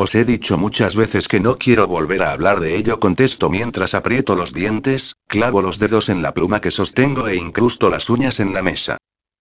[0.00, 3.94] Os he dicho muchas veces que no quiero volver a hablar de ello, contesto mientras
[3.94, 8.38] aprieto los dientes, clavo los dedos en la pluma que sostengo e incrusto las uñas
[8.38, 8.96] en la mesa.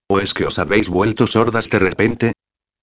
[0.08, 2.34] ¿O es que os habéis vuelto sordas de repente?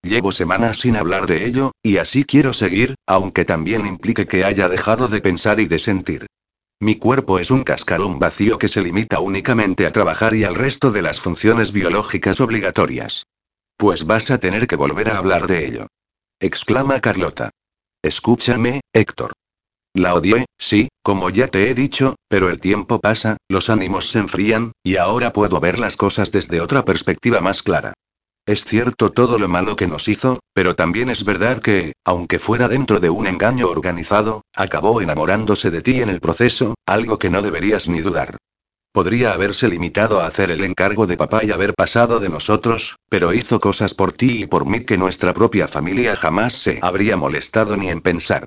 [0.05, 4.69] Llevo semanas sin hablar de ello, y así quiero seguir, aunque también implique que haya
[4.69, 6.27] dejado de pensar y de sentir.
[6.79, 10.93] Mi cuerpo es un cascarón vacío que se limita únicamente a trabajar y al resto
[10.93, 13.25] de las funciones biológicas obligatorias.
[13.77, 15.87] Pues vas a tener que volver a hablar de ello.
[16.39, 17.51] exclama Carlota.
[18.05, 19.33] Escúchame, Héctor.
[19.95, 24.19] La odié, sí, como ya te he dicho, pero el tiempo pasa, los ánimos se
[24.19, 27.95] enfrían, y ahora puedo ver las cosas desde otra perspectiva más clara.
[28.45, 32.69] Es cierto todo lo malo que nos hizo, pero también es verdad que, aunque fuera
[32.69, 37.41] dentro de un engaño organizado, acabó enamorándose de ti en el proceso, algo que no
[37.41, 38.37] deberías ni dudar.
[38.95, 43.35] Podría haberse limitado a hacer el encargo de papá y haber pasado de nosotros, pero
[43.35, 47.77] hizo cosas por ti y por mí que nuestra propia familia jamás se habría molestado
[47.77, 48.47] ni en pensar.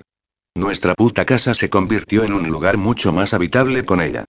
[0.54, 4.24] Nuestra puta casa se convirtió en un lugar mucho más habitable con ella.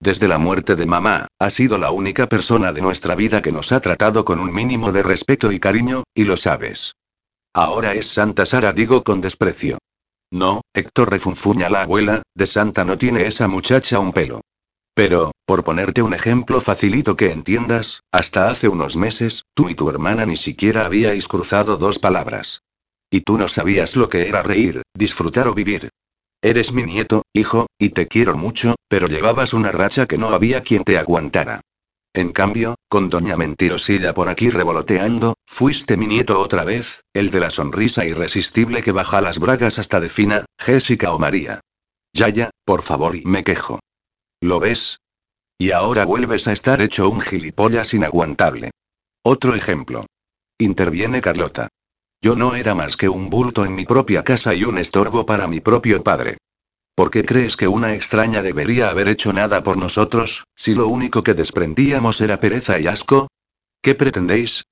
[0.00, 3.70] Desde la muerte de mamá, ha sido la única persona de nuestra vida que nos
[3.70, 6.96] ha tratado con un mínimo de respeto y cariño, y lo sabes.
[7.54, 9.78] Ahora es Santa Sara, digo con desprecio.
[10.32, 14.40] No, Héctor refunfuña la abuela, de Santa no tiene esa muchacha un pelo.
[15.02, 19.88] Pero, por ponerte un ejemplo facilito que entiendas, hasta hace unos meses, tú y tu
[19.88, 22.64] hermana ni siquiera habíais cruzado dos palabras.
[23.10, 25.88] Y tú no sabías lo que era reír, disfrutar o vivir.
[26.42, 30.62] Eres mi nieto, hijo, y te quiero mucho, pero llevabas una racha que no había
[30.62, 31.62] quien te aguantara.
[32.12, 37.40] En cambio, con doña Mentirosilla por aquí revoloteando, fuiste mi nieto otra vez, el de
[37.40, 41.60] la sonrisa irresistible que baja las bragas hasta defina, Jessica o María.
[42.12, 43.80] Yaya, por favor, y me quejo.
[44.40, 45.00] ¿Lo ves?
[45.58, 48.70] Y ahora vuelves a estar hecho un gilipollas inaguantable.
[49.22, 50.06] Otro ejemplo.
[50.58, 51.68] Interviene Carlota.
[52.22, 55.46] Yo no era más que un bulto en mi propia casa y un estorbo para
[55.46, 56.38] mi propio padre.
[56.94, 61.22] ¿Por qué crees que una extraña debería haber hecho nada por nosotros, si lo único
[61.22, 63.28] que desprendíamos era pereza y asco?
[63.82, 64.64] ¿Qué pretendéis?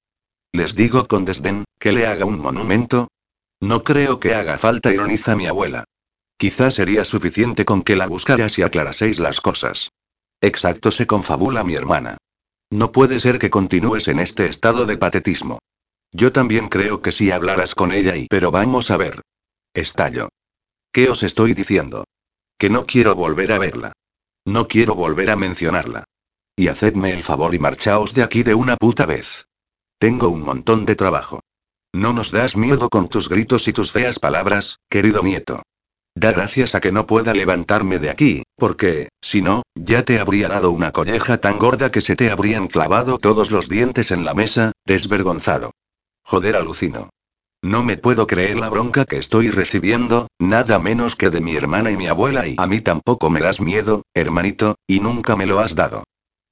[0.53, 3.09] Les digo con desdén, que le haga un monumento.
[3.61, 5.85] No creo que haga falta, ironiza mi abuela.
[6.39, 9.91] Quizás sería suficiente con que la buscaras y aclaraseis las cosas.
[10.41, 12.17] Exacto, se confabula mi hermana.
[12.71, 15.59] No puede ser que continúes en este estado de patetismo.
[16.13, 18.29] Yo también creo que si hablaras con ella y...
[18.29, 19.21] Pero vamos a ver.
[19.75, 20.29] Estallo.
[20.93, 22.05] ¿Qué os estoy diciendo?
[22.57, 23.93] Que no quiero volver a verla.
[24.47, 26.05] No quiero volver a mencionarla.
[26.55, 29.47] Y hacedme el favor y marchaos de aquí de una puta vez.
[29.99, 31.41] Tengo un montón de trabajo.
[31.93, 35.63] No nos das miedo con tus gritos y tus feas palabras, querido nieto.
[36.21, 40.49] Da gracias a que no pueda levantarme de aquí, porque, si no, ya te habría
[40.49, 44.35] dado una colleja tan gorda que se te habrían clavado todos los dientes en la
[44.35, 45.71] mesa, desvergonzado.
[46.25, 47.11] Joder, alucino.
[47.63, 51.93] No me puedo creer la bronca que estoy recibiendo, nada menos que de mi hermana
[51.93, 55.61] y mi abuela y a mí tampoco me das miedo, hermanito, y nunca me lo
[55.61, 56.03] has dado.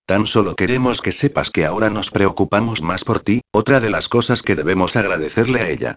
[0.06, 4.08] Tan solo queremos que sepas que ahora nos preocupamos más por ti, otra de las
[4.08, 5.96] cosas que debemos agradecerle a ella.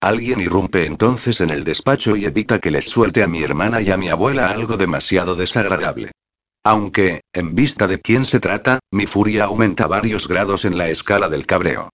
[0.00, 3.90] Alguien irrumpe entonces en el despacho y evita que les suelte a mi hermana y
[3.90, 6.12] a mi abuela algo demasiado desagradable.
[6.64, 11.28] Aunque, en vista de quién se trata, mi furia aumenta varios grados en la escala
[11.28, 11.90] del cabreo.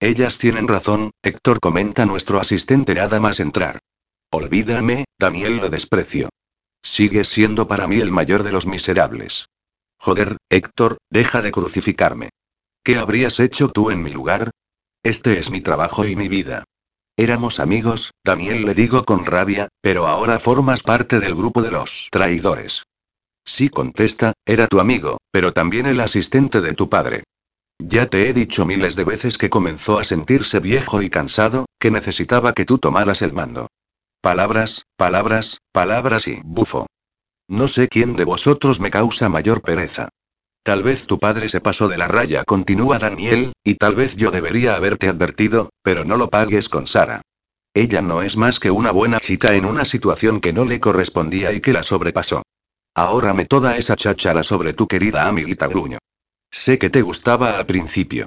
[0.00, 3.78] Ellas tienen razón, Héctor comenta nuestro asistente nada más entrar.
[4.30, 6.28] Olvídame, Daniel lo desprecio.
[6.82, 9.46] Sigue siendo para mí el mayor de los miserables.
[9.98, 12.28] Joder, Héctor, deja de crucificarme.
[12.84, 14.50] ¿Qué habrías hecho tú en mi lugar?
[15.02, 16.64] Este es mi trabajo y mi vida.
[17.18, 22.08] Éramos amigos, Daniel le digo con rabia, pero ahora formas parte del grupo de los
[22.12, 22.82] traidores.
[23.42, 27.24] Sí contesta, era tu amigo, pero también el asistente de tu padre.
[27.78, 31.90] Ya te he dicho miles de veces que comenzó a sentirse viejo y cansado, que
[31.90, 33.68] necesitaba que tú tomaras el mando.
[34.20, 36.86] Palabras, palabras, palabras y bufo.
[37.48, 40.10] No sé quién de vosotros me causa mayor pereza.
[40.66, 44.32] Tal vez tu padre se pasó de la raya, continúa Daniel, y tal vez yo
[44.32, 47.22] debería haberte advertido, pero no lo pagues con Sara.
[47.72, 51.52] Ella no es más que una buena chica en una situación que no le correspondía
[51.52, 52.42] y que la sobrepasó.
[52.96, 55.98] Ahora me toda esa cháchara sobre tu querida amiguita Gruño.
[56.50, 58.26] Sé que te gustaba al principio.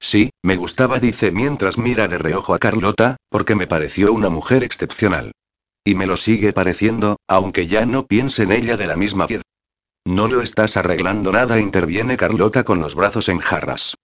[0.00, 4.64] Sí, me gustaba, dice mientras mira de reojo a Carlota, porque me pareció una mujer
[4.64, 5.30] excepcional.
[5.84, 9.44] Y me lo sigue pareciendo, aunque ya no piense en ella de la misma piedra.
[10.06, 13.96] No lo estás arreglando nada, interviene Carlota con los brazos en jarras.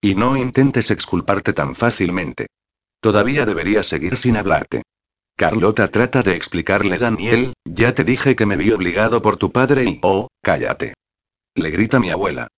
[0.00, 2.46] Y no intentes exculparte tan fácilmente.
[2.98, 4.84] Todavía debería seguir sin hablarte.
[5.36, 9.84] Carlota trata de explicarle Daniel, ya te dije que me vi obligado por tu padre
[9.84, 9.98] y...
[10.02, 10.94] Oh, cállate.
[11.54, 12.48] Le grita mi abuela.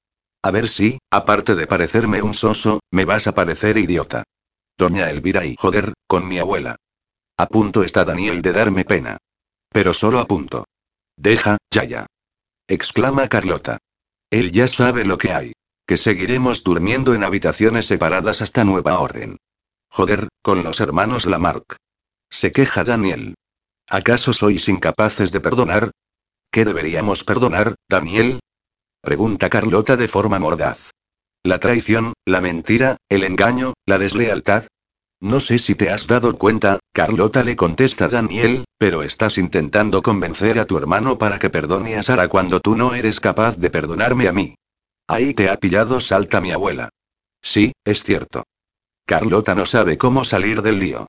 [0.45, 4.23] A ver si, aparte de parecerme un soso, me vas a parecer idiota.
[4.79, 6.77] Doña Elvira y joder, con mi abuela.
[7.37, 9.16] A punto está Daniel de darme pena.
[9.70, 10.66] Pero solo a punto.
[11.16, 12.07] Deja, ya ya
[12.73, 13.78] exclama Carlota.
[14.31, 15.53] Él ya sabe lo que hay.
[15.86, 19.39] Que seguiremos durmiendo en habitaciones separadas hasta nueva orden.
[19.90, 21.77] Joder, con los hermanos Lamarck.
[22.31, 23.35] Se queja Daniel.
[23.89, 25.90] ¿Acaso sois incapaces de perdonar?
[26.51, 28.40] ¿Qué deberíamos perdonar, Daniel?
[29.03, 30.90] Pregunta Carlota de forma mordaz.
[31.44, 34.66] La traición, la mentira, el engaño, la deslealtad,
[35.23, 40.59] no sé si te has dado cuenta, Carlota le contesta Daniel, pero estás intentando convencer
[40.59, 44.27] a tu hermano para que perdone a Sara cuando tú no eres capaz de perdonarme
[44.27, 44.57] a mí.
[45.07, 46.89] Ahí te ha pillado, salta mi abuela.
[47.40, 48.43] Sí, es cierto.
[49.07, 51.07] Carlota no sabe cómo salir del lío.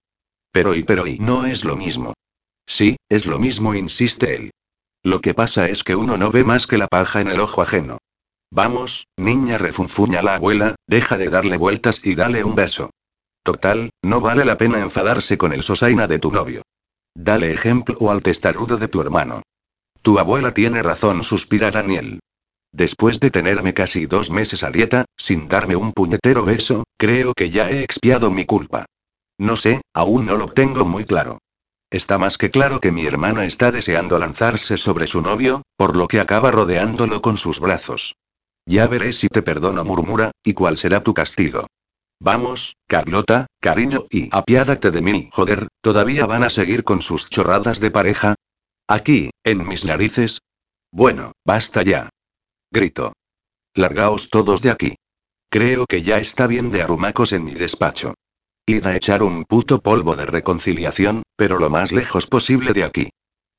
[0.51, 2.13] Pero y pero y no es lo mismo.
[2.67, 4.51] Sí, es lo mismo, insiste él.
[5.01, 7.63] Lo que pasa es que uno no ve más que la paja en el ojo
[7.63, 7.97] ajeno.
[8.51, 12.91] Vamos, niña, refunfuña la abuela, deja de darle vueltas y dale un beso.
[13.43, 16.61] Total, no vale la pena enfadarse con el sosaina de tu novio.
[17.13, 19.43] Dale ejemplo al testarudo de tu hermano.
[20.01, 22.19] Tu abuela tiene razón, suspira Daniel.
[22.71, 27.49] Después de tenerme casi dos meses a dieta, sin darme un puñetero beso, creo que
[27.51, 28.85] ya he expiado mi culpa.
[29.37, 31.39] No sé, aún no lo tengo muy claro.
[31.91, 36.07] Está más que claro que mi hermana está deseando lanzarse sobre su novio, por lo
[36.07, 38.15] que acaba rodeándolo con sus brazos.
[38.65, 41.67] Ya veré si te perdono, murmura, y cuál será tu castigo.
[42.23, 45.29] Vamos, Carlota, cariño, y apiádate de mí.
[45.33, 48.35] Joder, ¿todavía van a seguir con sus chorradas de pareja?
[48.87, 50.39] Aquí, en mis narices.
[50.89, 52.09] Bueno, basta ya.
[52.71, 53.11] Grito.
[53.75, 54.95] Largaos todos de aquí.
[55.49, 58.13] Creo que ya está bien de arrumacos en mi despacho.
[58.65, 63.09] Id a echar un puto polvo de reconciliación, pero lo más lejos posible de aquí.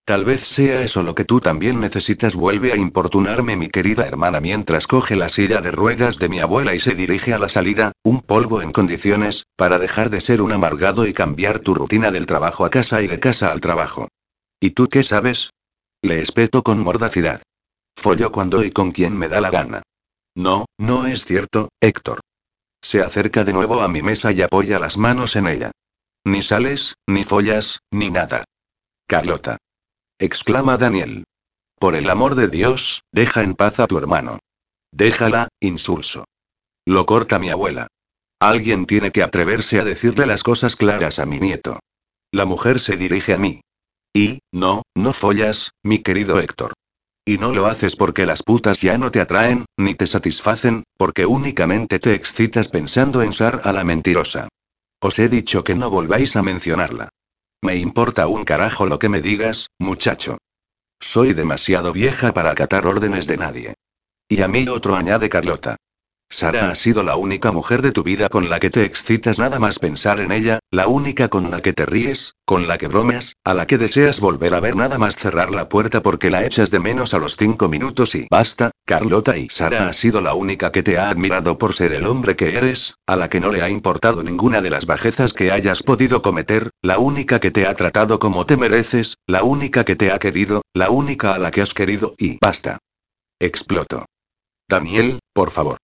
[0.07, 2.35] Tal vez sea eso lo que tú también necesitas.
[2.35, 6.75] Vuelve a importunarme mi querida hermana mientras coge la silla de ruedas de mi abuela
[6.75, 10.53] y se dirige a la salida, un polvo en condiciones, para dejar de ser un
[10.53, 14.09] amargado y cambiar tu rutina del trabajo a casa y de casa al trabajo.
[14.61, 15.51] ¿Y tú qué sabes?
[16.03, 17.41] Le espeto con mordacidad.
[17.97, 19.83] Follo cuando y con quien me da la gana.
[20.35, 22.21] No, no es cierto, Héctor.
[22.83, 25.71] Se acerca de nuevo a mi mesa y apoya las manos en ella.
[26.27, 28.45] Ni sales, ni follas, ni nada.
[29.07, 29.57] Carlota
[30.25, 31.25] exclama Daniel.
[31.79, 34.41] Por el amor de Dios, deja en paz a tu hermano.
[34.93, 36.25] Déjala, insulso.
[36.87, 37.89] Lo corta mi abuela.
[38.41, 41.81] Alguien tiene que atreverse a decirle las cosas claras a mi nieto.
[42.33, 43.61] La mujer se dirige a mí.
[44.15, 46.75] Y, no, no follas, mi querido Héctor.
[47.27, 51.25] Y no lo haces porque las putas ya no te atraen, ni te satisfacen, porque
[51.25, 54.49] únicamente te excitas pensando en Sar a la mentirosa.
[55.01, 57.09] Os he dicho que no volváis a mencionarla.
[57.65, 60.37] Me importa un carajo lo que me digas, muchacho.
[61.01, 63.75] Soy demasiado vieja para acatar órdenes de nadie.
[64.29, 65.79] Y a mí otro añade Carlota.
[66.35, 69.61] Sara ha sido la única mujer de tu vida con la que te excitas nada
[69.61, 73.37] más pensar en ella, la única con la que te ríes, con la que bromeas,
[73.45, 76.73] a la que deseas volver a ver nada más cerrar la puerta porque la echas
[76.73, 80.73] de menos a los cinco minutos y basta, Carlota y Sara ha sido la única
[80.73, 83.63] que te ha admirado por ser el hombre que eres, a la que no le
[83.63, 87.77] ha importado ninguna de las bajezas que hayas podido cometer, la única que te ha
[87.77, 91.63] tratado como te mereces, la única que te ha querido, la única a la que
[91.63, 92.81] has querido y basta.
[93.39, 94.07] Exploto.
[94.69, 95.77] Daniel, por favor.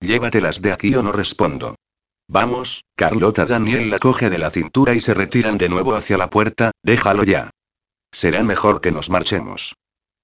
[0.00, 1.76] Llévatelas de aquí o no respondo.
[2.28, 6.28] Vamos, Carlota Daniel la coge de la cintura y se retiran de nuevo hacia la
[6.28, 7.50] puerta, déjalo ya.
[8.12, 9.74] Será mejor que nos marchemos.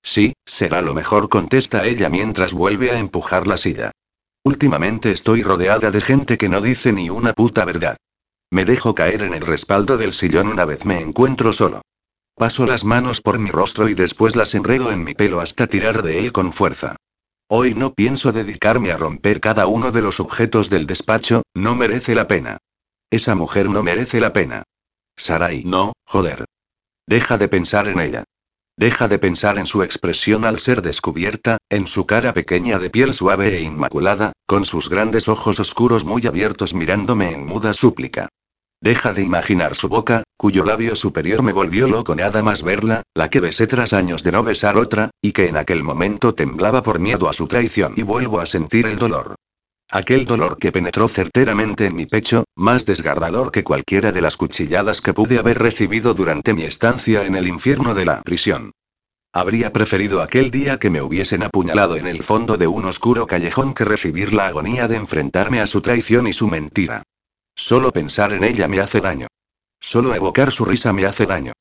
[0.03, 3.93] Sí, será lo mejor, contesta ella mientras vuelve a empujar la silla.
[4.44, 7.97] Últimamente estoy rodeada de gente que no dice ni una puta verdad.
[8.51, 11.82] Me dejo caer en el respaldo del sillón una vez me encuentro solo.
[12.35, 16.03] Paso las manos por mi rostro y después las enredo en mi pelo hasta tirar
[16.03, 16.97] de él con fuerza.
[17.54, 22.14] Hoy no pienso dedicarme a romper cada uno de los objetos del despacho, no merece
[22.14, 22.56] la pena.
[23.10, 24.62] Esa mujer no merece la pena.
[25.18, 26.46] Sarai, no, joder.
[27.06, 28.24] Deja de pensar en ella.
[28.78, 33.12] Deja de pensar en su expresión al ser descubierta, en su cara pequeña de piel
[33.12, 38.30] suave e inmaculada, con sus grandes ojos oscuros muy abiertos mirándome en muda súplica.
[38.80, 43.31] Deja de imaginar su boca, cuyo labio superior me volvió loco nada más verla, la
[43.31, 46.98] que besé tras años de no besar otra, y que en aquel momento temblaba por
[46.98, 49.36] miedo a su traición y vuelvo a sentir el dolor.
[49.89, 55.01] Aquel dolor que penetró certeramente en mi pecho, más desgarrador que cualquiera de las cuchilladas
[55.01, 58.73] que pude haber recibido durante mi estancia en el infierno de la prisión.
[59.32, 63.74] Habría preferido aquel día que me hubiesen apuñalado en el fondo de un oscuro callejón
[63.74, 67.05] que recibir la agonía de enfrentarme a su traición y su mentira.
[67.55, 69.28] Solo pensar en ella me hace daño.
[69.82, 71.52] Solo evocar su risa me hace daño.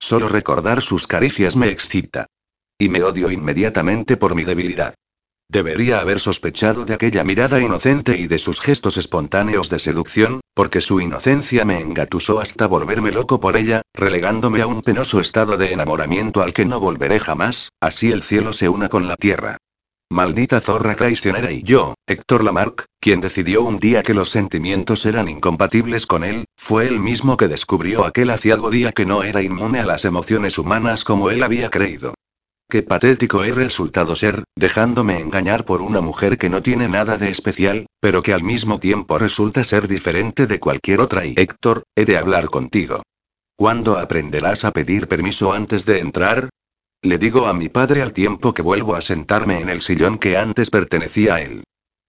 [0.00, 2.26] Solo recordar sus caricias me excita.
[2.78, 4.94] Y me odio inmediatamente por mi debilidad.
[5.48, 10.80] Debería haber sospechado de aquella mirada inocente y de sus gestos espontáneos de seducción, porque
[10.80, 15.72] su inocencia me engatusó hasta volverme loco por ella, relegándome a un penoso estado de
[15.72, 19.58] enamoramiento al que no volveré jamás, así el cielo se una con la tierra.
[20.08, 25.28] Maldita zorra traicionera y yo, Héctor Lamarck, quien decidió un día que los sentimientos eran
[25.28, 29.80] incompatibles con él, fue el mismo que descubrió aquel aciago día que no era inmune
[29.80, 32.14] a las emociones humanas como él había creído.
[32.70, 37.28] Qué patético he resultado ser, dejándome engañar por una mujer que no tiene nada de
[37.28, 42.04] especial, pero que al mismo tiempo resulta ser diferente de cualquier otra y Héctor, he
[42.04, 43.02] de hablar contigo.
[43.56, 46.48] ¿Cuándo aprenderás a pedir permiso antes de entrar?
[47.02, 50.36] Le digo a mi padre al tiempo que vuelvo a sentarme en el sillón que
[50.36, 51.64] antes pertenecía a él.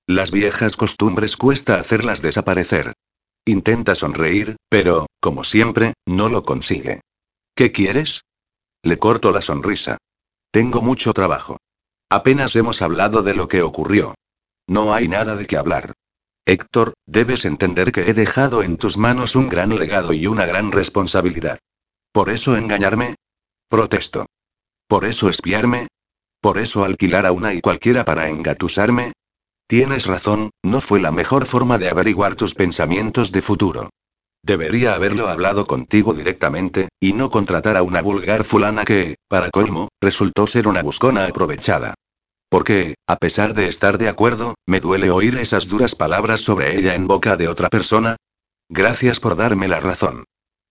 [0.07, 2.93] Las viejas costumbres cuesta hacerlas desaparecer.
[3.45, 7.01] Intenta sonreír, pero, como siempre, no lo consigue.
[7.55, 8.23] ¿Qué quieres?
[8.83, 9.97] Le corto la sonrisa.
[10.51, 11.57] Tengo mucho trabajo.
[12.09, 14.15] Apenas hemos hablado de lo que ocurrió.
[14.67, 15.93] No hay nada de qué hablar.
[16.45, 20.71] Héctor, debes entender que he dejado en tus manos un gran legado y una gran
[20.71, 21.59] responsabilidad.
[22.13, 23.15] ¿Por eso engañarme?
[23.67, 24.25] Protesto.
[24.87, 25.87] ¿Por eso espiarme?
[26.39, 29.11] ¿Por eso alquilar a una y cualquiera para engatusarme?
[29.67, 33.89] Tienes razón, no fue la mejor forma de averiguar tus pensamientos de futuro.
[34.41, 39.89] Debería haberlo hablado contigo directamente, y no contratar a una vulgar fulana que, para colmo,
[39.99, 41.95] resultó ser una buscona aprovechada.
[42.49, 46.95] Porque, a pesar de estar de acuerdo, me duele oír esas duras palabras sobre ella
[46.95, 48.15] en boca de otra persona.
[48.69, 50.23] Gracias por darme la razón.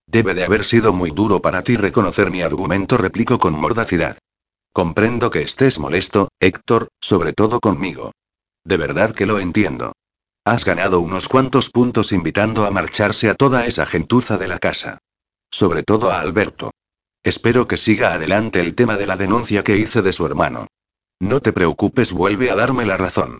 [0.07, 4.17] Debe de haber sido muy duro para ti reconocer mi argumento, replico con mordacidad.
[4.71, 8.13] Comprendo que estés molesto, Héctor, sobre todo conmigo.
[8.63, 9.91] De verdad que lo entiendo.
[10.45, 14.99] Has ganado unos cuantos puntos invitando a marcharse a toda esa gentuza de la casa.
[15.51, 16.71] Sobre todo a Alberto.
[17.21, 20.67] Espero que siga adelante el tema de la denuncia que hice de su hermano.
[21.19, 23.39] No te preocupes, vuelve a darme la razón.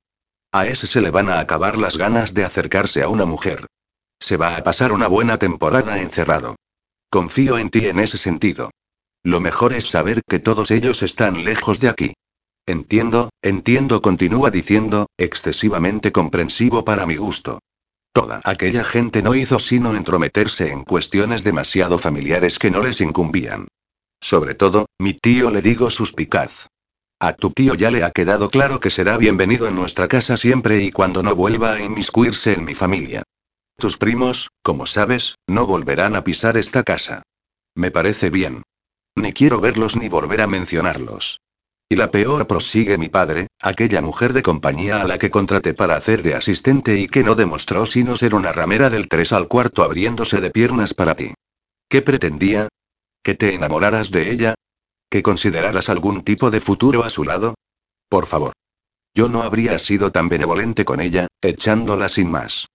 [0.51, 3.67] A ese se le van a acabar las ganas de acercarse a una mujer.
[4.19, 6.55] Se va a pasar una buena temporada encerrado.
[7.09, 8.71] Confío en ti en ese sentido.
[9.23, 12.13] Lo mejor es saber que todos ellos están lejos de aquí.
[12.65, 17.59] Entiendo, entiendo, continúa diciendo, excesivamente comprensivo para mi gusto.
[18.11, 23.67] Toda aquella gente no hizo sino entrometerse en cuestiones demasiado familiares que no les incumbían.
[24.19, 26.67] Sobre todo, mi tío le digo suspicaz.
[27.19, 30.83] A tu tío ya le ha quedado claro que será bienvenido en nuestra casa siempre
[30.83, 33.23] y cuando no vuelva a inmiscuirse en mi familia.
[33.79, 37.21] Tus primos, como sabes, no volverán a pisar esta casa.
[37.75, 38.63] Me parece bien.
[39.15, 41.41] Ni quiero verlos ni volver a mencionarlos.
[41.87, 45.95] Y la peor prosigue mi padre, aquella mujer de compañía a la que contraté para
[45.95, 49.83] hacer de asistente y que no demostró sino ser una ramera del 3 al cuarto
[49.83, 51.35] abriéndose de piernas para ti.
[51.87, 52.69] ¿Qué pretendía?
[53.21, 54.55] ¿Que te enamoraras de ella?
[55.07, 57.53] ¿Que consideraras algún tipo de futuro a su lado?
[58.09, 58.53] Por favor.
[59.13, 62.67] Yo no habría sido tan benevolente con ella, echándola sin más.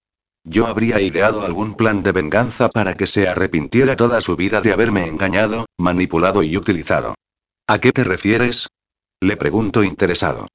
[0.45, 4.73] Yo habría ideado algún plan de venganza para que se arrepintiera toda su vida de
[4.73, 7.15] haberme engañado, manipulado y utilizado.
[7.69, 8.69] ¿A qué te refieres?
[9.21, 10.49] Le pregunto interesado.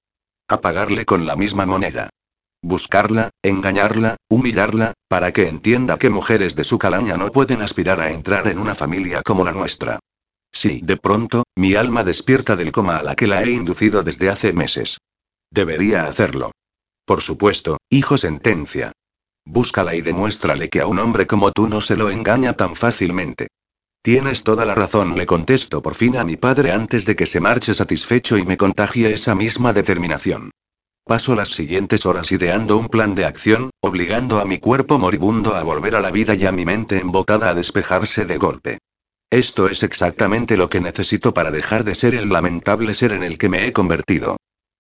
[0.50, 2.10] A pagarle con la misma moneda.
[2.62, 8.12] Buscarla, engañarla, humillarla, para que entienda que mujeres de su calaña no pueden aspirar a
[8.12, 10.00] entrar en una familia como la nuestra.
[10.52, 14.30] Sí, de pronto, mi alma despierta del coma a la que la he inducido desde
[14.30, 14.98] hace meses.
[15.52, 16.52] Debería hacerlo.
[17.06, 18.92] Por supuesto, hijo sentencia.
[19.50, 23.48] Búscala y demuéstrale que a un hombre como tú no se lo engaña tan fácilmente.
[24.02, 27.40] Tienes toda la razón, le contesto por fin a mi padre antes de que se
[27.40, 30.52] marche satisfecho y me contagie esa misma determinación.
[31.06, 35.64] Paso las siguientes horas ideando un plan de acción, obligando a mi cuerpo moribundo a
[35.64, 38.80] volver a la vida y a mi mente embotada a despejarse de golpe.
[39.30, 43.38] Esto es exactamente lo que necesito para dejar de ser el lamentable ser en el
[43.38, 44.36] que me he convertido.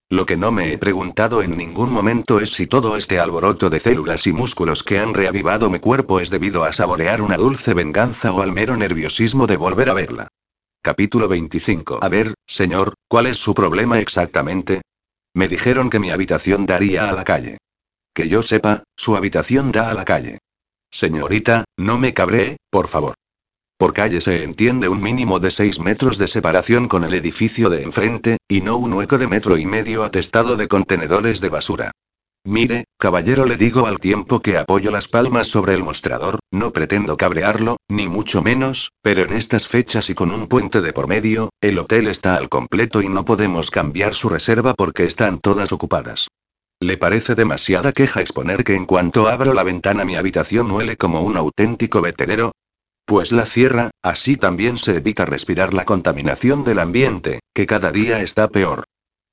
[0.10, 3.82] Lo que no me he preguntado en ningún momento es si todo este alboroto de
[3.82, 8.32] células y músculos que han reavivado mi cuerpo es debido a saborear una dulce venganza
[8.32, 10.30] o al mero nerviosismo de volver a verla.
[10.82, 12.00] Capítulo 25.
[12.02, 14.82] A ver, señor, ¿cuál es su problema exactamente?
[15.34, 17.58] Me dijeron que mi habitación daría a la calle.
[18.14, 20.40] Que yo sepa, su habitación da a la calle.
[20.90, 23.16] Señorita, no me cabré, por favor.
[23.78, 27.84] Por calle se entiende un mínimo de 6 metros de separación con el edificio de
[27.84, 31.92] enfrente, y no un hueco de metro y medio atestado de contenedores de basura.
[32.44, 37.18] Mire, caballero, le digo al tiempo que apoyo las palmas sobre el mostrador, no pretendo
[37.18, 41.50] cabrearlo, ni mucho menos, pero en estas fechas y con un puente de por medio,
[41.62, 46.30] el hotel está al completo y no podemos cambiar su reserva porque están todas ocupadas.
[46.80, 51.22] ¿Le parece demasiada queja exponer que en cuanto abro la ventana mi habitación huele como
[51.22, 52.54] un auténtico veterero?
[53.08, 58.22] Pues la cierra, así también se evita respirar la contaminación del ambiente, que cada día
[58.22, 58.84] está peor.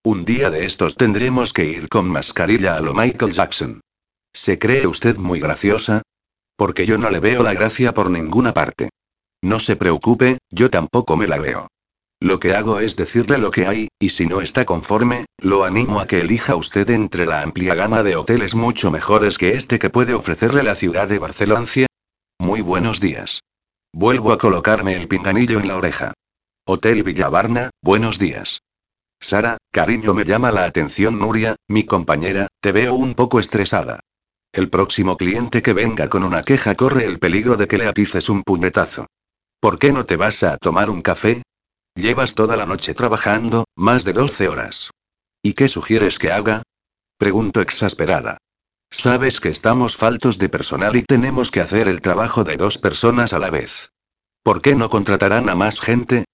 [0.05, 3.81] Un día de estos tendremos que ir con mascarilla a lo Michael Jackson.
[4.33, 6.03] ¿Se cree usted muy graciosa?
[6.57, 8.91] Porque yo no le veo la gracia por ninguna parte.
[9.43, 11.67] No se preocupe, yo tampoco me la veo.
[12.21, 15.99] Lo que hago es decirle lo que hay, y si no está conforme, lo animo
[15.99, 19.91] a que elija usted entre la amplia gama de hoteles mucho mejores que este que
[19.91, 21.67] puede ofrecerle la ciudad de Barcelona.
[22.39, 23.41] Muy buenos días.
[23.97, 26.15] Vuelvo a colocarme el pinganillo en la oreja.
[26.67, 28.59] Hotel Villavarna, buenos días.
[29.21, 34.01] Sara, cariño, me llama la atención Nuria, mi compañera, te veo un poco estresada.
[34.53, 38.29] El próximo cliente que venga con una queja corre el peligro de que le atices
[38.29, 39.07] un puñetazo.
[39.61, 41.45] ¿Por qué no te vas a tomar un café?
[41.95, 44.91] Llevas toda la noche trabajando, más de 12 horas.
[45.41, 46.65] ¿Y qué sugieres que haga?
[47.17, 48.39] Pregunto exasperada.
[48.91, 53.33] Sabes que estamos faltos de personal y tenemos que hacer el trabajo de dos personas
[53.33, 53.91] a la vez.
[54.43, 56.25] ¿Por qué no contratarán a más gente?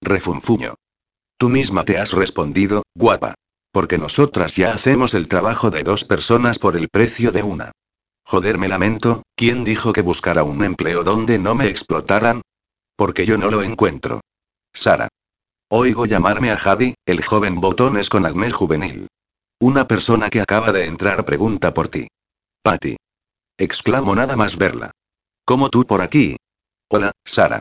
[0.00, 0.74] Refunfuño.
[1.38, 3.34] Tú misma te has respondido, guapa.
[3.72, 7.72] Porque nosotras ya hacemos el trabajo de dos personas por el precio de una.
[8.24, 12.42] Joder, me lamento, ¿quién dijo que buscara un empleo donde no me explotaran?
[12.96, 14.20] Porque yo no lo encuentro.
[14.74, 15.08] Sara.
[15.70, 19.06] Oigo llamarme a Javi, el joven botones con acné juvenil.
[19.60, 22.06] Una persona que acaba de entrar pregunta por ti.
[22.62, 22.96] Patty.
[23.58, 24.92] Exclamo nada más verla.
[25.44, 26.36] ¿Cómo tú por aquí?
[26.88, 27.58] Hola, Sara.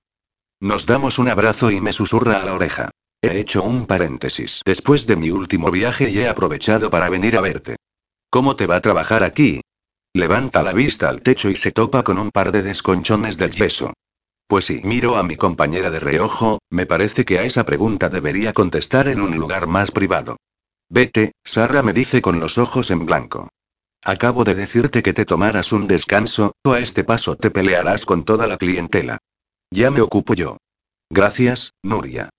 [0.60, 2.92] Nos damos un abrazo y me susurra a la oreja.
[3.20, 7.42] He hecho un paréntesis después de mi último viaje y he aprovechado para venir a
[7.42, 7.78] verte.
[8.30, 9.62] ¿Cómo te va a trabajar aquí?
[10.14, 13.94] Levanta la vista al techo y se topa con un par de desconchones del yeso.
[14.46, 18.54] Pues si miro a mi compañera de reojo, me parece que a esa pregunta debería
[18.54, 20.38] contestar en un lugar más privado.
[20.90, 23.50] Vete, Sara me dice con los ojos en blanco.
[24.04, 28.24] Acabo de decirte que te tomaras un descanso, o a este paso te pelearás con
[28.24, 29.18] toda la clientela.
[29.70, 30.58] Ya me ocupo yo.
[31.10, 32.30] Gracias, Nuria.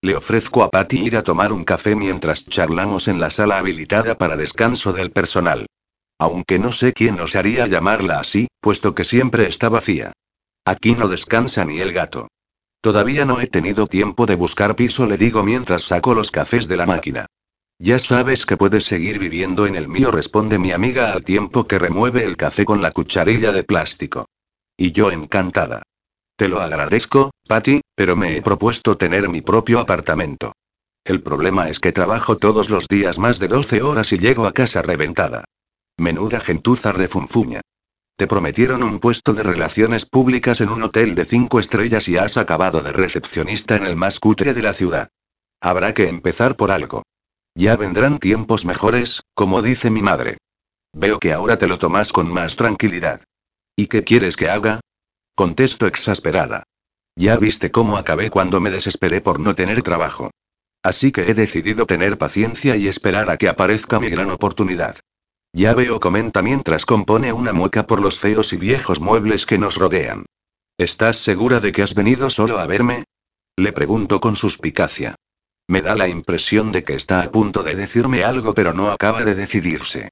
[0.00, 4.16] Le ofrezco a Patty ir a tomar un café mientras charlamos en la sala habilitada
[4.16, 5.66] para descanso del personal.
[6.20, 10.12] Aunque no sé quién haría llamarla así, puesto que siempre está vacía.
[10.64, 12.28] Aquí no descansa ni el gato.
[12.80, 16.76] Todavía no he tenido tiempo de buscar piso, le digo mientras saco los cafés de
[16.76, 17.26] la máquina.
[17.80, 21.78] Ya sabes que puedes seguir viviendo en el mío, responde mi amiga al tiempo que
[21.78, 24.26] remueve el café con la cucharilla de plástico.
[24.76, 25.82] Y yo encantada.
[26.36, 30.52] Te lo agradezco, Patty, pero me he propuesto tener mi propio apartamento.
[31.04, 34.52] El problema es que trabajo todos los días más de 12 horas y llego a
[34.52, 35.44] casa reventada.
[35.98, 37.60] Menuda gentuza de funfuña.
[38.16, 42.36] Te prometieron un puesto de relaciones públicas en un hotel de cinco estrellas y has
[42.36, 45.08] acabado de recepcionista en el más cutre de la ciudad.
[45.60, 47.04] Habrá que empezar por algo.
[47.58, 50.38] Ya vendrán tiempos mejores, como dice mi madre.
[50.92, 53.24] Veo que ahora te lo tomas con más tranquilidad.
[53.74, 54.78] ¿Y qué quieres que haga?
[55.34, 56.62] Contesto exasperada.
[57.16, 60.30] Ya viste cómo acabé cuando me desesperé por no tener trabajo.
[60.84, 65.00] Así que he decidido tener paciencia y esperar a que aparezca mi gran oportunidad.
[65.52, 69.74] Ya veo, comenta mientras compone una mueca por los feos y viejos muebles que nos
[69.74, 70.26] rodean.
[70.78, 73.02] ¿Estás segura de que has venido solo a verme?
[73.56, 75.16] Le pregunto con suspicacia.
[75.68, 79.22] Me da la impresión de que está a punto de decirme algo pero no acaba
[79.24, 80.08] de decidirse.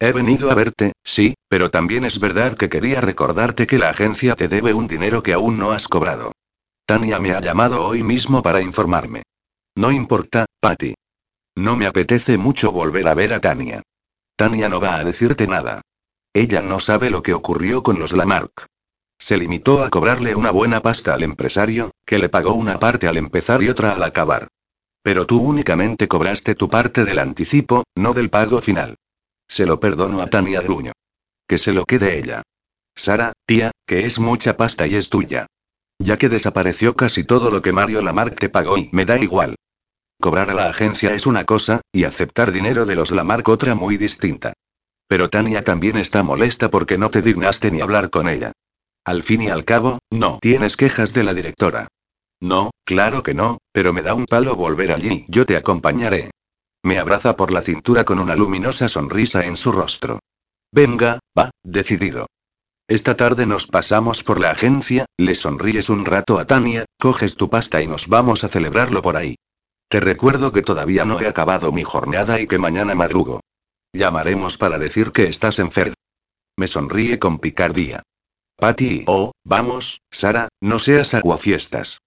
[0.00, 4.34] He venido a verte, sí, pero también es verdad que quería recordarte que la agencia
[4.34, 6.32] te debe un dinero que aún no has cobrado.
[6.84, 9.22] Tania me ha llamado hoy mismo para informarme.
[9.76, 10.94] No importa, Patty.
[11.54, 13.82] No me apetece mucho volver a ver a Tania.
[14.36, 15.80] Tania no va a decirte nada.
[16.34, 18.66] Ella no sabe lo que ocurrió con los Lamarck.
[19.18, 23.16] Se limitó a cobrarle una buena pasta al empresario, que le pagó una parte al
[23.16, 24.48] empezar y otra al acabar.
[25.06, 28.96] Pero tú únicamente cobraste tu parte del anticipo, no del pago final.
[29.46, 30.90] Se lo perdono a Tania Gruño.
[31.46, 32.42] Que se lo quede ella.
[32.96, 35.46] Sara, tía, que es mucha pasta y es tuya.
[36.00, 39.54] Ya que desapareció casi todo lo que Mario Lamarck te pagó y me da igual.
[40.20, 43.98] Cobrar a la agencia es una cosa, y aceptar dinero de los Lamarck otra muy
[43.98, 44.54] distinta.
[45.06, 48.50] Pero Tania también está molesta porque no te dignaste ni hablar con ella.
[49.04, 51.86] Al fin y al cabo, no tienes quejas de la directora.
[52.40, 55.24] No, claro que no, pero me da un palo volver allí.
[55.28, 56.30] Yo te acompañaré.
[56.82, 60.20] Me abraza por la cintura con una luminosa sonrisa en su rostro.
[60.72, 62.26] Venga, va, decidido.
[62.88, 67.50] Esta tarde nos pasamos por la agencia, le sonríes un rato a Tania, coges tu
[67.50, 69.34] pasta y nos vamos a celebrarlo por ahí.
[69.88, 73.40] Te recuerdo que todavía no he acabado mi jornada y que mañana madrugo.
[73.92, 75.94] Llamaremos para decir que estás enfermo.
[76.56, 78.02] Me sonríe con picardía.
[78.56, 81.98] Patty, oh, vamos, Sara, no seas aguafiestas.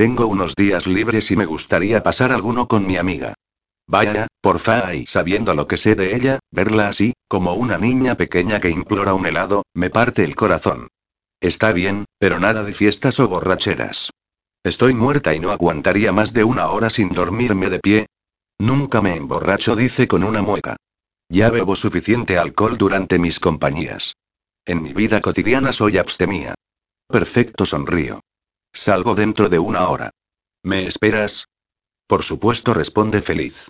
[0.00, 3.34] Tengo unos días libres y me gustaría pasar alguno con mi amiga.
[3.86, 8.60] Vaya, porfa, y sabiendo lo que sé de ella, verla así, como una niña pequeña
[8.60, 10.88] que implora un helado, me parte el corazón.
[11.38, 14.08] Está bien, pero nada de fiestas o borracheras.
[14.64, 18.06] Estoy muerta y no aguantaría más de una hora sin dormirme de pie.
[18.58, 20.76] Nunca me emborracho, dice con una mueca.
[21.28, 24.14] Ya bebo suficiente alcohol durante mis compañías.
[24.64, 26.54] En mi vida cotidiana soy abstemía.
[27.06, 28.22] Perfecto, sonrío.
[28.72, 30.10] Salgo dentro de una hora.
[30.62, 31.46] ¿Me esperas?
[32.06, 33.68] Por supuesto, responde feliz.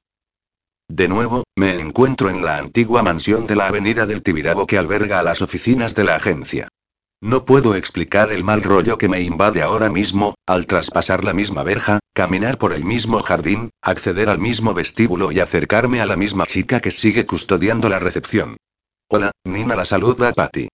[0.88, 5.20] De nuevo, me encuentro en la antigua mansión de la avenida del Tibidabo que alberga
[5.20, 6.68] a las oficinas de la agencia.
[7.22, 11.62] No puedo explicar el mal rollo que me invade ahora mismo, al traspasar la misma
[11.62, 16.46] verja, caminar por el mismo jardín, acceder al mismo vestíbulo y acercarme a la misma
[16.46, 18.56] chica que sigue custodiando la recepción.
[19.08, 20.68] Hola, Nina la saluda Patty.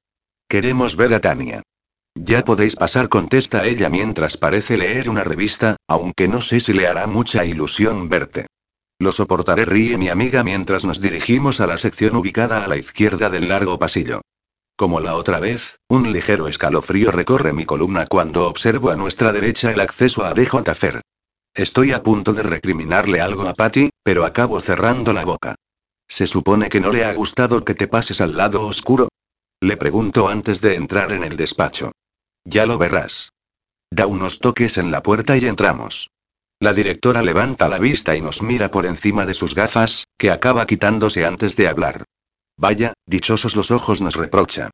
[0.49, 1.63] Queremos ver a Tania.
[2.19, 6.87] Ya podéis pasar, contesta ella mientras parece leer una revista, aunque no sé si le
[6.87, 8.47] hará mucha ilusión verte.
[8.99, 13.29] Lo soportaré, ríe mi amiga mientras nos dirigimos a la sección ubicada a la izquierda
[13.29, 14.23] del largo pasillo.
[14.77, 19.71] Como la otra vez, un ligero escalofrío recorre mi columna cuando observo a nuestra derecha
[19.71, 21.03] el acceso a DJ Fer.
[21.55, 25.55] Estoy a punto de recriminarle algo a Patty, pero acabo cerrando la boca.
[26.09, 29.09] ¿Se supone que no le ha gustado que te pases al lado oscuro?
[29.61, 31.93] Le pregunto antes de entrar en el despacho.
[32.47, 33.33] Ya lo verás.
[33.91, 36.11] Da unos toques en la puerta y entramos.
[36.61, 40.65] La directora levanta la vista y nos mira por encima de sus gafas, que acaba
[40.67, 42.05] quitándose antes de hablar.
[42.57, 44.71] Vaya, dichosos los ojos nos reprocha.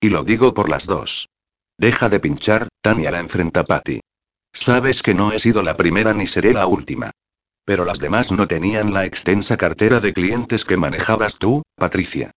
[0.00, 1.28] Y lo digo por las dos.
[1.78, 4.00] Deja de pinchar, Tania la enfrenta a Patty.
[4.52, 7.10] Sabes que no he sido la primera ni seré la última.
[7.64, 12.30] Pero las demás no tenían la extensa cartera de clientes que manejabas tú, Patricia.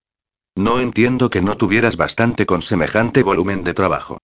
[0.56, 4.18] No entiendo que no tuvieras bastante con semejante volumen de trabajo.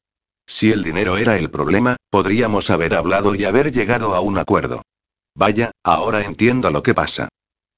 [0.46, 4.82] Si el dinero era el problema, podríamos haber hablado y haber llegado a un acuerdo.
[5.36, 7.30] Vaya, ahora entiendo lo que pasa.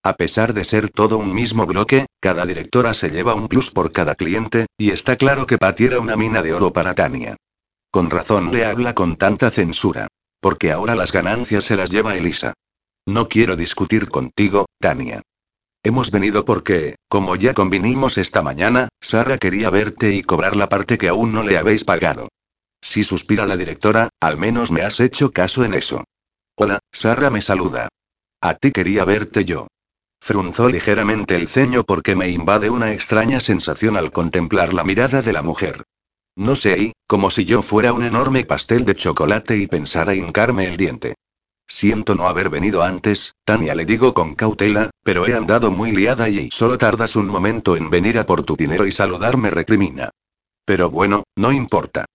[0.04, 3.92] A pesar de ser todo un mismo bloque, cada directora se lleva un plus por
[3.92, 7.36] cada cliente, y está claro que Patty era una mina de oro para Tania.
[7.92, 10.08] Con razón le habla con tanta censura.
[10.42, 12.54] Porque ahora las ganancias se las lleva Elisa.
[13.08, 15.22] No quiero discutir contigo, Tania.
[15.82, 20.98] Hemos venido porque, como ya convinimos esta mañana, Sara quería verte y cobrar la parte
[21.00, 22.28] que aún no le habéis pagado.
[22.82, 26.04] Si suspira la directora, al menos me has hecho caso en eso.
[26.56, 27.90] Hola, Sara me saluda.
[28.42, 29.68] A ti quería verte yo.
[30.22, 35.34] Frunzó ligeramente el ceño porque me invade una extraña sensación al contemplar la mirada de
[35.34, 35.84] la mujer.
[36.36, 40.68] No sé, y, como si yo fuera un enorme pastel de chocolate y pensara hincarme
[40.68, 41.16] el diente.
[41.68, 46.30] Siento no haber venido antes, Tania le digo con cautela, pero he andado muy liada
[46.30, 50.12] y solo tardas un momento en venir a por tu dinero y saludarme, recrimina.
[50.66, 52.06] Pero bueno, no importa.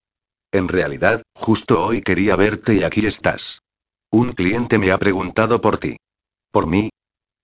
[0.53, 3.63] En realidad, justo hoy quería verte y aquí estás.
[4.11, 5.97] Un cliente me ha preguntado por ti.
[6.51, 6.91] ¿Por mí?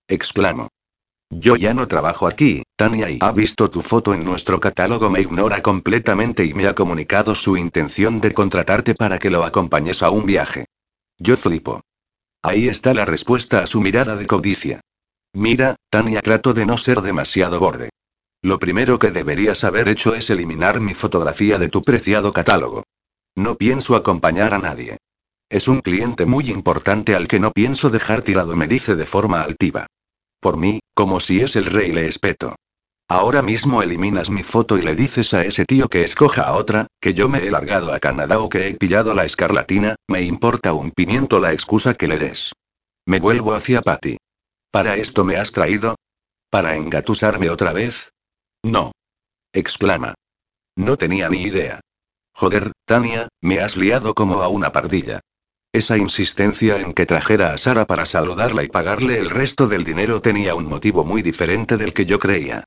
[0.09, 0.67] Exclamo.
[1.29, 5.21] Yo ya no trabajo aquí, Tania, y ha visto tu foto en nuestro catálogo, me
[5.21, 10.09] ignora completamente y me ha comunicado su intención de contratarte para que lo acompañes a
[10.09, 10.65] un viaje.
[11.17, 11.81] Yo flipo.
[12.41, 14.81] Ahí está la respuesta a su mirada de codicia.
[15.33, 17.89] Mira, Tania, trato de no ser demasiado borde.
[18.41, 22.83] Lo primero que deberías haber hecho es eliminar mi fotografía de tu preciado catálogo.
[23.37, 24.97] No pienso acompañar a nadie.
[25.47, 29.43] Es un cliente muy importante al que no pienso dejar tirado, me dice de forma
[29.43, 29.85] altiva.
[30.41, 32.55] Por mí, como si es el rey, le espeto.
[33.07, 36.87] Ahora mismo eliminas mi foto y le dices a ese tío que escoja a otra,
[36.99, 40.73] que yo me he largado a Canadá o que he pillado la escarlatina, me importa
[40.73, 42.53] un pimiento la excusa que le des.
[43.05, 44.17] Me vuelvo hacia Patty.
[44.71, 45.95] ¿Para esto me has traído?
[46.49, 48.09] ¿Para engatusarme otra vez?
[48.63, 48.93] No.
[49.53, 50.15] exclama.
[50.75, 51.81] No tenía ni idea.
[52.39, 55.21] Joder, Tania, me has liado como a una pardilla.
[55.73, 60.21] Esa insistencia en que trajera a Sara para saludarla y pagarle el resto del dinero
[60.21, 62.65] tenía un motivo muy diferente del que yo creía.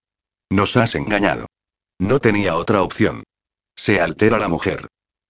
[0.50, 1.46] Nos has engañado.
[2.00, 3.22] No tenía otra opción.
[3.76, 4.88] Se altera la mujer.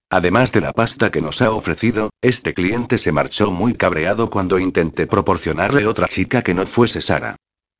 [0.08, 4.58] Además de la pasta que nos ha ofrecido, este cliente se marchó muy cabreado cuando
[4.58, 7.36] intenté proporcionarle otra chica que no fuese Sara.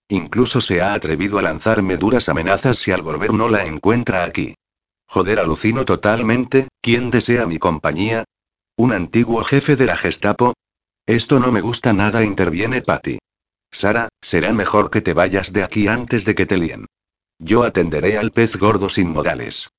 [0.08, 4.56] Incluso se ha atrevido a lanzarme duras amenazas si al volver no la encuentra aquí.
[5.12, 8.22] Joder, alucino totalmente, ¿quién desea mi compañía?
[8.76, 10.54] ¿Un antiguo jefe de la Gestapo?
[11.04, 13.18] Esto no me gusta nada, interviene Patty.
[13.72, 16.86] Sara, será mejor que te vayas de aquí antes de que te líen.
[17.40, 19.70] Yo atenderé al pez gordo sin modales.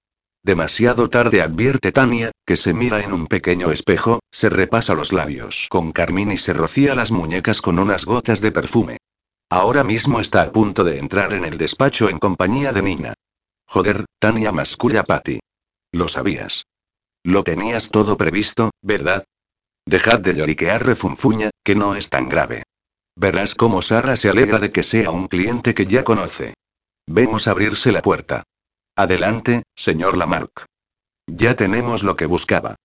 [0.43, 5.67] Demasiado tarde advierte Tania, que se mira en un pequeño espejo, se repasa los labios
[5.69, 8.97] con carmín y se rocía las muñecas con unas gotas de perfume.
[9.49, 13.13] Ahora mismo está a punto de entrar en el despacho en compañía de Nina.
[13.73, 15.39] Joder, Tania masculla Patty.
[15.93, 16.65] Lo sabías.
[17.23, 19.23] Lo tenías todo previsto, ¿verdad?
[19.85, 22.63] Dejad de lloriquear refunfuña, que no es tan grave.
[23.15, 26.53] Verás cómo Sara se alegra de que sea un cliente que ya conoce.
[27.07, 28.43] Vemos abrirse la puerta.
[28.97, 30.65] Adelante, señor Lamarck.
[31.27, 32.75] Ya tenemos lo que buscaba.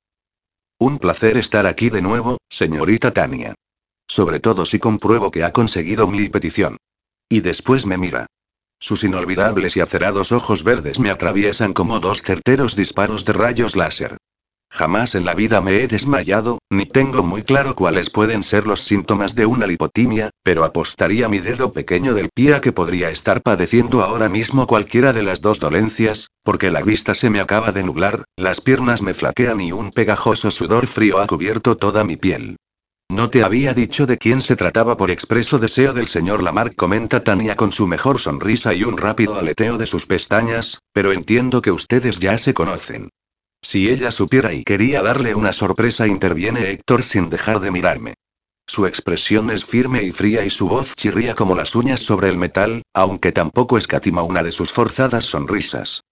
[0.78, 3.56] Un placer estar aquí de nuevo, señorita Tania.
[4.06, 6.76] Sobre todo si compruebo que ha conseguido mi petición.
[7.28, 8.28] Y después me mira.
[8.78, 14.18] Sus inolvidables y acerados ojos verdes me atraviesan como dos certeros disparos de rayos láser.
[14.70, 18.82] Jamás en la vida me he desmayado, ni tengo muy claro cuáles pueden ser los
[18.82, 23.40] síntomas de una lipotimia, pero apostaría mi dedo pequeño del pie a que podría estar
[23.42, 27.84] padeciendo ahora mismo cualquiera de las dos dolencias, porque la vista se me acaba de
[27.84, 32.56] nublar, las piernas me flaquean y un pegajoso sudor frío ha cubierto toda mi piel.
[33.08, 37.22] No te había dicho de quién se trataba por expreso deseo del señor Lamarck, comenta
[37.22, 41.70] Tania con su mejor sonrisa y un rápido aleteo de sus pestañas, pero entiendo que
[41.70, 43.10] ustedes ya se conocen.
[43.62, 48.14] Si ella supiera y quería darle una sorpresa, interviene Héctor sin dejar de mirarme.
[48.66, 52.36] Su expresión es firme y fría y su voz chirría como las uñas sobre el
[52.36, 56.02] metal, aunque tampoco escatima una de sus forzadas sonrisas.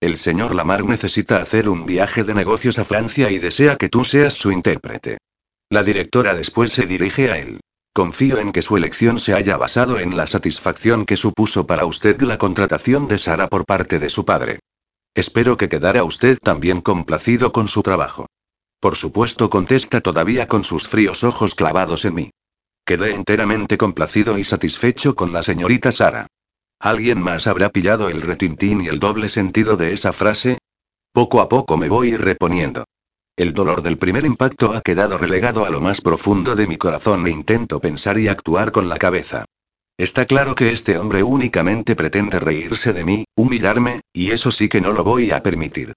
[0.00, 4.04] El señor Lamarck necesita hacer un viaje de negocios a Francia y desea que tú
[4.04, 5.18] seas su intérprete.
[5.70, 7.60] La directora después se dirige a él.
[7.92, 12.20] Confío en que su elección se haya basado en la satisfacción que supuso para usted
[12.22, 14.58] la contratación de Sara por parte de su padre.
[15.14, 18.26] Espero que quedara usted también complacido con su trabajo.
[18.80, 22.30] Por supuesto, contesta todavía con sus fríos ojos clavados en mí.
[22.84, 26.26] Quedé enteramente complacido y satisfecho con la señorita Sara.
[26.80, 30.58] ¿Alguien más habrá pillado el retintín y el doble sentido de esa frase?
[31.12, 32.84] Poco a poco me voy reponiendo.
[33.36, 37.26] El dolor del primer impacto ha quedado relegado a lo más profundo de mi corazón
[37.26, 39.44] e intento pensar y actuar con la cabeza.
[39.98, 44.80] Está claro que este hombre únicamente pretende reírse de mí, humillarme, y eso sí que
[44.80, 45.94] no lo voy a permitir.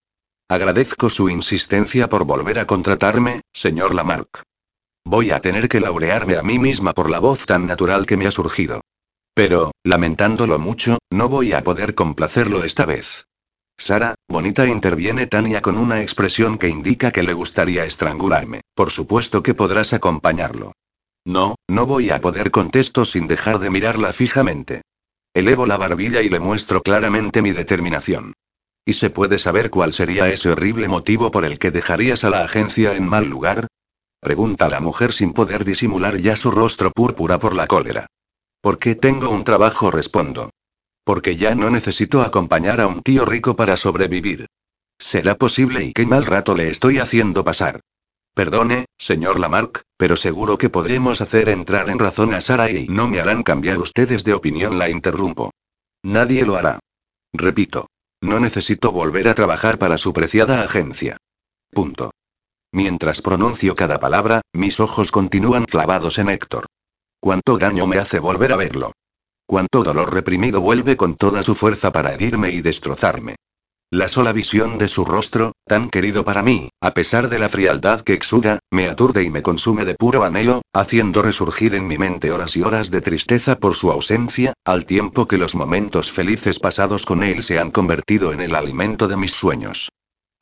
[0.49, 4.41] Agradezco su insistencia por volver a contratarme, señor Lamarck.
[5.05, 8.26] Voy a tener que laurearme a mí misma por la voz tan natural que me
[8.26, 8.81] ha surgido.
[9.35, 13.27] Pero, lamentándolo mucho, no voy a poder complacerlo esta vez.
[13.78, 18.62] Sara, bonita, interviene Tania con una expresión que indica que le gustaría estrangularme.
[18.74, 20.74] Por supuesto que podrás acompañarlo.
[21.26, 24.82] No, no voy a poder, contesto sin dejar de mirarla fijamente.
[25.34, 28.34] Elevo la barbilla y le muestro claramente mi determinación.
[28.84, 32.44] ¿Y se puede saber cuál sería ese horrible motivo por el que dejarías a la
[32.44, 33.68] agencia en mal lugar?
[34.20, 38.08] Pregunta la mujer sin poder disimular ya su rostro púrpura por la cólera.
[38.62, 40.49] Porque tengo un trabajo, respondo.
[41.08, 44.48] Porque ya no necesito acompañar a un tío rico para sobrevivir.
[45.00, 47.80] ¿Será posible y qué mal rato le estoy haciendo pasar?
[48.34, 53.08] Perdone, señor Lamarck, pero seguro que podremos hacer entrar en razón a Sara y no
[53.08, 55.52] me harán cambiar ustedes de opinión, la interrumpo.
[56.04, 56.82] Nadie lo hará.
[57.32, 57.88] Repito.
[58.20, 61.16] No necesito volver a trabajar para su preciada agencia.
[61.72, 62.12] Punto.
[62.74, 66.66] Mientras pronuncio cada palabra, mis ojos continúan clavados en Héctor.
[67.22, 68.92] Cuánto daño me hace volver a verlo.
[69.48, 73.36] Cuánto dolor reprimido vuelve con toda su fuerza para herirme y destrozarme.
[73.90, 78.02] La sola visión de su rostro, tan querido para mí, a pesar de la frialdad
[78.02, 82.32] que exuda, me aturde y me consume de puro anhelo, haciendo resurgir en mi mente
[82.32, 87.06] horas y horas de tristeza por su ausencia, al tiempo que los momentos felices pasados
[87.06, 89.88] con él se han convertido en el alimento de mis sueños.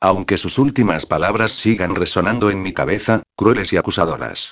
[0.00, 4.50] Aunque sus últimas palabras sigan resonando en mi cabeza, crueles y acusadoras.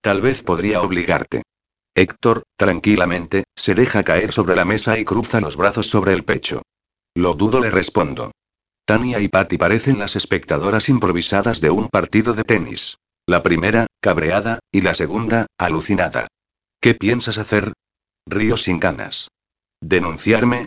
[0.00, 1.42] Tal vez podría obligarte.
[1.94, 6.62] Héctor, tranquilamente, se deja caer sobre la mesa y cruza los brazos sobre el pecho.
[7.14, 8.32] Lo dudo, le respondo.
[8.86, 12.96] Tania y Patty parecen las espectadoras improvisadas de un partido de tenis.
[13.26, 16.28] La primera, cabreada, y la segunda, alucinada.
[16.80, 17.72] ¿Qué piensas hacer?
[18.26, 19.28] Río sin ganas.
[19.80, 20.66] ¿Denunciarme?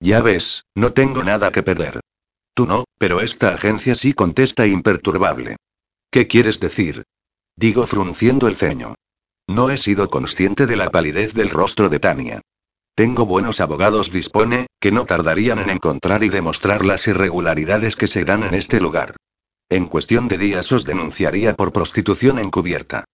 [0.00, 2.00] Ya ves, no tengo nada que perder.
[2.54, 5.56] Tú no, pero esta agencia sí contesta imperturbable.
[6.10, 7.04] ¿Qué quieres decir?
[7.56, 8.94] Digo frunciendo el ceño.
[9.46, 12.40] No he sido consciente de la palidez del rostro de Tania.
[12.94, 18.24] Tengo buenos abogados, dispone, que no tardarían en encontrar y demostrar las irregularidades que se
[18.24, 19.16] dan en este lugar.
[19.68, 23.04] En cuestión de días os denunciaría por prostitución encubierta.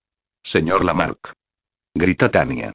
[0.43, 1.33] Señor Lamarck.
[1.95, 2.73] Grita Tania.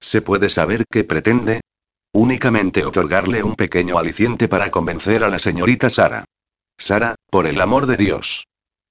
[0.00, 1.60] ¿Se puede saber qué pretende?
[2.12, 6.24] Únicamente otorgarle un pequeño aliciente para convencer a la señorita Sara.
[6.78, 8.46] Sara, por el amor de Dios.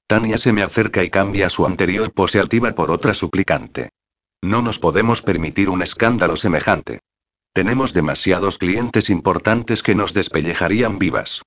[0.07, 3.90] Tania se me acerca y cambia su anterior pose altiva por otra suplicante.
[4.46, 7.00] No nos podemos permitir un escándalo semejante.
[7.52, 11.42] Tenemos demasiados clientes importantes que nos despellejarían vivas.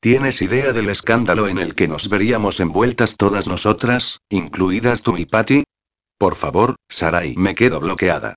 [0.00, 5.26] ¿Tienes idea del escándalo en el que nos veríamos envueltas todas nosotras, incluidas tú y
[5.26, 5.64] Patty?
[6.16, 8.34] Por favor, Sarai, me quedo bloqueada.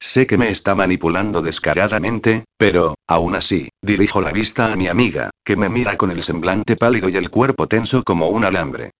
[0.00, 5.28] Sé que me está manipulando descaradamente, pero, aún así, dirijo la vista a mi amiga,
[5.44, 8.92] que me mira con el semblante pálido y el cuerpo tenso como un alambre.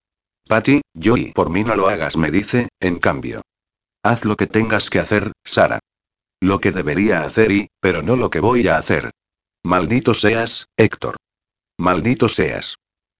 [0.46, 3.40] Patty, yo y por mí no lo hagas, me dice, en cambio.
[4.02, 5.78] Haz lo que tengas que hacer, Sara.
[6.40, 9.10] Lo que debería hacer y, pero no lo que voy a hacer.
[9.62, 11.16] Maldito seas, Héctor.
[11.78, 12.76] Maldito seas.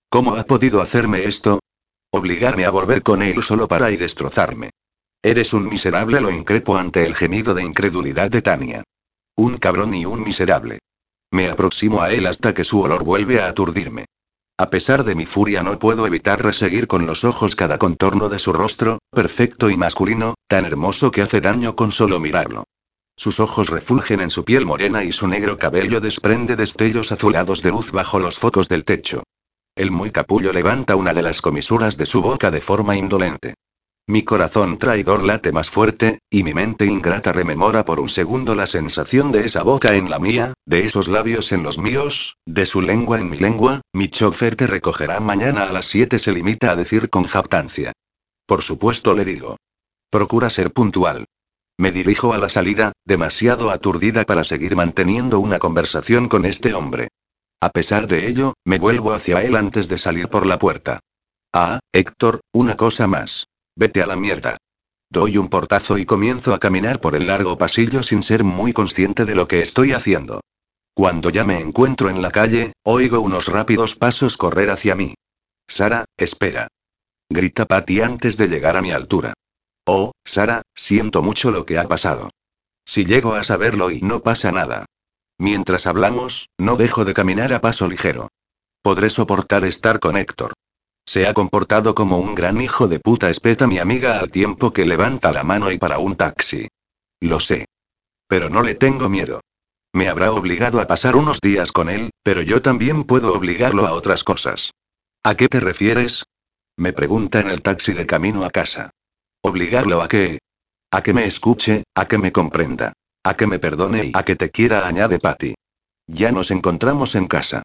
[0.08, 1.60] ¿Cómo ha podido hacerme esto?
[2.12, 4.70] Obligarme a volver con él solo para y destrozarme.
[5.22, 8.82] Eres un miserable, lo increpo ante el gemido de incredulidad de Tania.
[9.36, 10.78] Un cabrón y un miserable.
[11.30, 14.06] Me aproximo a él hasta que su olor vuelve a aturdirme.
[14.60, 18.38] A pesar de mi furia no puedo evitar reseguir con los ojos cada contorno de
[18.38, 22.64] su rostro, perfecto y masculino, tan hermoso que hace daño con solo mirarlo.
[23.16, 27.70] Sus ojos refulgen en su piel morena y su negro cabello desprende destellos azulados de
[27.70, 29.22] luz bajo los focos del techo.
[29.74, 33.54] El muy capullo levanta una de las comisuras de su boca de forma indolente.
[34.06, 38.66] Mi corazón traidor late más fuerte, y mi mente ingrata rememora por un segundo la
[38.66, 42.80] sensación de esa boca en la mía, de esos labios en los míos, de su
[42.80, 46.76] lengua en mi lengua, mi chofer te recogerá mañana a las 7 se limita a
[46.76, 47.92] decir con jactancia.
[48.46, 49.56] Por supuesto le digo.
[50.10, 51.26] Procura ser puntual.
[51.78, 57.08] Me dirijo a la salida, demasiado aturdida para seguir manteniendo una conversación con este hombre.
[57.60, 60.98] A pesar de ello, me vuelvo hacia él antes de salir por la puerta.
[61.52, 63.46] Ah, Héctor, una cosa más.
[63.76, 64.56] Vete a la mierda.
[65.10, 69.24] Doy un portazo y comienzo a caminar por el largo pasillo sin ser muy consciente
[69.24, 70.40] de lo que estoy haciendo.
[70.94, 75.14] Cuando ya me encuentro en la calle, oigo unos rápidos pasos correr hacia mí.
[75.68, 76.68] Sara, espera.
[77.28, 79.34] Grita Patty antes de llegar a mi altura.
[79.86, 82.30] Oh, Sara, siento mucho lo que ha pasado.
[82.84, 84.86] Si llego a saberlo y no pasa nada.
[85.38, 88.28] Mientras hablamos, no dejo de caminar a paso ligero.
[88.82, 90.52] Podré soportar estar con Héctor.
[91.10, 94.86] Se ha comportado como un gran hijo de puta, espeta mi amiga al tiempo que
[94.86, 96.68] levanta la mano y para un taxi.
[97.20, 97.66] Lo sé.
[98.28, 99.40] Pero no le tengo miedo.
[99.92, 103.92] Me habrá obligado a pasar unos días con él, pero yo también puedo obligarlo a
[103.92, 104.70] otras cosas.
[105.24, 106.22] ¿A qué te refieres?
[106.76, 108.90] Me pregunta en el taxi de camino a casa.
[109.42, 110.38] Obligarlo a que...
[110.92, 112.92] A que me escuche, a que me comprenda.
[113.24, 115.54] A que me perdone y a que te quiera, añade Patty.
[116.06, 117.64] Ya nos encontramos en casa.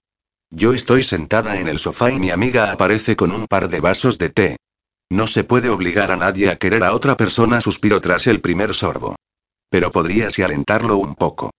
[0.52, 4.18] Yo estoy sentada en el sofá y mi amiga aparece con un par de vasos
[4.18, 4.58] de té.
[5.10, 8.74] No se puede obligar a nadie a querer a otra persona, suspiro tras el primer
[8.74, 9.16] sorbo.
[9.70, 11.52] Pero podrías alentarlo un poco.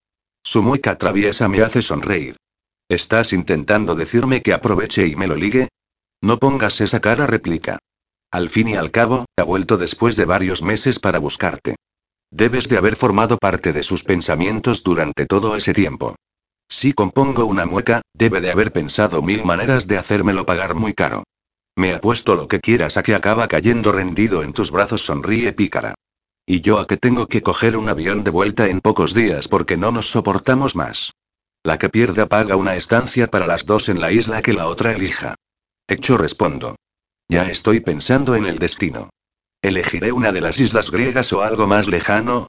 [0.42, 2.36] Su mueca traviesa me hace sonreír.
[2.88, 5.68] ¿Estás intentando decirme que aproveche y me lo ligue?
[6.22, 7.78] No pongas esa cara, replica.
[8.30, 11.76] Al fin y al cabo, ha vuelto después de varios meses para buscarte.
[12.30, 16.16] Debes de haber formado parte de sus pensamientos durante todo ese tiempo.
[16.68, 21.24] Si compongo una mueca, debe de haber pensado mil maneras de hacérmelo pagar muy caro.
[21.76, 25.94] Me apuesto lo que quieras a que acaba cayendo rendido en tus brazos, sonríe pícara.
[26.46, 29.76] Y yo a que tengo que coger un avión de vuelta en pocos días porque
[29.76, 31.12] no nos soportamos más.
[31.62, 34.92] La que pierda paga una estancia para las dos en la isla que la otra
[34.92, 35.34] elija.
[35.88, 36.76] Hecho respondo.
[37.28, 39.10] Ya estoy pensando en el destino.
[39.60, 42.48] Elegiré una de las islas griegas o algo más lejano,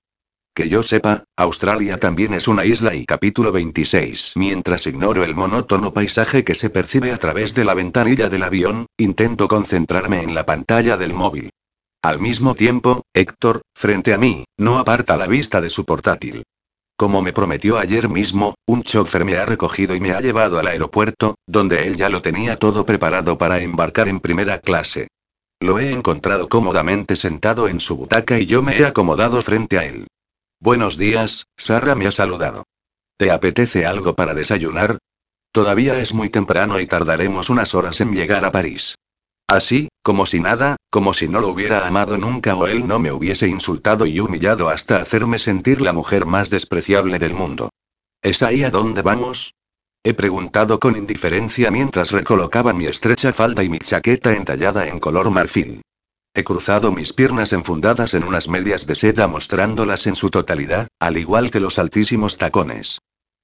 [0.58, 4.32] que yo sepa, Australia también es una isla y capítulo 26.
[4.38, 8.88] Mientras ignoro el monótono paisaje que se percibe a través de la ventanilla del avión,
[8.98, 11.52] intento concentrarme en la pantalla del móvil.
[12.02, 16.42] Al mismo tiempo, Héctor, frente a mí, no aparta la vista de su portátil.
[16.98, 20.66] Como me prometió ayer mismo, un chofer me ha recogido y me ha llevado al
[20.66, 25.08] aeropuerto, donde él ya lo tenía todo preparado para embarcar en primera clase.
[25.60, 29.86] Lo he encontrado cómodamente sentado en su butaca y yo me he acomodado frente a
[29.86, 30.08] él.
[30.60, 32.64] Buenos días, Sara me ha saludado.
[33.18, 34.98] ¿Te apetece algo para desayunar?
[35.52, 38.96] Todavía es muy temprano y tardaremos unas horas en llegar a París.
[39.48, 43.12] Así, como si nada, como si no lo hubiera amado nunca o él no me
[43.12, 47.70] hubiese insultado y humillado hasta hacerme sentir la mujer más despreciable del mundo.
[48.24, 49.54] ¿Es ahí a dónde vamos?
[50.04, 55.30] He preguntado con indiferencia mientras recolocaba mi estrecha falda y mi chaqueta entallada en color
[55.30, 55.82] marfil.
[56.38, 61.18] He cruzado mis piernas enfundadas en unas medias de seda mostrándolas en su totalidad, al
[61.18, 63.00] igual que los altísimos tacones.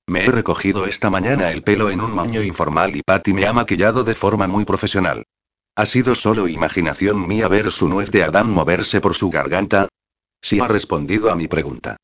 [0.05, 3.51] Me he recogido esta mañana el pelo en un moño informal y Patty me ha
[3.51, 5.23] maquillado de forma muy profesional.
[5.75, 9.87] ¿Ha sido solo imaginación mía ver su nuez de Adán moverse por su garganta?
[10.39, 11.97] Sí ha respondido a mi pregunta.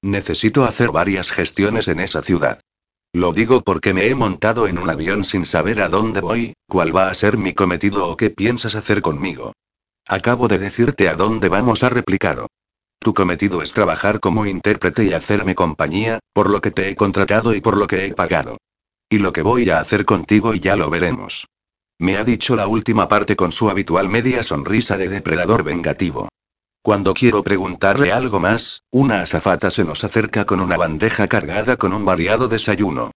[0.00, 2.60] Necesito hacer varias gestiones en esa ciudad.
[3.12, 6.94] Lo digo porque me he montado en un avión sin saber a dónde voy, cuál
[6.94, 9.52] va a ser mi cometido o qué piensas hacer conmigo.
[10.08, 12.46] Acabo de decirte a dónde vamos a replicado.
[13.00, 17.54] Tu cometido es trabajar como intérprete y hacerme compañía, por lo que te he contratado
[17.54, 18.58] y por lo que he pagado.
[19.08, 21.46] Y lo que voy a hacer contigo ya lo veremos.
[21.98, 26.28] Me ha dicho la última parte con su habitual media sonrisa de depredador vengativo.
[26.82, 31.92] Cuando quiero preguntarle algo más, una azafata se nos acerca con una bandeja cargada con
[31.92, 33.10] un variado desayuno.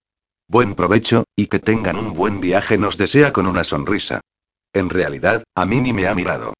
[0.48, 4.20] Buen provecho, y que tengan un buen viaje nos desea con una sonrisa.
[4.72, 6.54] En realidad, a mí ni me ha mirado.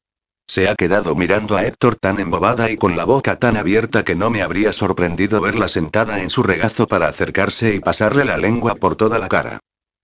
[0.51, 4.15] Se ha quedado mirando a Héctor tan embobada y con la boca tan abierta que
[4.15, 8.75] no me habría sorprendido verla sentada en su regazo para acercarse y pasarle la lengua
[8.75, 9.61] por toda la cara.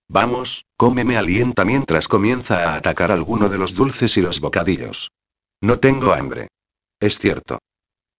[0.07, 5.11] Vamos, cómeme alienta mientras comienza a atacar alguno de los dulces y los bocadillos.
[5.59, 6.47] No tengo hambre.
[7.01, 7.59] Es cierto.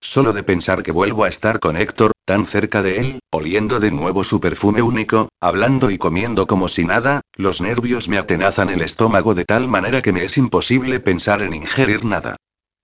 [0.01, 3.91] Solo de pensar que vuelvo a estar con Héctor, tan cerca de él, oliendo de
[3.91, 8.83] nuevo su perfume único, hablando y comiendo como si nada, los nervios me atenazan el
[8.83, 12.37] estómago de tal manera que me es imposible pensar en ingerir nada.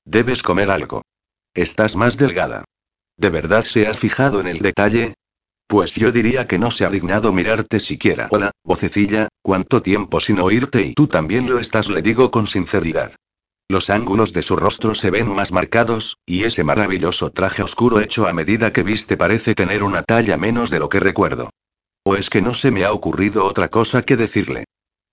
[0.04, 1.02] Debes comer algo.
[1.54, 2.64] Estás más delgada.
[3.16, 5.14] ¿De verdad se ha fijado en el detalle?
[5.68, 8.28] Pues yo diría que no se ha dignado mirarte siquiera.
[8.32, 11.88] Hola, vocecilla, ¿cuánto tiempo sin oírte y tú también lo estás?
[11.88, 13.14] Le digo con sinceridad.
[13.68, 18.26] Los ángulos de su rostro se ven más marcados, y ese maravilloso traje oscuro hecho
[18.26, 21.50] a medida que viste parece tener una talla menos de lo que recuerdo.
[22.04, 24.64] ¿O es que no se me ha ocurrido otra cosa que decirle?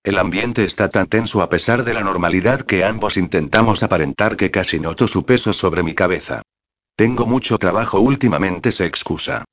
[0.04, 4.52] El ambiente está tan tenso a pesar de la normalidad que ambos intentamos aparentar que
[4.52, 6.42] casi noto su peso sobre mi cabeza.
[6.98, 9.46] Tengo mucho trabajo últimamente, se excusa.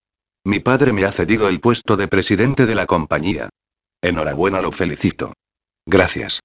[0.44, 3.48] Mi padre me ha cedido el puesto de presidente de la compañía.
[4.02, 5.34] Enhorabuena, lo felicito.
[5.86, 6.40] Gracias.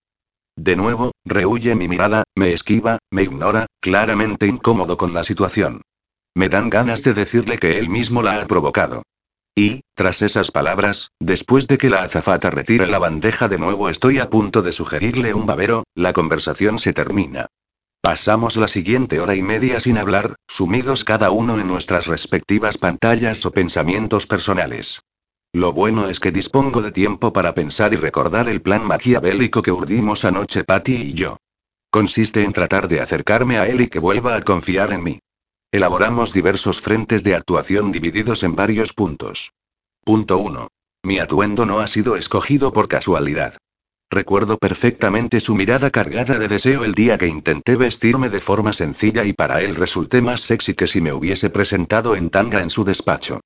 [0.56, 5.82] De nuevo, rehuye mi mirada, me esquiva, me ignora, claramente incómodo con la situación.
[6.36, 9.04] Me dan ganas de decirle que él mismo la ha provocado.
[9.56, 14.20] Y, tras esas palabras, después de que la azafata retire la bandeja de nuevo estoy
[14.20, 17.48] a punto de sugerirle un babero, la conversación se termina.
[18.02, 23.46] Pasamos la siguiente hora y media sin hablar, sumidos cada uno en nuestras respectivas pantallas
[23.46, 25.02] o pensamientos personales.
[25.56, 29.72] Lo bueno es que dispongo de tiempo para pensar y recordar el plan maquiavélico que
[29.72, 31.38] urdimos anoche Patty y yo.
[31.92, 35.20] Consiste en tratar de acercarme a él y que vuelva a confiar en mí.
[35.72, 39.52] Elaboramos diversos frentes de actuación divididos en varios puntos.
[40.04, 40.70] Punto 1.
[41.04, 43.56] Mi atuendo no ha sido escogido por casualidad.
[44.10, 49.24] Recuerdo perfectamente su mirada cargada de deseo el día que intenté vestirme de forma sencilla
[49.24, 52.84] y para él resulté más sexy que si me hubiese presentado en tanga en su
[52.84, 53.40] despacho.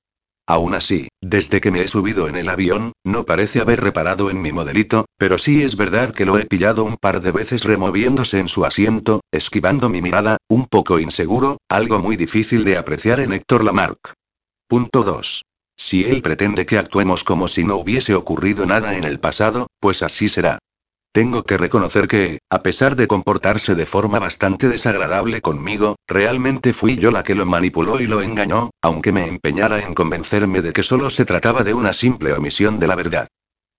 [0.50, 4.42] Aún así, desde que me he subido en el avión, no parece haber reparado en
[4.42, 8.40] mi modelito, pero sí es verdad que lo he pillado un par de veces removiéndose
[8.40, 13.34] en su asiento, esquivando mi mirada, un poco inseguro, algo muy difícil de apreciar en
[13.34, 14.14] Héctor Lamarck.
[14.70, 15.44] Punto 2.
[15.76, 20.02] Si él pretende que actuemos como si no hubiese ocurrido nada en el pasado, pues
[20.02, 20.60] así será.
[21.12, 26.98] Tengo que reconocer que, a pesar de comportarse de forma bastante desagradable conmigo, realmente fui
[26.98, 30.84] yo la que lo manipuló y lo engañó, aunque me empeñara en convencerme de que
[30.84, 33.28] solo se trataba de una simple omisión de la verdad.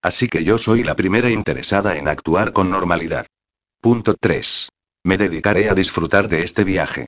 [0.03, 3.27] Así que yo soy la primera interesada en actuar con normalidad.
[3.81, 4.69] Punto 3.
[5.05, 7.07] Me dedicaré a disfrutar de este viaje.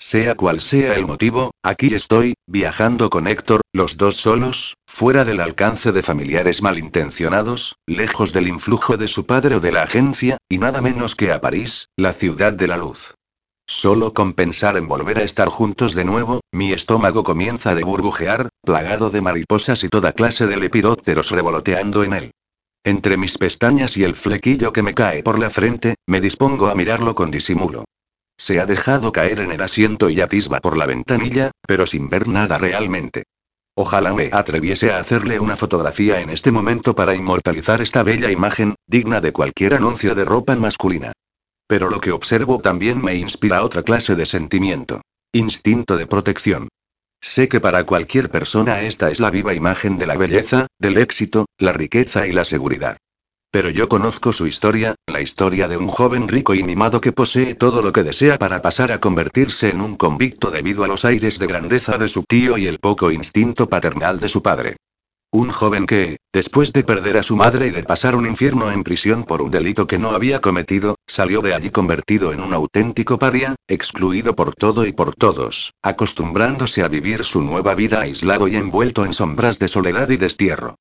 [0.00, 5.40] Sea cual sea el motivo, aquí estoy, viajando con Héctor, los dos solos, fuera del
[5.40, 10.58] alcance de familiares malintencionados, lejos del influjo de su padre o de la agencia, y
[10.58, 13.14] nada menos que a París, la ciudad de la luz.
[13.66, 18.50] Solo con pensar en volver a estar juntos de nuevo, mi estómago comienza a burbujear,
[18.62, 22.30] plagado de mariposas y toda clase de lepidópteros revoloteando en él.
[22.84, 26.76] Entre mis pestañas y el flequillo que me cae por la frente, me dispongo a
[26.76, 27.84] mirarlo con disimulo.
[28.38, 32.28] Se ha dejado caer en el asiento y atisba por la ventanilla, pero sin ver
[32.28, 33.24] nada realmente.
[33.74, 38.74] Ojalá me atreviese a hacerle una fotografía en este momento para inmortalizar esta bella imagen,
[38.86, 41.12] digna de cualquier anuncio de ropa masculina.
[41.66, 45.02] Pero lo que observo también me inspira otra clase de sentimiento.
[45.32, 46.68] Instinto de protección.
[47.20, 51.46] Sé que para cualquier persona esta es la viva imagen de la belleza, del éxito,
[51.58, 52.96] la riqueza y la seguridad.
[53.50, 57.54] Pero yo conozco su historia, la historia de un joven rico y mimado que posee
[57.54, 61.38] todo lo que desea para pasar a convertirse en un convicto debido a los aires
[61.38, 64.76] de grandeza de su tío y el poco instinto paternal de su padre.
[65.30, 68.84] Un joven que, después de perder a su madre y de pasar un infierno en
[68.84, 73.18] prisión por un delito que no había cometido, salió de allí convertido en un auténtico
[73.18, 78.56] paria, excluido por todo y por todos, acostumbrándose a vivir su nueva vida aislado y
[78.56, 80.76] envuelto en sombras de soledad y destierro.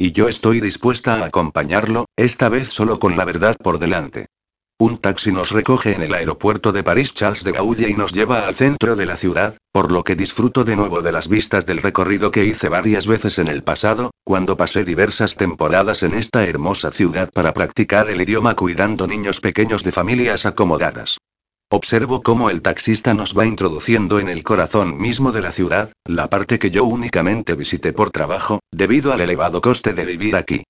[0.00, 4.26] Y yo estoy dispuesta a acompañarlo, esta vez solo con la verdad por delante.
[4.78, 8.46] Un taxi nos recoge en el aeropuerto de París Charles de Gaulle y nos lleva
[8.46, 11.82] al centro de la ciudad, por lo que disfruto de nuevo de las vistas del
[11.82, 16.92] recorrido que hice varias veces en el pasado, cuando pasé diversas temporadas en esta hermosa
[16.92, 21.18] ciudad para practicar el idioma cuidando niños pequeños de familias acomodadas.
[21.70, 26.30] Observo cómo el taxista nos va introduciendo en el corazón mismo de la ciudad, la
[26.30, 30.62] parte que yo únicamente visité por trabajo, debido al elevado coste de vivir aquí.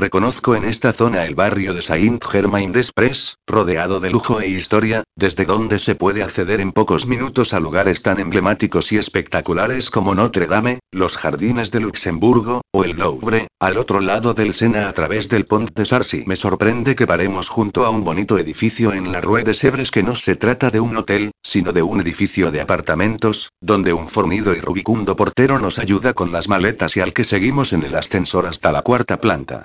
[0.00, 5.80] Reconozco en esta zona el barrio de Saint-Germain-des-Prés, rodeado de lujo e historia, desde donde
[5.80, 10.78] se puede acceder en pocos minutos a lugares tan emblemáticos y espectaculares como Notre Dame,
[10.92, 15.46] los jardines de Luxemburgo, o el Louvre, al otro lado del Sena a través del
[15.46, 16.22] Pont de Sarcy.
[16.28, 20.04] Me sorprende que paremos junto a un bonito edificio en la Rue de Sevres que
[20.04, 24.54] no se trata de un hotel, sino de un edificio de apartamentos, donde un fornido
[24.54, 28.46] y rubicundo portero nos ayuda con las maletas y al que seguimos en el ascensor
[28.46, 29.64] hasta la cuarta planta.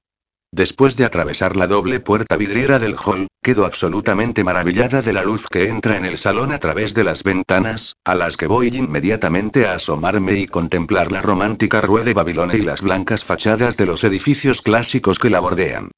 [0.56, 5.48] Después de atravesar la doble puerta vidriera del hall, quedo absolutamente maravillada de la luz
[5.48, 9.66] que entra en el salón a través de las ventanas, a las que voy inmediatamente
[9.66, 14.04] a asomarme y contemplar la romántica rueda de Babilonia y las blancas fachadas de los
[14.04, 15.90] edificios clásicos que la bordean.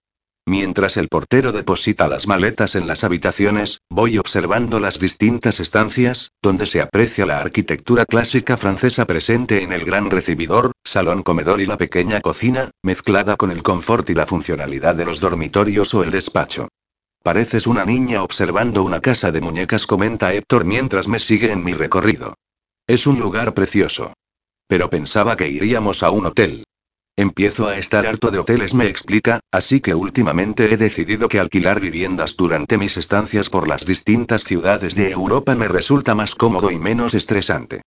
[0.47, 6.67] Mientras el portero deposita las maletas en las habitaciones, voy observando las distintas estancias, donde
[6.67, 11.77] se aprecia la arquitectura clásica francesa presente en el gran recibidor, salón comedor y la
[11.77, 16.67] pequeña cocina, mezclada con el confort y la funcionalidad de los dormitorios o el despacho.
[17.23, 21.73] Pareces una niña observando una casa de muñecas, comenta Héctor mientras me sigue en mi
[21.73, 22.35] recorrido.
[22.85, 24.13] Es un lugar precioso.
[24.67, 26.65] Pero pensaba que iríamos a un hotel.
[27.17, 31.79] Empiezo a estar harto de hoteles, me explica, así que últimamente he decidido que alquilar
[31.79, 36.77] viviendas durante mis estancias por las distintas ciudades de Europa me resulta más cómodo y
[36.77, 37.81] menos estresante.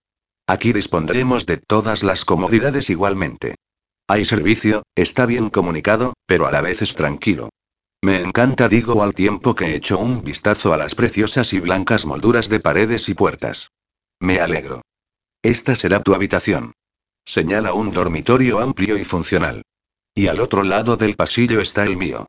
[0.46, 3.56] Aquí dispondremos de todas las comodidades igualmente.
[4.08, 7.50] Hay servicio, está bien comunicado, pero a la vez es tranquilo.
[8.00, 12.48] Me encanta, digo al tiempo que echo un vistazo a las preciosas y blancas molduras
[12.48, 13.72] de paredes y puertas.
[14.20, 14.80] Me alegro.
[15.42, 16.72] Esta será tu habitación.
[17.28, 19.60] Señala un dormitorio amplio y funcional.
[20.14, 22.26] Y al otro lado del pasillo está el mío.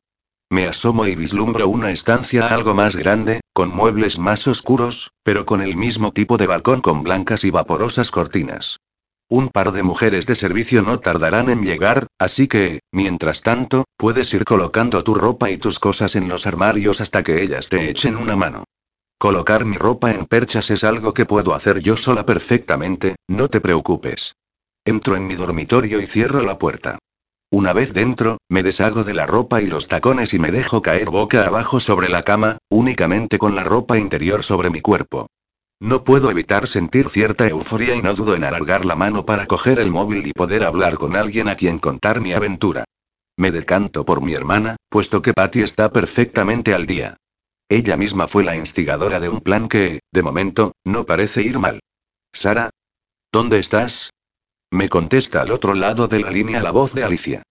[0.49, 5.61] Me asomo y vislumbro una estancia algo más grande, con muebles más oscuros, pero con
[5.61, 8.81] el mismo tipo de balcón con blancas y vaporosas cortinas.
[9.30, 14.34] Un par de mujeres de servicio no tardarán en llegar, así que, mientras tanto, puedes
[14.34, 18.17] ir colocando tu ropa y tus cosas en los armarios hasta que ellas te echen
[18.17, 18.65] una mano.
[19.17, 23.61] Colocar mi ropa en perchas es algo que puedo hacer yo sola perfectamente, no te
[23.61, 24.34] preocupes.
[24.90, 26.98] Entro en mi dormitorio y cierro la puerta.
[27.52, 31.11] Una vez dentro, me deshago de la ropa y los tacones y me dejo caer
[31.11, 35.28] boca abajo sobre la cama, únicamente con la ropa interior sobre mi cuerpo.
[35.80, 39.80] No puedo evitar sentir cierta euforia y no dudo en alargar la mano para coger
[39.80, 42.86] el móvil y poder hablar con alguien a quien contar mi aventura.
[43.38, 47.16] Me decanto por mi hermana, puesto que Patty está perfectamente al día.
[47.70, 51.80] Ella misma fue la instigadora de un plan que, de momento, no parece ir mal.
[52.34, 52.72] Sara.
[53.32, 54.10] ¿Dónde estás?
[54.72, 57.44] Me contesta al otro lado de la línea la voz de Alicia.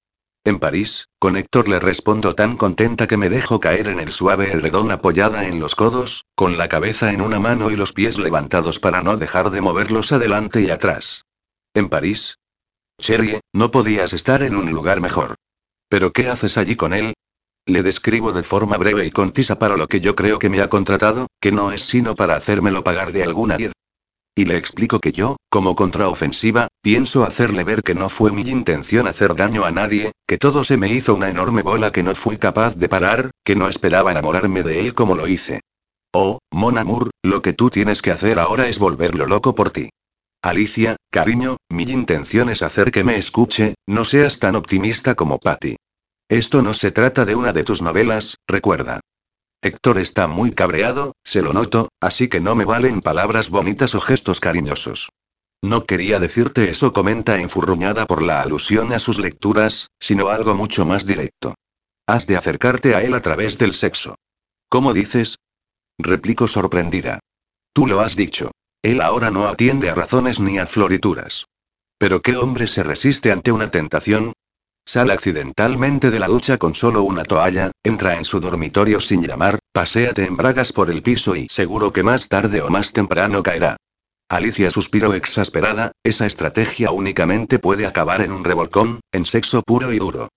[0.44, 4.52] En París, con Héctor le respondo tan contenta que me dejo caer en el suave
[4.52, 8.78] edredón apoyada en los codos, con la cabeza en una mano y los pies levantados
[8.78, 11.24] para no dejar de moverlos adelante y atrás.
[11.74, 12.38] ¿En París?
[13.00, 15.34] Cherry, no podías estar en un lugar mejor.
[15.88, 17.14] ¿Pero qué haces allí con él?
[17.66, 20.68] Le describo de forma breve y concisa para lo que yo creo que me ha
[20.68, 23.72] contratado, que no es sino para hacérmelo pagar de alguna ir.
[24.38, 29.08] Y le explico que yo, como contraofensiva, pienso hacerle ver que no fue mi intención
[29.08, 32.38] hacer daño a nadie, que todo se me hizo una enorme bola que no fui
[32.38, 35.62] capaz de parar, que no esperaba enamorarme de él como lo hice.
[36.12, 39.90] Oh, Mon Amour, lo que tú tienes que hacer ahora es volverlo loco por ti.
[40.40, 45.74] Alicia, cariño, mi intención es hacer que me escuche, no seas tan optimista como Patty.
[46.28, 49.00] Esto no se trata de una de tus novelas, recuerda.
[49.60, 54.00] Héctor está muy cabreado, se lo noto, así que no me valen palabras bonitas o
[54.00, 55.10] gestos cariñosos.
[55.62, 60.86] No quería decirte eso, comenta enfurruñada por la alusión a sus lecturas, sino algo mucho
[60.86, 61.54] más directo.
[62.06, 64.14] Has de acercarte a él a través del sexo.
[64.68, 65.38] ¿Cómo dices?
[65.98, 67.18] Replico sorprendida.
[67.72, 68.52] Tú lo has dicho.
[68.82, 71.46] Él ahora no atiende a razones ni a florituras.
[71.98, 74.34] Pero ¿qué hombre se resiste ante una tentación?
[74.88, 79.58] Sale accidentalmente de la ducha con solo una toalla, entra en su dormitorio sin llamar,
[79.70, 83.76] paséate en bragas por el piso y seguro que más tarde o más temprano caerá.
[84.30, 89.98] Alicia suspiró exasperada, esa estrategia únicamente puede acabar en un revolcón, en sexo puro y
[89.98, 90.30] duro.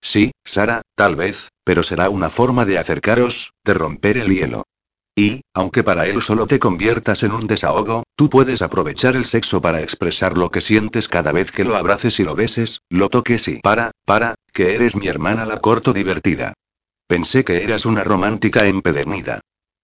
[0.00, 4.64] Sí, Sara, tal vez, pero será una forma de acercaros, de romper el hielo.
[5.18, 9.60] Y, aunque para él solo te conviertas en un desahogo, tú puedes aprovechar el sexo
[9.60, 13.48] para expresar lo que sientes cada vez que lo abraces y lo beses, lo toques
[13.48, 16.52] y para, para, que eres mi hermana la corto divertida.
[17.08, 19.40] Pensé que eras una romántica empedernida.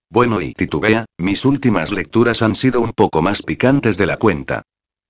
[0.08, 4.62] Bueno y titubea, mis últimas lecturas han sido un poco más picantes de la cuenta.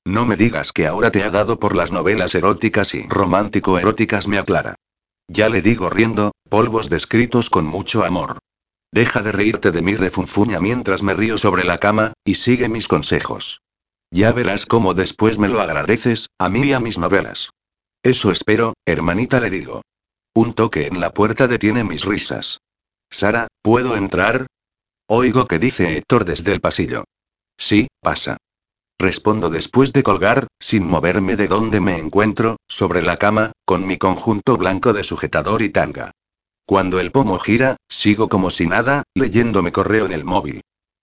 [0.06, 4.38] No me digas que ahora te ha dado por las novelas eróticas y romántico-eróticas, me
[4.38, 4.76] aclara.
[5.28, 8.38] Ya le digo riendo, polvos descritos con mucho amor.
[8.94, 12.86] Deja de reírte de mi refunfuña mientras me río sobre la cama, y sigue mis
[12.86, 13.60] consejos.
[14.12, 17.50] Ya verás cómo después me lo agradeces, a mí y a mis novelas.
[18.04, 19.82] Eso espero, hermanita le digo.
[20.32, 22.58] Un toque en la puerta detiene mis risas.
[23.10, 24.46] Sara, ¿puedo entrar?
[25.08, 27.02] Oigo que dice Héctor desde el pasillo.
[27.58, 28.36] Sí, pasa.
[28.96, 33.98] Respondo después de colgar, sin moverme de donde me encuentro, sobre la cama, con mi
[33.98, 36.12] conjunto blanco de sujetador y tanga.
[36.66, 40.62] Cuando el pomo gira, sigo como si nada, leyéndome correo en el móvil.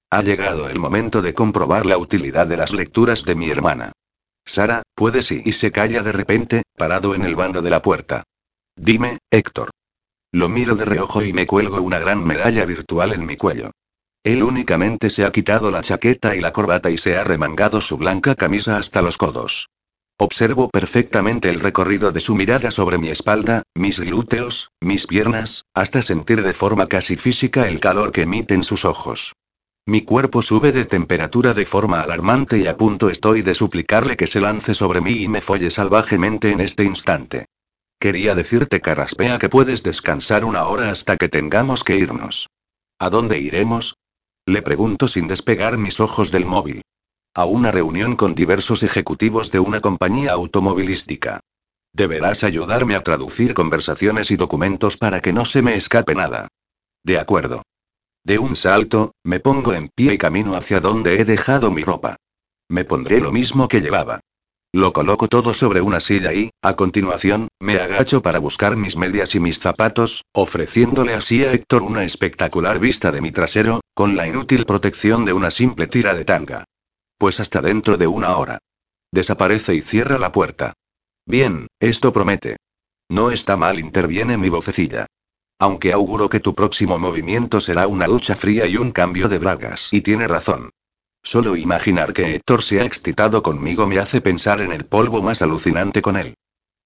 [0.09, 3.91] Ha llegado el momento de comprobar la utilidad de las lecturas de mi hermana.
[4.43, 8.23] Sara, puedes ir y se calla de repente, parado en el bando de la puerta.
[8.75, 9.69] Dime, Héctor.
[10.31, 13.71] Lo miro de reojo y me cuelgo una gran medalla virtual en mi cuello.
[14.23, 17.97] Él únicamente se ha quitado la chaqueta y la corbata y se ha remangado su
[17.97, 19.69] blanca camisa hasta los codos.
[20.23, 26.03] Observo perfectamente el recorrido de su mirada sobre mi espalda, mis glúteos, mis piernas, hasta
[26.03, 29.33] sentir de forma casi física el calor que emiten sus ojos.
[29.87, 34.27] Mi cuerpo sube de temperatura de forma alarmante y a punto estoy de suplicarle que
[34.27, 37.47] se lance sobre mí y me folle salvajemente en este instante.
[37.99, 42.47] Quería decirte, Carraspea, que puedes descansar una hora hasta que tengamos que irnos.
[42.99, 43.95] ¿A dónde iremos?
[44.45, 46.83] Le pregunto sin despegar mis ojos del móvil.
[47.33, 51.39] A una reunión con diversos ejecutivos de una compañía automovilística.
[51.93, 56.49] Deberás ayudarme a traducir conversaciones y documentos para que no se me escape nada.
[57.05, 57.63] De acuerdo.
[58.25, 62.17] De un salto, me pongo en pie y camino hacia donde he dejado mi ropa.
[62.69, 64.19] Me pondré lo mismo que llevaba.
[64.73, 69.35] Lo coloco todo sobre una silla y, a continuación, me agacho para buscar mis medias
[69.35, 74.27] y mis zapatos, ofreciéndole así a Héctor una espectacular vista de mi trasero, con la
[74.27, 76.65] inútil protección de una simple tira de tanga.
[77.21, 78.57] Pues hasta dentro de una hora.
[79.11, 80.73] Desaparece y cierra la puerta.
[81.27, 82.57] Bien, esto promete.
[83.11, 85.05] No está mal, interviene mi vocecilla.
[85.59, 89.89] Aunque auguro que tu próximo movimiento será una ducha fría y un cambio de bragas.
[89.91, 90.71] Y tiene razón.
[91.21, 95.43] Solo imaginar que Héctor se ha excitado conmigo me hace pensar en el polvo más
[95.43, 96.33] alucinante con él.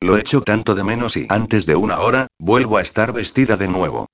[0.01, 3.69] Lo echo tanto de menos y antes de una hora, vuelvo a estar vestida de
[3.69, 4.07] nuevo.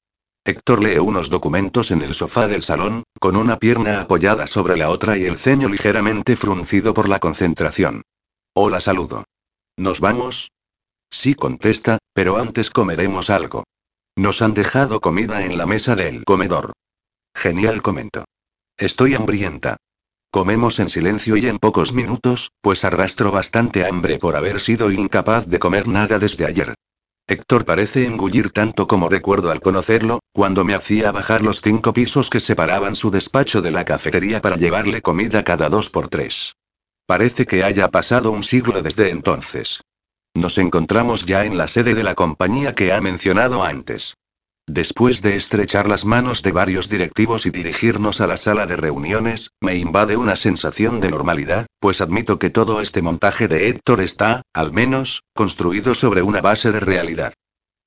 [0.43, 4.89] Héctor lee unos documentos en el sofá del salón, con una pierna apoyada sobre la
[4.89, 8.01] otra y el ceño ligeramente fruncido por la concentración.
[8.55, 9.25] Hola, saludo.
[9.77, 10.49] ¿Nos vamos?
[11.11, 13.65] Sí, contesta, pero antes comeremos algo.
[14.15, 16.73] Nos han dejado comida en la mesa del comedor.
[17.35, 18.25] Genial, comento.
[18.77, 19.77] Estoy hambrienta.
[20.31, 25.45] Comemos en silencio y en pocos minutos, pues arrastro bastante hambre por haber sido incapaz
[25.45, 26.73] de comer nada desde ayer.
[27.31, 32.29] Héctor parece engullir tanto como recuerdo al conocerlo, cuando me hacía bajar los cinco pisos
[32.29, 36.57] que separaban su despacho de la cafetería para llevarle comida cada dos por tres.
[37.05, 39.81] Parece que haya pasado un siglo desde entonces.
[40.33, 44.15] Nos encontramos ya en la sede de la compañía que ha mencionado antes.
[44.67, 49.51] Después de estrechar las manos de varios directivos y dirigirnos a la sala de reuniones,
[49.59, 54.43] me invade una sensación de normalidad, pues admito que todo este montaje de Héctor está,
[54.53, 57.33] al menos, construido sobre una base de realidad.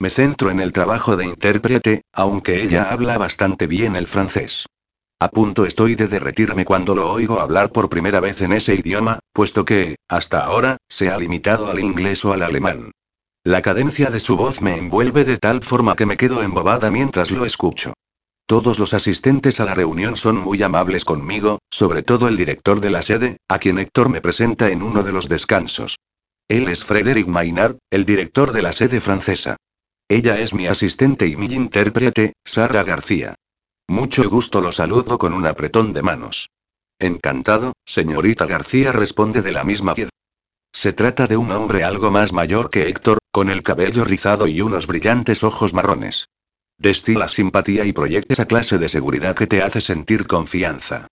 [0.00, 4.66] Me centro en el trabajo de intérprete, aunque ella habla bastante bien el francés.
[5.20, 9.20] A punto estoy de derretirme cuando lo oigo hablar por primera vez en ese idioma,
[9.32, 12.90] puesto que, hasta ahora, se ha limitado al inglés o al alemán.
[13.46, 17.30] La cadencia de su voz me envuelve de tal forma que me quedo embobada mientras
[17.30, 17.92] lo escucho.
[18.46, 22.88] Todos los asistentes a la reunión son muy amables conmigo, sobre todo el director de
[22.88, 25.98] la sede, a quien Héctor me presenta en uno de los descansos.
[26.48, 29.56] Él es Frederick Maynard, el director de la sede francesa.
[30.08, 33.34] Ella es mi asistente y mi intérprete, Sara García.
[33.88, 36.48] Mucho gusto lo saludo con un apretón de manos.
[36.98, 40.14] Encantado, señorita García responde de la misma piedra.
[40.74, 44.60] Se trata de un hombre algo más mayor que Héctor, con el cabello rizado y
[44.60, 46.28] unos brillantes ojos marrones.
[46.78, 51.06] Destila simpatía y proyecta esa clase de seguridad que te hace sentir confianza.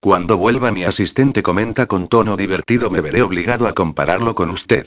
[0.00, 4.86] Cuando vuelva mi asistente comenta con tono divertido me veré obligado a compararlo con usted.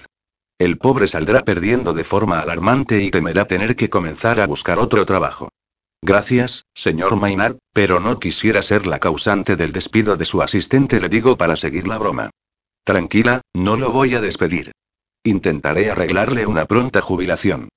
[0.58, 5.06] El pobre saldrá perdiendo de forma alarmante y temerá tener que comenzar a buscar otro
[5.06, 5.50] trabajo.
[6.02, 11.10] Gracias, señor Maynard, pero no quisiera ser la causante del despido de su asistente, le
[11.10, 12.32] digo para seguir la broma.
[12.86, 14.72] Tranquila, no lo voy a despedir.
[15.24, 17.70] Intentaré arreglarle una pronta jubilación.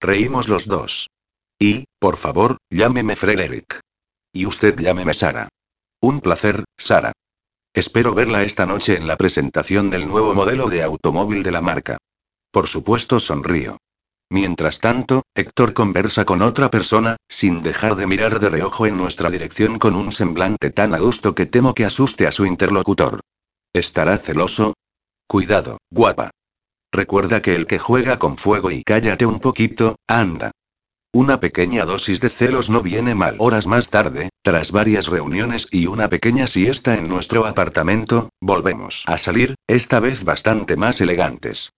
[0.00, 1.10] Reímos los dos.
[1.58, 3.80] Y, por favor, llámeme Frederick.
[4.32, 5.48] Y usted llámeme Sara.
[6.00, 7.12] Un placer, Sara.
[7.74, 11.98] Espero verla esta noche en la presentación del nuevo modelo de automóvil de la marca.
[12.50, 13.76] Por supuesto, sonrío.
[14.30, 19.28] Mientras tanto, Héctor conversa con otra persona, sin dejar de mirar de reojo en nuestra
[19.28, 23.20] dirección con un semblante tan adusto que temo que asuste a su interlocutor.
[23.74, 24.74] ¿Estará celoso?
[25.26, 26.30] Cuidado, guapa.
[26.92, 30.52] Recuerda que el que juega con fuego y cállate un poquito, anda.
[31.12, 33.34] Una pequeña dosis de celos no viene mal.
[33.40, 39.18] Horas más tarde, tras varias reuniones y una pequeña siesta en nuestro apartamento, volvemos a
[39.18, 41.70] salir, esta vez bastante más elegantes.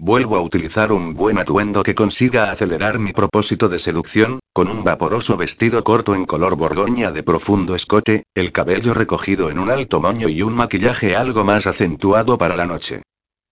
[0.00, 4.84] Vuelvo a utilizar un buen atuendo que consiga acelerar mi propósito de seducción, con un
[4.84, 10.00] vaporoso vestido corto en color borgoña de profundo escote, el cabello recogido en un alto
[10.00, 13.02] moño y un maquillaje algo más acentuado para la noche.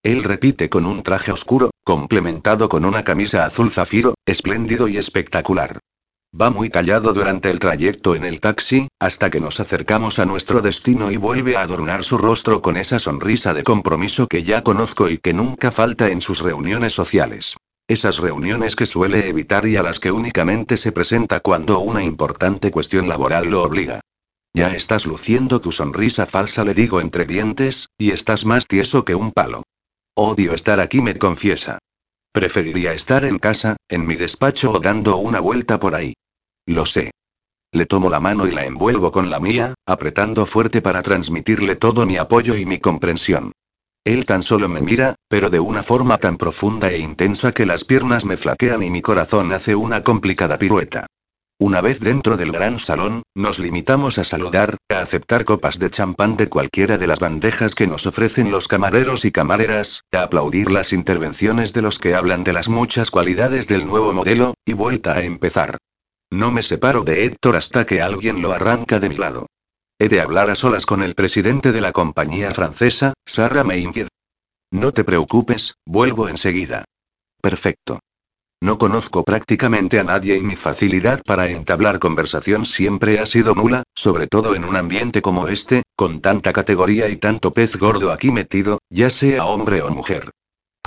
[0.05, 5.81] Él repite con un traje oscuro, complementado con una camisa azul zafiro, espléndido y espectacular.
[6.39, 10.61] Va muy callado durante el trayecto en el taxi, hasta que nos acercamos a nuestro
[10.61, 15.09] destino y vuelve a adornar su rostro con esa sonrisa de compromiso que ya conozco
[15.09, 17.57] y que nunca falta en sus reuniones sociales.
[17.89, 22.71] Esas reuniones que suele evitar y a las que únicamente se presenta cuando una importante
[22.71, 24.01] cuestión laboral lo obliga.
[24.53, 29.15] Ya estás luciendo tu sonrisa falsa, le digo entre dientes, y estás más tieso que
[29.15, 29.63] un palo.
[30.15, 31.79] Odio estar aquí, me confiesa.
[32.33, 36.13] Preferiría estar en casa, en mi despacho o dando una vuelta por ahí.
[36.67, 37.13] Lo sé.
[37.73, 42.07] Le tomo la mano y la envuelvo con la mía, apretando fuerte para transmitirle todo
[42.07, 43.53] mi apoyo y mi comprensión.
[44.05, 47.85] Él tan solo me mira, pero de una forma tan profunda e intensa que las
[47.85, 51.07] piernas me flaquean y mi corazón hace una complicada pirueta.
[51.59, 56.37] Una vez dentro del gran salón, nos limitamos a saludar, a aceptar copas de champán
[56.37, 60.93] de cualquiera de las bandejas que nos ofrecen los camareros y camareras, a aplaudir las
[60.93, 65.23] intervenciones de los que hablan de las muchas cualidades del nuevo modelo, y vuelta a
[65.23, 65.79] empezar.
[66.37, 69.47] No me separo de Héctor hasta que alguien lo arranca de mi lado.
[69.99, 74.11] He de hablar a solas con el presidente de la compañía francesa, Sarah Mainfield.
[74.71, 76.85] No te preocupes, vuelvo enseguida.
[77.41, 78.01] Perfecto.
[78.61, 83.85] No conozco prácticamente a nadie y mi facilidad para entablar conversación siempre ha sido nula,
[83.95, 88.31] sobre todo en un ambiente como este, con tanta categoría y tanto pez gordo aquí
[88.31, 90.31] metido, ya sea hombre o mujer.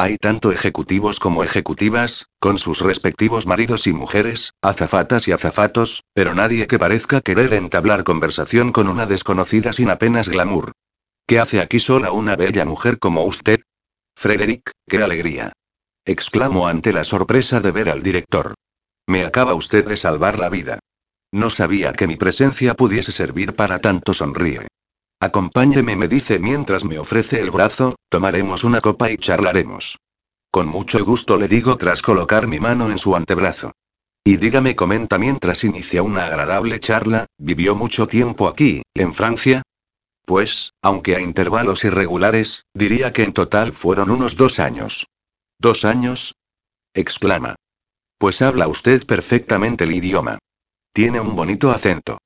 [0.01, 6.34] Hay tanto ejecutivos como ejecutivas, con sus respectivos maridos y mujeres, azafatas y azafatos, pero
[6.34, 10.71] nadie que parezca querer entablar conversación con una desconocida sin apenas glamour.
[11.27, 13.59] ¿Qué hace aquí sola una bella mujer como usted?
[14.15, 15.51] Frederick, qué alegría.
[16.05, 18.53] Exclamo ante la sorpresa de ver al director.
[19.05, 20.80] Me acaba usted de salvar la vida.
[21.34, 24.65] No sabía que mi presencia pudiese servir para tanto sonríe.
[25.22, 29.98] Acompáñeme, me dice mientras me ofrece el brazo, tomaremos una copa y charlaremos.
[30.50, 33.74] Con mucho gusto le digo tras colocar mi mano en su antebrazo.
[34.24, 39.62] Y dígame, comenta mientras inicia una agradable charla, ¿vivió mucho tiempo aquí, en Francia?
[40.26, 45.08] Pues, aunque a intervalos irregulares, diría que en total fueron unos dos años.
[45.60, 46.36] ¿Dos años?
[46.94, 47.56] exclama.
[48.18, 50.40] Pues habla usted perfectamente el idioma.
[50.94, 52.20] Tiene un bonito acento.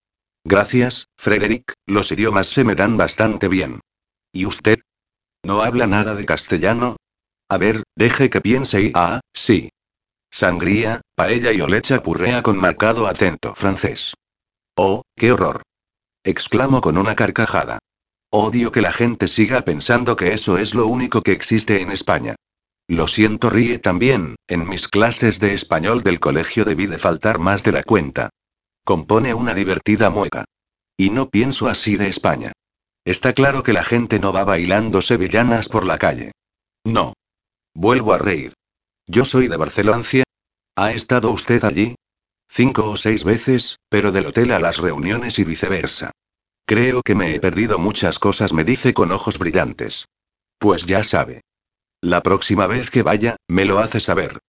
[0.45, 3.79] Gracias, Frederick, los idiomas se me dan bastante bien.
[4.33, 4.79] ¿Y usted?
[5.43, 6.97] ¿No habla nada de castellano?
[7.49, 8.91] A ver, deje que piense y...
[8.93, 9.69] Ah, sí.
[10.31, 14.15] Sangría, paella y olecha purrea con marcado acento francés.
[14.75, 15.61] Oh, qué horror.
[16.23, 17.79] Exclamo con una carcajada.
[18.31, 22.35] Odio que la gente siga pensando que eso es lo único que existe en España.
[22.87, 27.63] Lo siento, ríe también, en mis clases de español del colegio debí de faltar más
[27.63, 28.29] de la cuenta.
[28.83, 30.45] Compone una divertida mueca.
[30.97, 32.51] Y no pienso así de España.
[33.05, 36.31] Está claro que la gente no va bailando sevillanas por la calle.
[36.83, 37.13] No.
[37.73, 38.53] Vuelvo a reír.
[39.07, 40.03] Yo soy de Barcelona.
[40.75, 41.95] ¿Ha estado usted allí?
[42.49, 46.11] Cinco o seis veces, pero del hotel a las reuniones y viceversa.
[46.65, 50.07] Creo que me he perdido muchas cosas, me dice con ojos brillantes.
[50.57, 51.41] Pues ya sabe.
[52.01, 54.39] La próxima vez que vaya, me lo hace saber.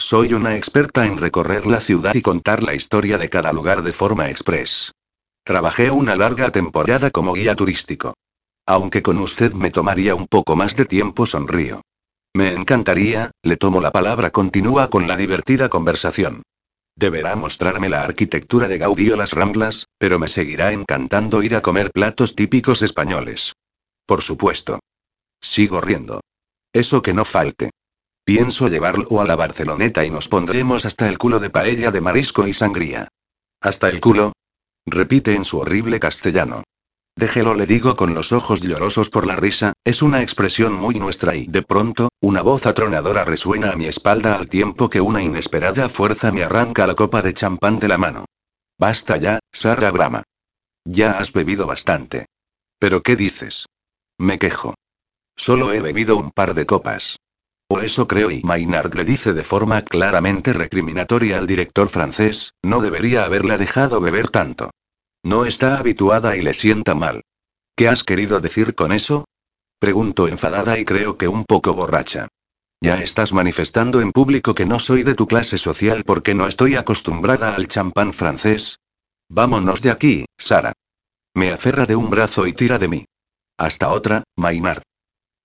[0.00, 3.92] Soy una experta en recorrer la ciudad y contar la historia de cada lugar de
[3.92, 4.92] forma express.
[5.44, 8.14] Trabajé una larga temporada como guía turístico.
[8.64, 11.82] Aunque con usted me tomaría un poco más de tiempo, sonrío.
[12.32, 16.42] Me encantaría, le tomo la palabra, continúa con la divertida conversación.
[16.94, 21.60] Deberá mostrarme la arquitectura de Gaudí o las Ramblas, pero me seguirá encantando ir a
[21.60, 23.54] comer platos típicos españoles.
[24.06, 24.78] Por supuesto.
[25.40, 26.20] Sigo riendo.
[26.72, 27.70] Eso que no falte.
[28.28, 32.46] Pienso llevarlo a la Barceloneta y nos pondremos hasta el culo de paella de marisco
[32.46, 33.08] y sangría.
[33.58, 34.34] ¿Hasta el culo?
[34.84, 36.62] Repite en su horrible castellano.
[37.16, 41.36] Déjelo, le digo con los ojos llorosos por la risa, es una expresión muy nuestra
[41.36, 45.88] y, de pronto, una voz atronadora resuena a mi espalda al tiempo que una inesperada
[45.88, 48.26] fuerza me arranca la copa de champán de la mano.
[48.76, 50.22] Basta ya, Sara Brama.
[50.84, 52.26] Ya has bebido bastante.
[52.78, 53.64] ¿Pero qué dices?
[54.18, 54.74] Me quejo.
[55.34, 57.16] Solo he bebido un par de copas.
[57.80, 63.24] Eso creo y Maynard le dice de forma claramente recriminatoria al director francés, no debería
[63.24, 64.70] haberla dejado beber tanto.
[65.22, 67.22] No está habituada y le sienta mal.
[67.76, 69.24] ¿Qué has querido decir con eso?
[69.78, 72.28] Pregunto enfadada y creo que un poco borracha.
[72.80, 76.76] Ya estás manifestando en público que no soy de tu clase social porque no estoy
[76.76, 78.78] acostumbrada al champán francés.
[79.28, 80.72] Vámonos de aquí, Sara.
[81.34, 83.04] Me aferra de un brazo y tira de mí.
[83.58, 84.82] Hasta otra, Maynard.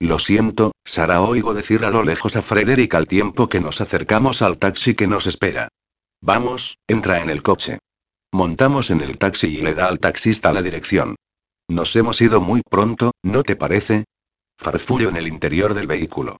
[0.04, 4.42] Lo siento, Sara, oigo decir a lo lejos a Frederick al tiempo que nos acercamos
[4.42, 5.70] al taxi que nos espera.
[6.20, 7.80] Vamos, entra en el coche.
[8.34, 11.16] Montamos en el taxi y le da al taxista la dirección.
[11.70, 14.04] Nos hemos ido muy pronto, ¿no te parece?
[14.58, 16.36] Farfullo en el interior del vehículo.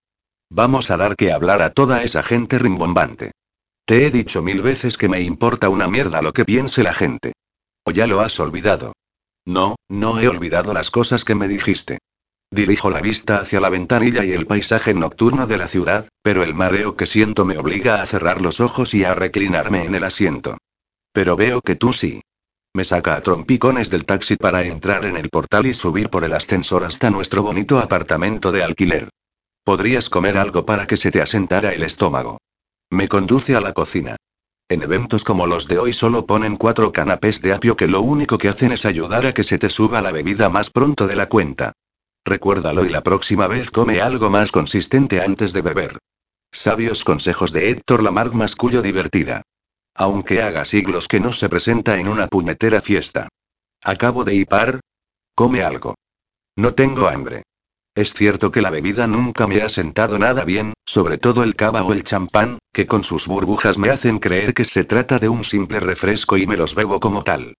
[0.50, 3.32] Vamos a dar que hablar a toda esa gente rimbombante.
[3.86, 7.32] Te he dicho mil veces que me importa una mierda lo que piense la gente.
[7.86, 8.92] ¿O ya lo has olvidado?
[9.46, 12.00] No, no he olvidado las cosas que me dijiste.
[12.54, 16.54] Dirijo la vista hacia la ventanilla y el paisaje nocturno de la ciudad, pero el
[16.54, 20.60] mareo que siento me obliga a cerrar los ojos y a reclinarme en el asiento.
[21.12, 22.22] Pero veo que tú sí.
[22.72, 26.34] Me saca a trompicones del taxi para entrar en el portal y subir por el
[26.34, 29.10] ascensor hasta nuestro bonito apartamento de alquiler.
[29.64, 32.38] Podrías comer algo para que se te asentara el estómago.
[32.92, 34.16] Me conduce a la cocina.
[34.70, 38.38] En eventos como los de hoy solo ponen cuatro canapés de apio que lo único
[38.38, 41.28] que hacen es ayudar a que se te suba la bebida más pronto de la
[41.28, 41.74] cuenta.
[42.26, 45.98] Recuérdalo y la próxima vez come algo más consistente antes de beber.
[46.52, 49.42] Sabios consejos de Héctor Lamarck mascullo divertida.
[49.96, 53.28] Aunque haga siglos que no se presenta en una puñetera fiesta.
[53.84, 54.80] Acabo de hipar.
[55.36, 55.96] Come algo.
[56.56, 57.44] No tengo hambre.
[57.96, 61.84] Es cierto que la bebida nunca me ha sentado nada bien, sobre todo el cava
[61.84, 65.44] o el champán, que con sus burbujas me hacen creer que se trata de un
[65.44, 67.56] simple refresco y me los bebo como tal.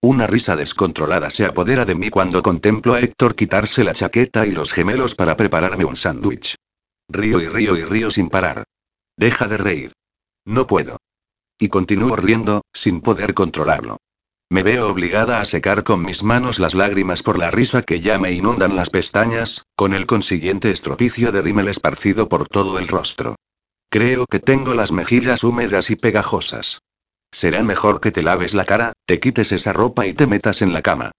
[0.00, 4.52] Una risa descontrolada se apodera de mí cuando contemplo a Héctor quitarse la chaqueta y
[4.52, 6.54] los gemelos para prepararme un sándwich.
[7.08, 8.64] Río y río y río sin parar.
[9.16, 9.92] Deja de reír.
[10.44, 10.98] No puedo.
[11.58, 13.96] Y continúo riendo, sin poder controlarlo.
[14.50, 18.18] Me veo obligada a secar con mis manos las lágrimas por la risa que ya
[18.20, 23.34] me inundan las pestañas, con el consiguiente estropicio de rímel esparcido por todo el rostro.
[23.90, 26.80] Creo que tengo las mejillas húmedas y pegajosas.
[27.30, 30.72] Será mejor que te laves la cara, te quites esa ropa y te metas en
[30.72, 31.12] la cama.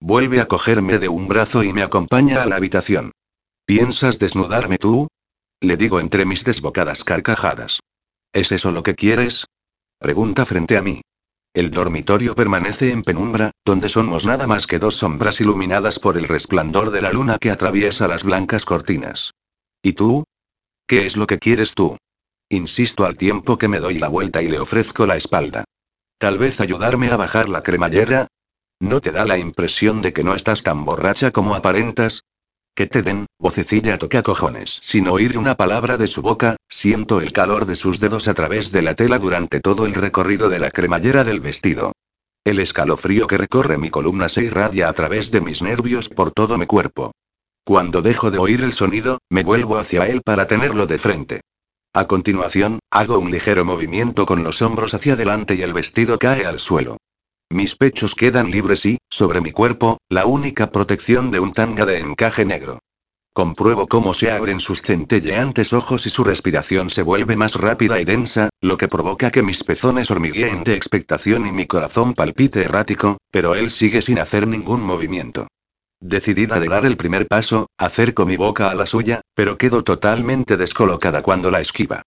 [0.00, 3.12] Vuelve a cogerme de un brazo y me acompaña a la habitación.
[3.64, 5.08] ¿Piensas desnudarme tú?
[5.60, 7.80] Le digo entre mis desbocadas carcajadas.
[8.32, 9.46] ¿Es eso lo que quieres?
[9.98, 11.00] Pregunta frente a mí.
[11.54, 16.26] El dormitorio permanece en penumbra, donde somos nada más que dos sombras iluminadas por el
[16.26, 19.30] resplandor de la luna que atraviesa las blancas cortinas.
[19.80, 20.24] ¿Y tú?
[20.86, 21.96] ¿Qué es lo que quieres tú?
[22.54, 25.64] Insisto al tiempo que me doy la vuelta y le ofrezco la espalda.
[26.18, 28.28] Tal vez ayudarme a bajar la cremallera.
[28.78, 32.22] ¿No te da la impresión de que no estás tan borracha como aparentas?
[32.76, 34.78] Que te den, vocecilla toca cojones.
[34.82, 38.70] Sin oír una palabra de su boca, siento el calor de sus dedos a través
[38.70, 41.90] de la tela durante todo el recorrido de la cremallera del vestido.
[42.44, 46.56] El escalofrío que recorre mi columna se irradia a través de mis nervios por todo
[46.56, 47.10] mi cuerpo.
[47.64, 51.40] Cuando dejo de oír el sonido, me vuelvo hacia él para tenerlo de frente.
[51.96, 56.44] A continuación, hago un ligero movimiento con los hombros hacia adelante y el vestido cae
[56.44, 56.96] al suelo.
[57.50, 62.00] Mis pechos quedan libres y, sobre mi cuerpo, la única protección de un tanga de
[62.00, 62.80] encaje negro.
[63.32, 68.04] compruebo cómo se abren sus centelleantes ojos y su respiración se vuelve más rápida y
[68.04, 73.18] densa, lo que provoca que mis pezones hormigueen de expectación y mi corazón palpite errático,
[73.30, 75.46] pero él sigue sin hacer ningún movimiento.
[76.06, 80.58] Decidida de dar el primer paso, acerco mi boca a la suya, pero quedo totalmente
[80.58, 82.02] descolocada cuando la esquiva.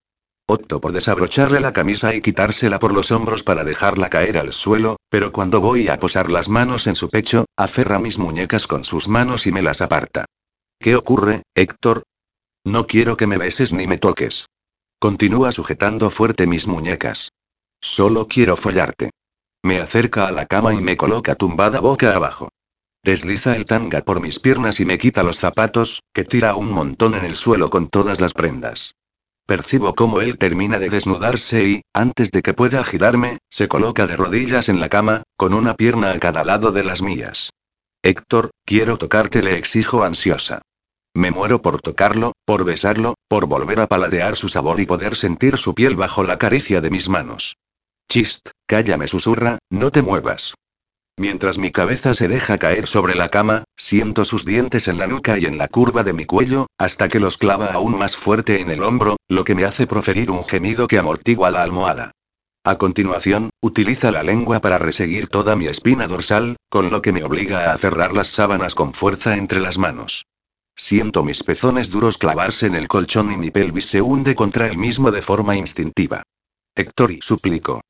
[0.46, 4.98] Opto por desabrocharle la camisa y quitársela por los hombros para dejarla caer al suelo,
[5.10, 9.08] pero cuando voy a posar las manos en su pecho, aferra mis muñecas con sus
[9.08, 10.26] manos y me las aparta.
[10.80, 12.04] ¿Qué ocurre, Héctor?
[12.64, 14.46] No quiero que me beses ni me toques.
[15.00, 17.32] Continúa sujetando fuerte mis muñecas.
[17.82, 19.10] Solo quiero follarte.
[19.64, 22.50] Me acerca a la cama y me coloca tumbada boca abajo.
[23.04, 27.16] Desliza el tanga por mis piernas y me quita los zapatos, que tira un montón
[27.16, 28.96] en el suelo con todas las prendas.
[29.46, 34.18] Percibo cómo él termina de desnudarse y, antes de que pueda girarme, se coloca de
[34.18, 37.52] rodillas en la cama, con una pierna a cada lado de las mías.
[38.04, 40.62] Héctor, quiero tocarte, le exijo ansiosa.
[41.14, 45.58] Me muero por tocarlo, por besarlo, por volver a paladear su sabor y poder sentir
[45.58, 47.56] su piel bajo la caricia de mis manos.
[48.10, 50.54] Chist, cállame, susurra, no te muevas.
[51.20, 55.40] Mientras mi cabeza se deja caer sobre la cama, siento sus dientes en la nuca
[55.40, 58.70] y en la curva de mi cuello, hasta que los clava aún más fuerte en
[58.70, 62.12] el hombro, lo que me hace proferir un gemido que amortigua la almohada.
[62.64, 67.24] A continuación, utiliza la lengua para reseguir toda mi espina dorsal, con lo que me
[67.24, 70.26] obliga a cerrar las sábanas con fuerza entre las manos.
[70.76, 74.78] Siento mis pezones duros clavarse en el colchón y mi pelvis se hunde contra el
[74.78, 76.22] mismo de forma instintiva.
[76.76, 77.82] Héctor y suplico.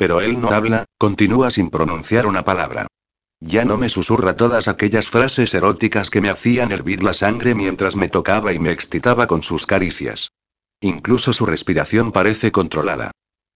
[0.00, 2.86] Pero él no habla, continúa sin pronunciar una palabra.
[3.38, 7.96] Ya no me susurra todas aquellas frases eróticas que me hacían hervir la sangre mientras
[7.96, 10.32] me tocaba y me excitaba con sus caricias.
[10.80, 13.10] Incluso su respiración parece controlada.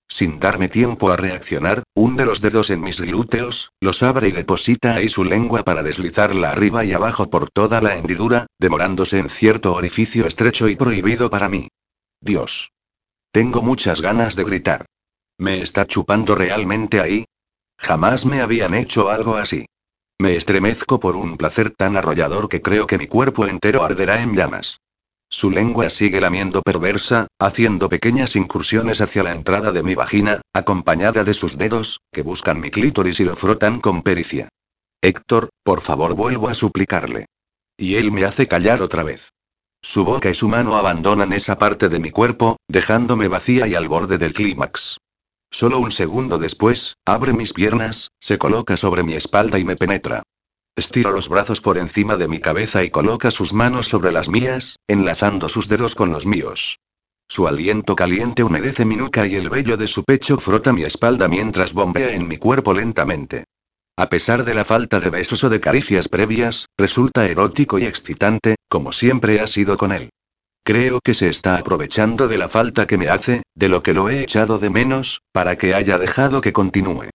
[0.06, 4.96] Sin darme tiempo a reaccionar, hunde los dedos en mis glúteos, los abre y deposita
[4.96, 9.72] ahí su lengua para deslizarla arriba y abajo por toda la hendidura, demorándose en cierto
[9.72, 11.68] orificio estrecho y prohibido para mí.
[12.20, 12.70] Dios.
[13.32, 14.84] Tengo muchas ganas de gritar.
[15.39, 17.24] ¿Me está chupando realmente ahí?
[17.77, 19.66] Jamás me habían hecho algo así.
[20.20, 24.35] Me estremezco por un placer tan arrollador que creo que mi cuerpo entero arderá en
[24.35, 24.78] llamas.
[25.28, 31.24] Su lengua sigue lamiendo perversa, haciendo pequeñas incursiones hacia la entrada de mi vagina, acompañada
[31.24, 34.48] de sus dedos, que buscan mi clítoris y lo frotan con pericia.
[35.02, 37.27] Héctor, por favor, vuelvo a suplicarle.
[37.77, 39.32] Y él me hace callar otra vez.
[39.82, 43.89] Su boca y su mano abandonan esa parte de mi cuerpo, dejándome vacía y al
[43.89, 44.98] borde del clímax.
[45.55, 50.24] Solo un segundo después, abre mis piernas, se coloca sobre mi espalda y me penetra.
[50.74, 54.81] Estiro los brazos por encima de mi cabeza y coloca sus manos sobre las mías,
[54.89, 56.81] enlazando sus dedos con los míos.
[57.28, 61.28] Su aliento caliente humedece mi nuca y el vello de su pecho frota mi espalda
[61.28, 63.44] mientras bombea en mi cuerpo lentamente.
[63.97, 68.56] A pesar de la falta de besos o de caricias previas, resulta erótico y excitante,
[68.68, 70.11] como siempre ha sido con él.
[70.66, 74.09] Creo que se está aprovechando de la falta que me hace, de lo que lo
[74.09, 77.10] he echado de menos, para que haya dejado que continúe.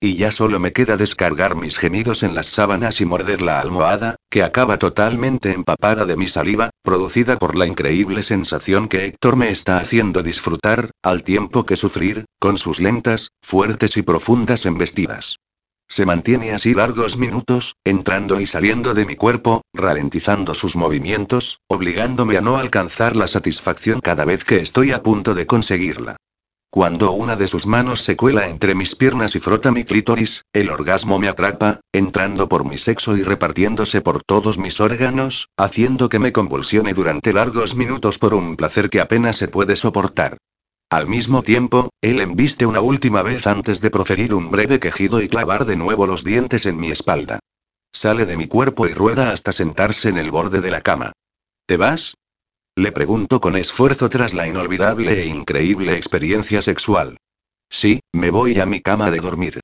[0.00, 4.14] Y ya solo me queda descargar mis gemidos en las sábanas y morder la almohada,
[4.30, 9.50] que acaba totalmente empapada de mi saliva, producida por la increíble sensación que Héctor me
[9.50, 15.38] está haciendo disfrutar, al tiempo que sufrir, con sus lentas, fuertes y profundas embestidas.
[15.88, 22.38] Se mantiene así largos minutos, entrando y saliendo de mi cuerpo, ralentizando sus movimientos, obligándome
[22.38, 26.16] a no alcanzar la satisfacción cada vez que estoy a punto de conseguirla.
[26.70, 30.70] Cuando una de sus manos se cuela entre mis piernas y frota mi clítoris, el
[30.70, 36.18] orgasmo me atrapa, entrando por mi sexo y repartiéndose por todos mis órganos, haciendo que
[36.18, 40.38] me convulsione durante largos minutos por un placer que apenas se puede soportar.
[40.92, 45.28] Al mismo tiempo, él embiste una última vez antes de proferir un breve quejido y
[45.30, 47.38] clavar de nuevo los dientes en mi espalda.
[47.94, 51.12] Sale de mi cuerpo y rueda hasta sentarse en el borde de la cama.
[51.64, 52.18] ¿Te vas?
[52.76, 57.16] Le pregunto con esfuerzo tras la inolvidable e increíble experiencia sexual.
[57.70, 59.60] Sí, me voy a mi cama de dormir.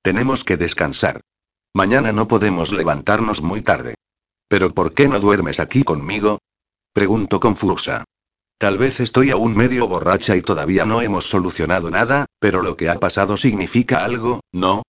[0.00, 1.20] Tenemos que descansar.
[1.74, 3.96] Mañana no podemos levantarnos muy tarde.
[4.48, 6.38] ¿Pero por qué no duermes aquí conmigo?
[6.94, 8.06] Pregunto confusa.
[8.60, 12.90] Tal vez estoy aún medio borracha y todavía no hemos solucionado nada, pero lo que
[12.90, 14.82] ha pasado significa algo, ¿no?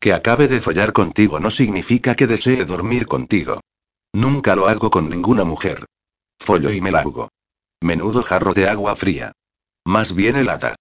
[0.00, 3.60] Que acabe de follar contigo no significa que desee dormir contigo.
[4.12, 5.84] Nunca lo hago con ninguna mujer.
[6.40, 7.28] Follo y me largo.
[7.80, 9.30] Menudo jarro de agua fría.
[9.84, 10.74] Más bien helada.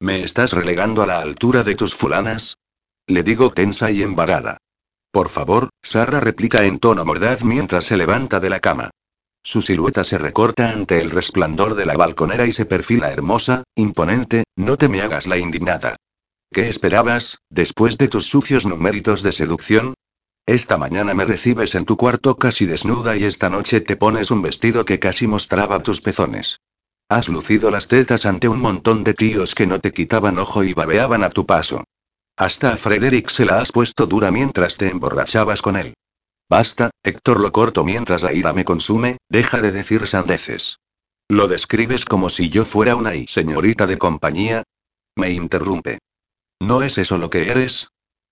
[0.00, 2.56] ¿Me estás relegando a la altura de tus fulanas?
[3.06, 4.58] Le digo tensa y embarada.
[5.12, 8.90] Por favor, Sara replica en tono mordaz mientras se levanta de la cama.
[9.46, 14.42] Su silueta se recorta ante el resplandor de la balconera y se perfila hermosa, imponente,
[14.56, 15.94] no te me hagas la indignada.
[16.52, 19.94] ¿Qué esperabas, después de tus sucios numéritos de seducción?
[20.46, 24.42] Esta mañana me recibes en tu cuarto casi desnuda y esta noche te pones un
[24.42, 26.58] vestido que casi mostraba tus pezones.
[27.08, 30.74] Has lucido las tetas ante un montón de tíos que no te quitaban ojo y
[30.74, 31.84] babeaban a tu paso.
[32.36, 35.94] Hasta a Frederick se la has puesto dura mientras te emborrachabas con él.
[36.48, 40.78] Basta, Héctor lo corto mientras la ira me consume, deja de decir sandeces.
[41.28, 44.62] Lo describes como si yo fuera una y señorita de compañía.
[45.16, 45.98] Me interrumpe.
[46.60, 47.88] ¿No es eso lo que eres?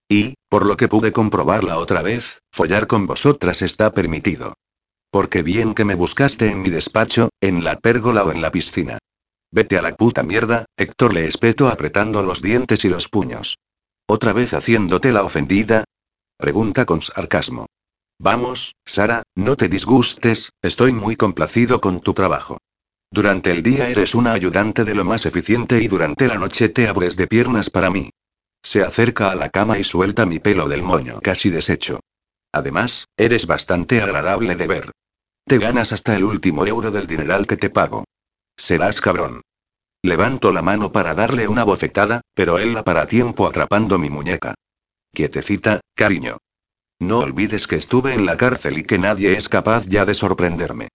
[0.09, 4.55] Y, por lo que pude comprobar la otra vez, follar con vosotras está permitido.
[5.11, 8.99] Porque bien que me buscaste en mi despacho, en la pérgola o en la piscina.
[9.51, 13.59] Vete a la puta mierda, Héctor le espeto apretando los dientes y los puños.
[14.07, 15.85] ¿Otra vez haciéndote la ofendida?
[16.37, 17.67] Pregunta con sarcasmo.
[18.19, 22.59] Vamos, Sara, no te disgustes, estoy muy complacido con tu trabajo.
[23.11, 26.89] Durante el día eres una ayudante de lo más eficiente y durante la noche te
[26.89, 28.11] abres de piernas para mí.
[28.63, 32.01] Se acerca a la cama y suelta mi pelo del moño casi deshecho.
[32.51, 34.91] Además, eres bastante agradable de ver.
[35.47, 38.05] Te ganas hasta el último euro del dineral que te pago.
[38.57, 39.43] Serás cabrón.
[40.03, 44.55] Levanto la mano para darle una bofetada, pero él la para tiempo atrapando mi muñeca.
[45.13, 46.39] Quietecita, cariño.
[47.01, 50.89] No olvides que estuve en la cárcel y que nadie es capaz ya de sorprenderme.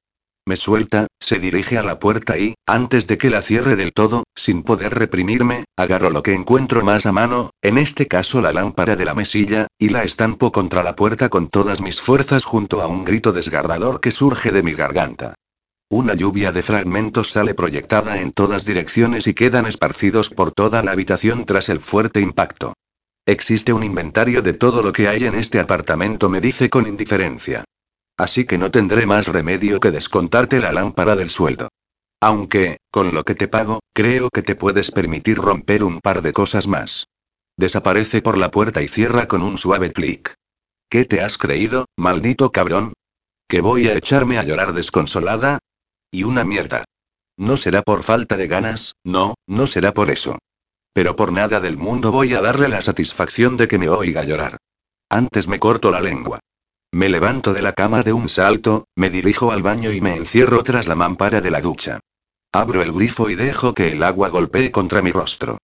[0.45, 4.23] Me suelta, se dirige a la puerta y, antes de que la cierre del todo,
[4.35, 8.95] sin poder reprimirme, agarro lo que encuentro más a mano, en este caso la lámpara
[8.95, 12.87] de la mesilla, y la estampo contra la puerta con todas mis fuerzas junto a
[12.87, 15.35] un grito desgarrador que surge de mi garganta.
[15.91, 20.91] Una lluvia de fragmentos sale proyectada en todas direcciones y quedan esparcidos por toda la
[20.91, 22.73] habitación tras el fuerte impacto.
[23.25, 27.63] Existe un inventario de todo lo que hay en este apartamento, me dice con indiferencia.
[28.17, 31.69] Así que no tendré más remedio que descontarte la lámpara del sueldo.
[32.21, 36.33] Aunque, con lo que te pago, creo que te puedes permitir romper un par de
[36.33, 37.05] cosas más.
[37.55, 40.33] Desaparece por la puerta y cierra con un suave clic.
[40.89, 42.93] ¿Qué te has creído, maldito cabrón?
[43.47, 45.59] ¿Que voy a echarme a llorar desconsolada?
[46.11, 46.85] Y una mierda.
[47.37, 50.39] No será por falta de ganas, no, no será por eso.
[50.93, 54.57] Pero por nada del mundo voy a darle la satisfacción de que me oiga llorar.
[55.09, 56.39] Antes me corto la lengua.
[56.91, 60.63] Me levanto de la cama de un salto, me dirijo al baño y me encierro
[60.63, 61.99] tras la mampara de la ducha.
[62.51, 65.59] Abro el grifo y dejo que el agua golpee contra mi rostro.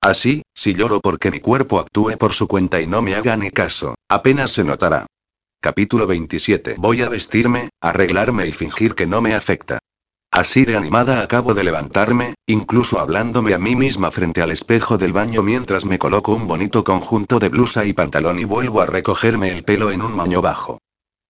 [0.00, 3.50] Así, si lloro porque mi cuerpo actúe por su cuenta y no me haga ni
[3.50, 5.06] caso, apenas se notará.
[5.60, 6.76] Capítulo 27.
[6.78, 9.78] Voy a vestirme, arreglarme y fingir que no me afecta.
[10.30, 15.12] Así de animada acabo de levantarme, incluso hablándome a mí misma frente al espejo del
[15.12, 19.50] baño mientras me coloco un bonito conjunto de blusa y pantalón y vuelvo a recogerme
[19.50, 20.78] el pelo en un moño bajo.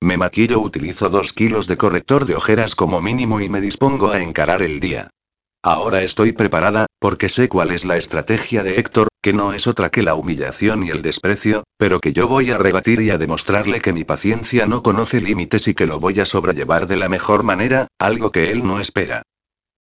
[0.02, 4.20] Me maquillo, utilizo dos kilos de corrector de ojeras como mínimo y me dispongo a
[4.20, 5.10] encarar el día.
[5.62, 9.90] Ahora estoy preparada, porque sé cuál es la estrategia de Héctor, que no es otra
[9.90, 13.80] que la humillación y el desprecio, pero que yo voy a rebatir y a demostrarle
[13.80, 17.42] que mi paciencia no conoce límites y que lo voy a sobrellevar de la mejor
[17.42, 19.22] manera, algo que él no espera.